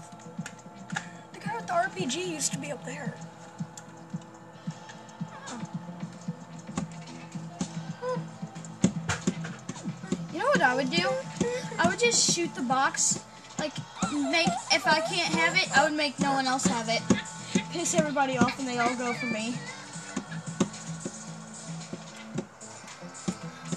the 1.33 1.39
guy 1.39 1.55
with 1.55 1.65
the 1.65 1.73
RPG 1.73 2.27
used 2.27 2.51
to 2.53 2.59
be 2.59 2.71
up 2.71 2.85
there. 2.85 3.15
You 10.31 10.37
know 10.37 10.45
what 10.45 10.61
I 10.61 10.75
would 10.75 10.91
do? 10.91 11.09
I 11.79 11.89
would 11.89 11.97
just 11.97 12.31
shoot 12.31 12.53
the 12.53 12.61
box. 12.61 13.21
Make, 14.11 14.47
if 14.71 14.85
I 14.87 15.01
can't 15.01 15.33
have 15.33 15.55
it, 15.55 15.69
I 15.77 15.83
would 15.83 15.93
make 15.93 16.19
no 16.19 16.31
one 16.33 16.47
else 16.47 16.65
have 16.65 16.89
it. 16.89 17.01
Piss 17.71 17.93
everybody 17.93 18.37
off 18.37 18.57
and 18.59 18.67
they 18.67 18.79
all 18.79 18.95
go 18.95 19.13
for 19.13 19.27
me. 19.27 19.55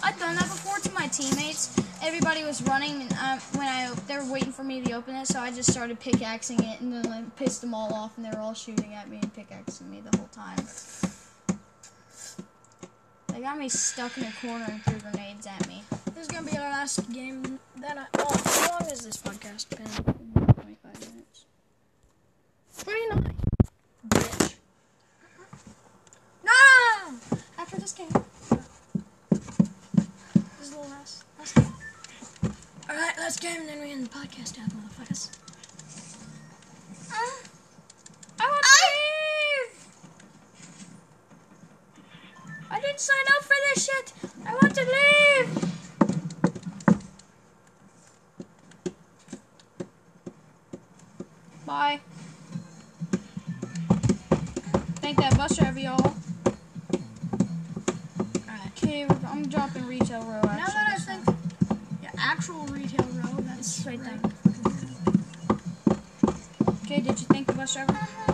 I've 0.02 0.18
done 0.18 0.34
that 0.34 0.44
before 0.44 0.78
to 0.78 0.90
my 0.92 1.06
teammates. 1.06 1.76
Everybody 2.02 2.42
was 2.42 2.62
running 2.62 3.02
and 3.02 3.12
I, 3.14 3.38
when 3.54 3.68
I 3.68 3.92
they 4.08 4.16
were 4.16 4.32
waiting 4.32 4.52
for 4.52 4.64
me 4.64 4.82
to 4.82 4.92
open 4.94 5.14
it, 5.14 5.28
so 5.28 5.38
I 5.38 5.52
just 5.52 5.70
started 5.70 6.00
pickaxing 6.00 6.62
it 6.62 6.80
and 6.80 6.92
then 6.92 7.04
like, 7.04 7.36
pissed 7.36 7.60
them 7.60 7.74
all 7.74 7.92
off, 7.94 8.16
and 8.16 8.26
they 8.26 8.30
were 8.30 8.40
all 8.42 8.54
shooting 8.54 8.94
at 8.94 9.08
me 9.08 9.18
and 9.22 9.32
pickaxing 9.32 9.88
me 9.90 10.00
the 10.00 10.16
whole 10.16 10.28
time. 10.32 10.58
They 13.28 13.40
got 13.40 13.56
me 13.56 13.68
stuck 13.68 14.16
in 14.18 14.24
a 14.24 14.32
corner 14.40 14.66
and 14.68 14.82
threw 14.82 14.98
grenades 14.98 15.46
at 15.46 15.66
me. 15.68 15.82
This 16.14 16.24
is 16.24 16.28
gonna 16.28 16.50
be 16.50 16.58
our 16.58 16.68
last 16.68 17.10
game 17.12 17.60
that 17.80 17.96
I. 17.96 18.06
Oh, 18.18 18.42
how 18.44 18.80
long 18.80 18.90
is 18.90 19.00
this 19.00 19.16
podcast 19.16 19.70
been? 19.70 20.21
25 22.82 23.24
minutes. 23.24 23.28
29. 23.28 23.34
Bitch. 24.08 24.54
No! 26.44 26.52
After 27.58 27.78
this 27.78 27.92
game. 27.92 28.08
This 29.30 30.62
is 30.62 30.70
the 30.70 30.78
last, 30.78 31.24
last 31.38 31.54
game. 31.54 31.72
Alright, 32.90 33.18
last 33.18 33.40
game, 33.40 33.60
and 33.60 33.68
then 33.68 33.80
we 33.80 33.92
end 33.92 34.06
the 34.06 34.10
podcast 34.10 34.58
out, 34.60 34.68
motherfuckers. 34.70 35.30
I 38.40 38.46
want 38.48 38.64
to 38.64 38.70
leave! 38.98 39.86
I 42.70 42.80
didn't 42.80 43.00
sign 43.00 43.26
up 43.36 43.44
for 43.44 43.56
this 43.74 43.84
shit! 43.86 44.12
I 44.44 44.54
want 44.54 44.74
to 44.74 44.82
leave! 44.82 45.72
Bye. 51.64 52.00
Thank 55.02 55.18
that 55.18 55.36
bus 55.36 55.56
driver, 55.56 55.80
y'all. 55.80 56.14
Okay, 58.68 59.06
I'm 59.26 59.42
dropping 59.48 59.84
retail 59.86 60.22
row 60.22 60.40
actually. 60.44 60.56
Now 60.56 60.66
that 60.66 60.92
I 60.92 60.98
think. 60.98 61.26
Yeah, 62.02 62.10
actual 62.16 62.66
retail 62.66 63.06
row, 63.14 63.36
that's 63.40 63.84
Right 63.84 63.98
right 63.98 64.22
there. 64.22 64.30
Okay, 66.84 67.00
did 67.00 67.20
you 67.20 67.26
thank 67.26 67.48
the 67.48 67.52
bus 67.54 67.74
driver? 67.74 68.31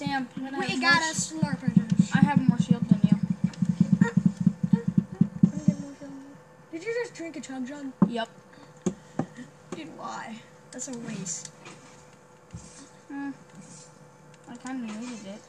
Sam, 0.00 0.26
We 0.34 0.80
got 0.80 1.02
a 1.02 1.14
slurpers. 1.14 2.10
I 2.16 2.20
have 2.20 2.48
more 2.48 2.58
shield 2.58 2.88
than 2.88 3.00
you. 3.04 3.20
Did 6.72 6.84
you 6.86 6.94
just 7.02 7.12
drink 7.14 7.36
a 7.36 7.40
chug 7.42 7.68
jug? 7.68 7.92
Yep. 8.08 8.30
Dude, 9.76 9.98
why? 9.98 10.40
That's 10.70 10.88
a 10.88 10.98
waste. 11.00 11.52
Hmm. 13.08 13.32
I 14.48 14.56
kind 14.56 14.88
of 14.88 15.00
needed 15.00 15.26
it. 15.26 15.42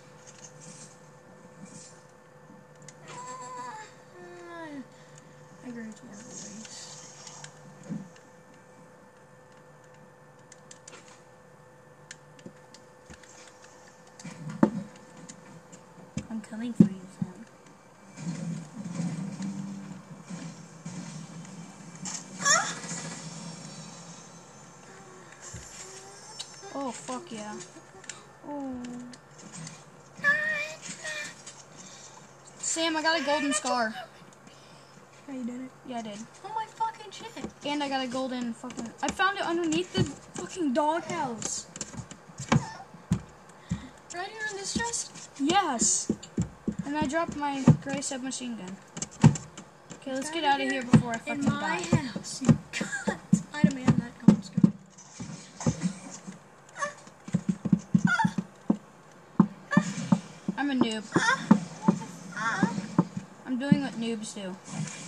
I 5.64 5.70
agree 5.70 5.86
it's 5.88 6.04
more 6.04 6.12
of 6.12 6.20
a 6.20 6.28
waste. 6.28 6.82
I'm 16.30 16.40
coming 16.40 16.72
for 16.72 16.84
you, 16.84 17.02
Sam. 17.20 17.46
Oh, 26.74 26.92
fuck 26.92 27.30
yeah. 27.32 27.54
Oh. 28.48 28.74
Sam, 32.60 32.96
I 32.96 33.01
got 33.12 33.22
a 33.22 33.26
golden 33.26 33.52
scar. 33.54 33.94
How 35.28 35.34
you 35.34 35.44
did 35.44 35.62
it? 35.62 35.72
Yeah, 35.86 35.98
I 35.98 36.02
did. 36.02 36.18
Oh 36.46 36.52
my 36.56 36.66
fucking 36.66 37.12
shit. 37.12 37.28
And 37.66 37.84
I 37.84 37.90
got 37.90 38.02
a 38.04 38.08
golden 38.08 38.54
fucking. 38.54 38.90
I 39.04 39.10
found 39.10 39.38
it 39.38 39.44
underneath 39.44 39.92
the 39.94 40.04
fucking 40.40 40.72
doghouse. 40.74 41.68
Right 44.16 44.28
here 44.30 44.48
in 44.50 44.56
this 44.58 44.74
chest? 44.74 45.30
Yes. 45.40 46.12
And 46.86 46.98
I 46.98 47.06
dropped 47.06 47.36
my 47.36 47.64
gray 47.82 48.00
submachine 48.02 48.56
gun. 48.56 48.78
Okay, 49.96 50.14
let's 50.14 50.32
get 50.32 50.46
out 50.46 50.62
of 50.62 50.70
here 50.70 50.84
before 50.84 51.12
I 51.12 51.18
fucking 51.18 51.44
In 51.44 51.46
my 51.46 51.60
die. 51.60 51.98
house. 51.98 52.42
You 52.42 52.58
got 52.72 53.18
item 53.54 53.78
and 53.78 53.88
that 53.88 54.20
comes 54.26 54.50
good. 54.50 54.72
I'm 60.58 60.72
a 60.72 60.76
noob. 60.76 61.04
I'm 63.46 63.60
doing 63.60 63.82
what 63.82 63.91
noobs 64.02 64.34
do. 64.34 65.01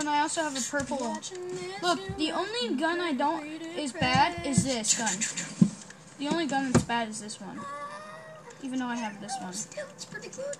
And 0.00 0.08
I 0.08 0.20
also 0.22 0.42
have 0.42 0.56
a 0.56 0.70
purple. 0.70 1.16
Look, 1.82 2.16
the 2.16 2.32
only 2.32 2.74
gun 2.76 3.00
I 3.00 3.12
don't 3.12 3.46
is 3.76 3.92
bad 3.92 4.46
is 4.46 4.64
this 4.64 4.96
gun. 4.96 5.68
The 6.18 6.28
only 6.28 6.46
gun 6.46 6.72
that's 6.72 6.84
bad 6.84 7.08
is 7.08 7.20
this 7.20 7.40
one. 7.40 7.60
Even 8.62 8.78
though 8.78 8.86
I 8.86 8.96
have 8.96 9.20
this 9.20 9.36
one. 9.40 9.52
Still, 9.52 9.86
it's 9.90 10.04
pretty 10.04 10.28
good. 10.28 10.56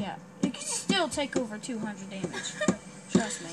Yeah. 0.00 0.16
It 0.42 0.54
can 0.54 0.62
still 0.62 1.08
take 1.08 1.36
over 1.36 1.58
200 1.58 2.10
damage. 2.10 2.32
Trust 3.12 3.42
me. 3.42 3.50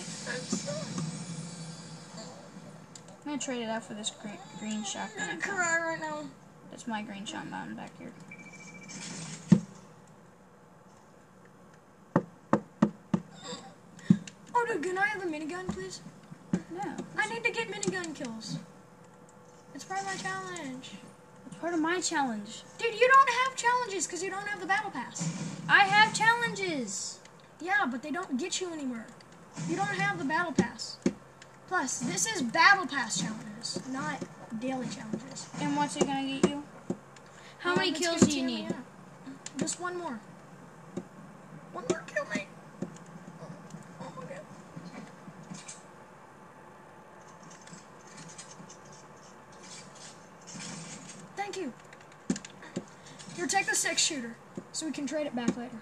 I'm 3.25 3.31
gonna 3.33 3.37
trade 3.41 3.63
it 3.63 3.69
out 3.69 3.83
for 3.83 3.93
this 3.93 4.09
green, 4.09 4.37
green 4.59 4.83
shotgun. 4.83 5.39
I'm 5.43 5.57
right 5.57 5.99
now. 5.99 6.23
That's 6.71 6.87
my 6.87 7.01
green 7.01 7.25
shotgun 7.25 7.75
back 7.75 7.91
here. 7.99 8.11
Oh, 14.55 14.65
dude, 14.65 14.81
can 14.81 14.97
I 14.97 15.05
have 15.05 15.23
No. 16.71 16.95
I 17.17 17.27
need 17.29 17.43
to 17.43 17.51
get 17.51 17.69
minigun 17.69 18.15
kills. 18.15 18.57
It's 19.73 19.83
part 19.83 19.99
of 20.01 20.05
my 20.05 20.15
challenge. 20.15 20.91
It's 21.45 21.55
part 21.57 21.73
of 21.73 21.79
my 21.79 21.99
challenge. 22.01 22.63
Dude, 22.77 22.93
you 22.93 23.07
don't 23.07 23.29
have 23.29 23.55
challenges 23.55 24.05
because 24.07 24.23
you 24.23 24.29
don't 24.29 24.47
have 24.47 24.59
the 24.59 24.67
battle 24.67 24.91
pass. 24.91 25.29
I 25.69 25.85
have 25.85 26.13
challenges. 26.13 27.19
Yeah, 27.61 27.85
but 27.89 28.01
they 28.01 28.11
don't 28.11 28.37
get 28.37 28.61
you 28.61 28.71
anywhere. 28.71 29.07
You 29.67 29.75
don't 29.75 29.87
have 29.87 30.19
the 30.19 30.25
battle 30.25 30.53
pass. 30.53 30.97
Plus, 31.67 31.99
this 31.99 32.25
is 32.25 32.41
battle 32.41 32.87
pass 32.87 33.19
challenges, 33.19 33.81
not 33.89 34.23
daily 34.59 34.87
challenges. 34.87 35.47
And 35.59 35.75
what's 35.75 35.95
it 35.97 36.05
gonna 36.05 36.39
get 36.39 36.49
you? 36.49 36.63
How 37.59 37.75
many 37.75 37.91
kills 37.91 38.21
do 38.21 38.39
you 38.39 38.45
need? 38.45 38.73
Just 39.57 39.79
one 39.79 39.97
more. 39.97 40.19
One 41.73 41.83
more 41.89 42.03
kill, 42.07 42.25
mate. 42.33 42.47
Oh 44.01 44.13
my 44.15 44.23
god. 44.23 44.41
Thank 51.35 51.57
you. 51.57 51.73
Here, 53.35 53.47
take 53.47 53.65
the 53.65 53.66
six 53.77 54.01
shooter, 54.01 54.35
so 54.71 54.85
we 54.85 54.91
can 54.91 55.05
trade 55.05 55.27
it 55.27 55.35
back 55.35 55.55
later. 55.55 55.79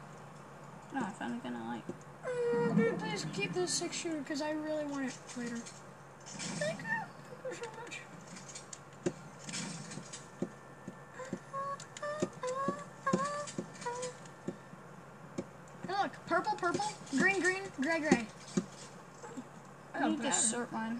No, 0.94 1.02
I 1.02 1.10
found 1.12 1.40
a 1.40 1.44
gun 1.44 1.56
I 1.56 1.76
like. 1.76 1.84
Mm, 2.26 2.76
dude, 2.76 3.00
please 3.00 3.26
keep 3.34 3.54
this 3.54 3.72
six 3.72 3.96
shooter 3.96 4.18
because 4.18 4.42
I 4.42 4.52
really 4.52 4.86
want 4.86 5.06
it 5.06 5.14
later. 5.38 5.58
Thank 6.26 6.80
you. 6.80 6.88
Thank 7.44 7.58
you 7.58 7.64
so 7.64 7.70
much. 7.84 8.00
Hey, 15.88 15.94
look, 16.02 16.12
purple, 16.28 16.54
purple, 16.58 16.92
green, 17.18 17.40
green, 17.40 17.64
gray, 17.80 18.00
gray. 18.00 18.28
I 19.94 20.10
need 20.10 20.22
to 20.22 20.32
sort 20.34 20.72
mine. 20.72 21.00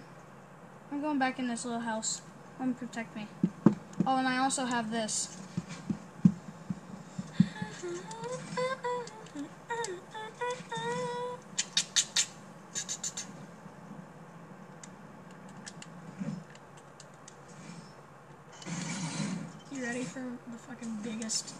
I'm 0.90 1.02
going 1.02 1.18
back 1.18 1.38
in 1.38 1.48
this 1.48 1.64
little 1.64 1.80
house. 1.80 2.22
Let 2.58 2.68
me 2.68 2.74
protect 2.74 3.14
me. 3.14 3.26
Oh, 4.06 4.16
and 4.16 4.26
I 4.26 4.38
also 4.38 4.64
have 4.64 4.90
this. 4.90 5.36
You 19.72 19.82
ready 19.84 20.02
for 20.02 20.20
the 20.50 20.58
fucking 20.58 20.98
biggest, 21.04 21.54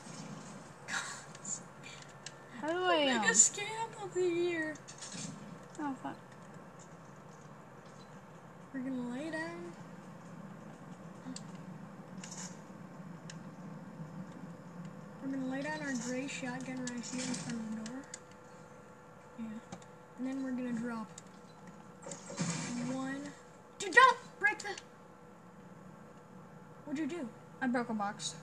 How 2.60 2.68
do 2.72 2.78
I 2.78 3.08
um? 3.14 3.20
biggest 3.20 3.54
scam 3.56 4.04
of 4.04 4.12
the 4.14 4.22
year? 4.22 4.74
Oh 5.80 5.94
fuck. 6.02 6.16
We're 8.72 8.80
gonna 8.80 9.10
lay 9.12 9.30
down. 9.30 9.72
We're 15.22 15.32
gonna 15.36 15.50
lay 15.52 15.62
gray 16.26 16.48
shotgun 16.48 16.78
right 16.80 17.04
here 17.12 17.22
in 17.22 17.34
front 17.34 17.60
of 17.60 17.70
the 17.70 17.90
door. 17.90 18.02
Yeah. 19.38 19.44
And 20.18 20.26
then 20.26 20.42
we're 20.42 20.50
gonna 20.50 20.72
drop 20.72 21.06
one. 22.92 23.22
Dude, 23.78 23.92
don't 23.92 24.16
break 24.40 24.58
the. 24.58 24.70
What'd 26.84 26.98
you 26.98 27.06
do? 27.06 27.28
I 27.60 27.66
broke 27.68 27.90
a 27.90 27.94
box. 27.94 28.34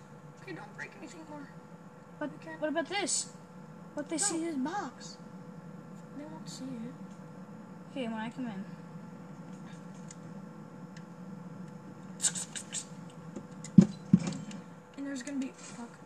Okay, 0.41 0.53
don't 0.53 0.77
break 0.77 0.91
anything 0.99 1.21
more. 1.29 1.47
But 2.19 2.29
Okay. 2.41 2.55
what 2.59 2.69
about 2.69 2.87
this? 2.87 3.27
What 3.95 4.09
they 4.09 4.17
see 4.17 4.39
No. 4.39 4.47
is 4.47 4.55
box. 4.55 5.17
They 6.17 6.23
won't 6.25 6.49
see 6.49 6.65
it. 6.65 6.93
Okay, 7.91 8.07
when 8.07 8.13
I 8.13 8.29
come 8.29 8.45
in. 8.45 8.65
And 14.97 15.07
there's 15.07 15.23
gonna 15.23 15.39
be. 15.39 15.51
Fuck. 15.57 16.02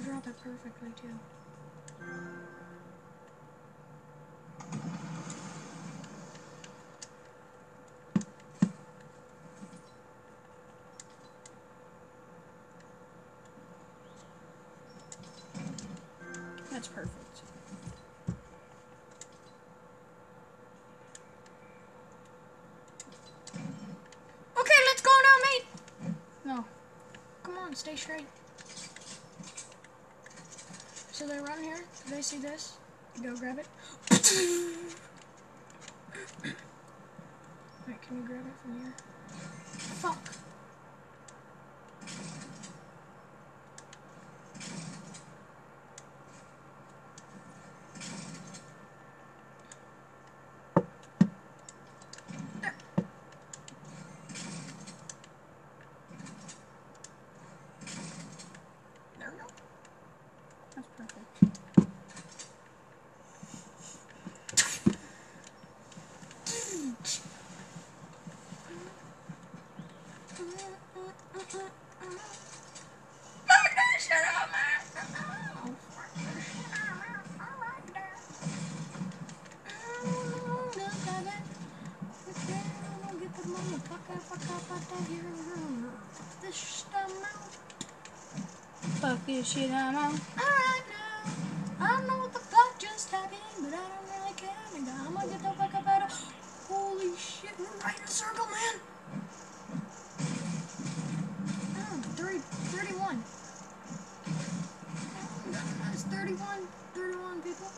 I 0.00 0.02
drop 0.02 0.26
it 0.26 0.34
perfectly 0.42 0.88
too. 1.00 1.08
That's 16.70 16.88
perfect. 16.88 17.14
Okay, 24.56 24.80
let's 24.86 25.02
go 25.02 25.10
now, 25.22 25.36
mate. 25.42 25.64
No. 26.46 26.64
Come 27.42 27.58
on, 27.58 27.74
stay 27.74 27.96
straight. 27.96 28.24
So 31.20 31.26
they 31.26 31.38
run 31.38 31.62
here. 31.62 31.84
They 32.08 32.22
see 32.22 32.38
this. 32.38 32.78
Go 33.22 33.36
grab 33.36 33.58
it. 33.58 33.66
Wait, 37.86 38.00
can 38.00 38.16
you 38.16 38.22
grab 38.26 38.40
it 38.46 38.54
from 38.62 38.80
here? 38.80 38.94
Fuck 89.30 89.38
this 89.38 89.52
shit, 89.52 89.70
I'm 89.70 89.94
out. 89.94 90.10
Alright 90.10 90.82
now, 90.90 91.86
I 91.86 91.96
don't 91.96 92.06
know 92.08 92.18
what 92.18 92.32
the 92.32 92.40
fuck 92.40 92.76
just 92.80 93.12
happened, 93.12 93.38
but 93.60 93.68
I 93.68 93.76
don't 93.76 94.08
really 94.10 94.34
care. 94.34 94.50
nigga. 94.74 95.06
I'm 95.06 95.14
gonna 95.14 95.28
get 95.28 95.38
the 95.40 95.50
fuck 95.50 95.72
up 95.72 95.86
out 95.86 96.02
of. 96.02 96.34
Holy 96.68 97.16
shit, 97.16 97.50
we're 97.56 97.66
right 97.84 97.96
in 97.96 98.04
a 98.04 98.08
circle, 98.08 98.46
man. 98.46 98.80
Three, 102.16 102.38
31. 102.38 103.22
That's 105.84 106.02
31, 106.02 106.68
31 106.94 107.42
people. 107.42 107.70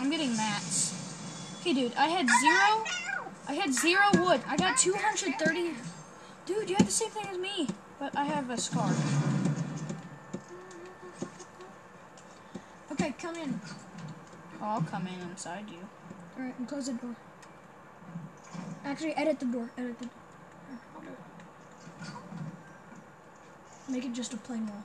I'm 0.00 0.10
getting 0.10 0.36
mats. 0.36 0.94
Okay, 1.60 1.72
dude, 1.72 1.94
I 1.94 2.08
had 2.08 2.28
zero. 2.42 2.99
I 3.50 3.54
had 3.54 3.74
zero 3.74 4.04
wood. 4.14 4.40
I 4.46 4.56
got 4.56 4.78
230. 4.78 5.74
Dude, 6.46 6.70
you 6.70 6.76
have 6.76 6.86
the 6.86 6.92
same 6.92 7.10
thing 7.10 7.26
as 7.28 7.36
me. 7.36 7.66
But 7.98 8.16
I 8.16 8.22
have 8.22 8.48
a 8.48 8.56
scar. 8.56 8.88
Okay, 12.92 13.12
come 13.18 13.34
in. 13.34 13.60
Oh, 14.62 14.66
I'll 14.66 14.82
come 14.82 15.08
in 15.08 15.20
inside 15.28 15.64
you. 15.68 15.78
Alright, 16.38 16.56
and 16.60 16.68
close 16.68 16.86
the 16.86 16.92
door. 16.92 17.16
Actually, 18.84 19.14
edit 19.14 19.40
the 19.40 19.46
door. 19.46 19.68
Edit 19.76 19.98
the 19.98 20.04
door. 20.04 20.14
Here, 20.68 20.78
I'll 20.94 21.02
do 21.02 21.08
it. 21.08 22.12
Make 23.90 24.04
it 24.04 24.12
just 24.12 24.32
a 24.32 24.36
plain 24.36 24.68
wall. 24.68 24.84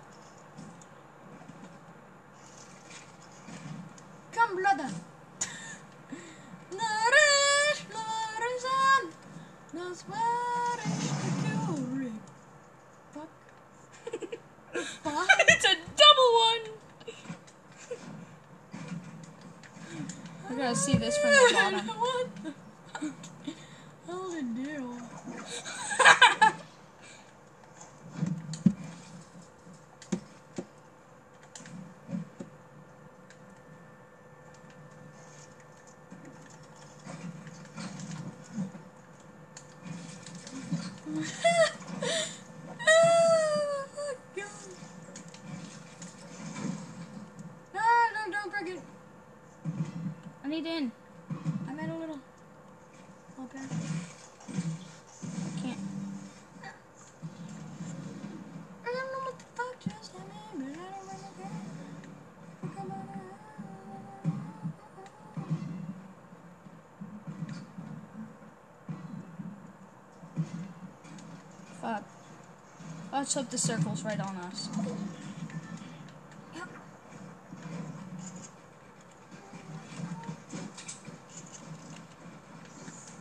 Let's 73.26 73.34
hope 73.34 73.49
the 73.49 73.57
circle's 73.57 74.03
right 74.03 74.19
on 74.19 74.35
us. 74.35 74.69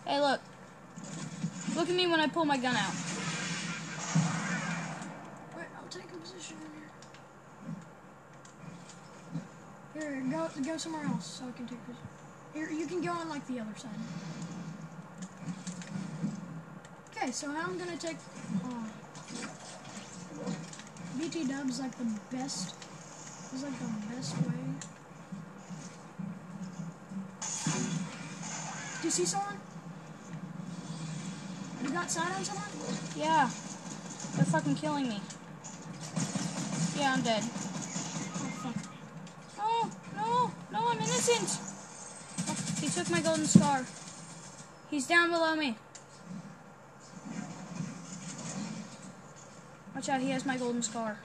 Hey, 0.04 0.20
look. 0.20 0.40
Look 1.74 1.88
at 1.88 1.96
me 1.96 2.06
when 2.06 2.20
I 2.20 2.26
pull 2.26 2.44
my 2.44 2.58
gun 2.58 2.76
out. 2.76 2.92
Wait, 5.56 5.64
I'll 5.74 5.88
take 5.88 6.12
a 6.12 6.16
position 6.18 6.58
in 9.94 10.02
here. 10.02 10.10
Here, 10.10 10.22
go 10.30 10.50
go 10.62 10.76
somewhere 10.76 11.06
else 11.06 11.40
so 11.40 11.48
I 11.48 11.52
can 11.52 11.66
take 11.66 11.86
this. 11.86 11.96
Here, 12.52 12.70
you 12.70 12.86
can 12.86 13.00
go 13.00 13.10
on 13.10 13.30
like 13.30 13.46
the 13.46 13.58
other 13.58 13.74
side. 13.74 13.90
Okay, 17.16 17.30
so 17.30 17.50
I'm 17.50 17.78
gonna 17.78 17.96
take. 17.96 18.18
Uh, 18.62 18.84
BT 21.18 21.44
Dub's 21.44 21.80
like 21.80 21.96
the 21.96 22.06
best. 22.30 22.74
Is 23.54 23.62
like 23.62 23.78
the 23.78 24.14
best 24.14 24.36
way. 24.38 24.52
Do 29.00 29.04
you 29.04 29.10
see 29.10 29.24
someone? 29.24 29.60
You 31.82 31.90
got 31.90 32.10
sight 32.10 32.34
on 32.34 32.44
someone? 32.44 32.64
Yeah. 33.16 33.48
They're 34.34 34.44
fucking 34.46 34.74
killing 34.74 35.08
me. 35.08 35.20
Yeah, 36.96 37.14
I'm 37.14 37.22
dead. 37.22 37.42
Oh 37.42 38.50
fuck. 38.62 38.76
No, 39.56 39.90
no, 40.16 40.52
no, 40.72 40.88
I'm 40.88 40.98
innocent. 40.98 41.60
Oh, 42.48 42.56
he 42.80 42.88
took 42.88 43.10
my 43.10 43.20
golden 43.20 43.46
scar. 43.46 43.86
He's 44.90 45.06
down 45.06 45.30
below 45.30 45.54
me. 45.54 45.76
Watch 50.04 50.16
out, 50.16 50.20
he 50.20 50.32
has 50.32 50.44
my 50.44 50.58
golden 50.58 50.82
scar. 50.82 51.16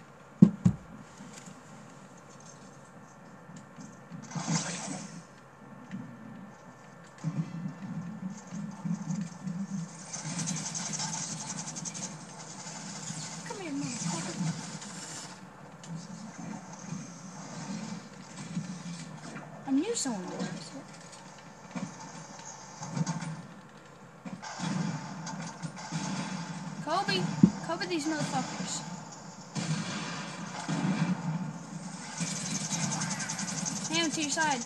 Side. 34.39 34.63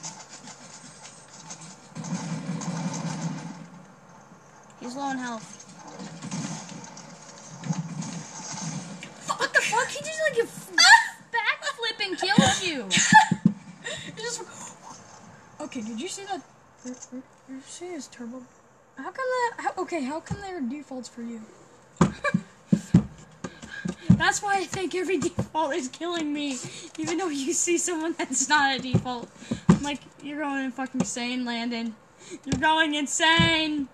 He's 4.80 4.96
low 4.96 5.10
in 5.12 5.18
health. 5.18 5.48
What 9.40 9.54
the 9.54 9.62
fuck? 9.62 9.88
He 9.90 10.00
just 10.10 10.22
like 10.28 10.38
a 10.44 10.48
backflip 11.38 11.98
and 12.06 12.14
killed 12.20 12.56
you. 12.64 12.80
Just. 14.22 14.44
Okay, 15.60 15.82
did 15.82 16.00
you 16.00 16.08
see 16.08 16.26
that? 16.26 16.42
You 17.50 17.62
see 17.66 17.88
his 17.88 18.08
turbo? 18.08 18.44
How 18.98 19.12
come 19.12 19.14
that? 19.16 19.54
How, 19.58 19.82
okay, 19.84 20.04
how 20.04 20.20
come 20.20 20.42
there 20.42 20.58
are 20.58 20.62
defaults 20.62 21.10
for 21.10 21.24
you? 21.24 21.42
That's 24.24 24.42
why 24.42 24.56
I 24.56 24.64
think 24.64 24.96
every 24.96 25.18
default 25.18 25.76
is 25.76 25.90
killing 25.90 26.32
me. 26.32 26.58
Even 26.98 27.18
though 27.18 27.28
you 27.28 27.52
see 27.52 27.78
someone 27.78 28.16
that's 28.18 28.48
not 28.48 28.80
a 28.80 28.82
default. 28.82 29.28
You're 30.24 30.40
going 30.40 30.72
fucking 30.72 31.02
insane, 31.02 31.44
Landon. 31.44 31.96
You're 32.46 32.60
going 32.60 32.96
insane. 32.96 33.90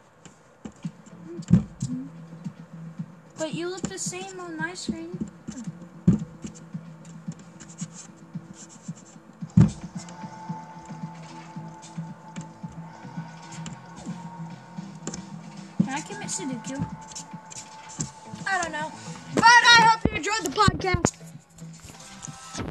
But 3.35 3.55
you 3.55 3.67
look 3.67 3.81
the 3.81 3.97
same 3.97 4.39
on 4.39 4.55
my 4.55 4.75
screen. 4.75 5.17
Can 15.83 15.89
I 15.89 16.01
commit 16.01 16.27
Sudoku? 16.27 16.85
I 18.45 18.61
don't 18.61 18.71
know, 18.71 18.91
but 19.33 19.43
I 19.45 19.81
hope 19.81 20.11
you 20.11 20.17
enjoyed 20.17 20.43
the 20.43 20.51
podcast. 20.51 21.15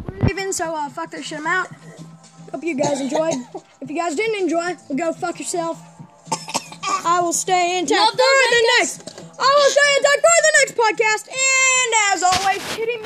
We're 0.09 0.29
leaving, 0.29 0.53
so 0.53 0.77
uh, 0.77 0.89
fuck 0.91 1.11
this 1.11 1.27
shit. 1.27 1.41
I'm 1.41 1.47
out. 1.49 1.78
Hope 2.53 2.65
you 2.65 2.75
guys 2.75 3.01
enjoyed. 3.01 3.35
if 3.81 3.91
you 3.91 3.97
guys 3.97 4.15
didn't 4.17 4.41
enjoy, 4.43 4.77
well, 4.89 4.97
go 4.97 5.13
fuck 5.13 5.39
yourself. 5.39 5.79
I 7.05 7.21
will 7.21 7.33
stay 7.33 7.79
in 7.79 7.87
touch 7.87 7.97
Love 7.99 8.13
for 8.13 8.17
the 8.19 8.63
next. 8.79 9.23
I 9.39 9.55
will 9.57 9.71
stay 9.71 9.91
in 9.97 10.03
touch 10.03 10.21
for 10.27 10.39
the 10.47 10.53
next 10.59 10.75
podcast. 10.77 11.25
And 11.29 11.89
as 12.13 12.23
always, 12.23 12.63
kitty. 12.75 12.99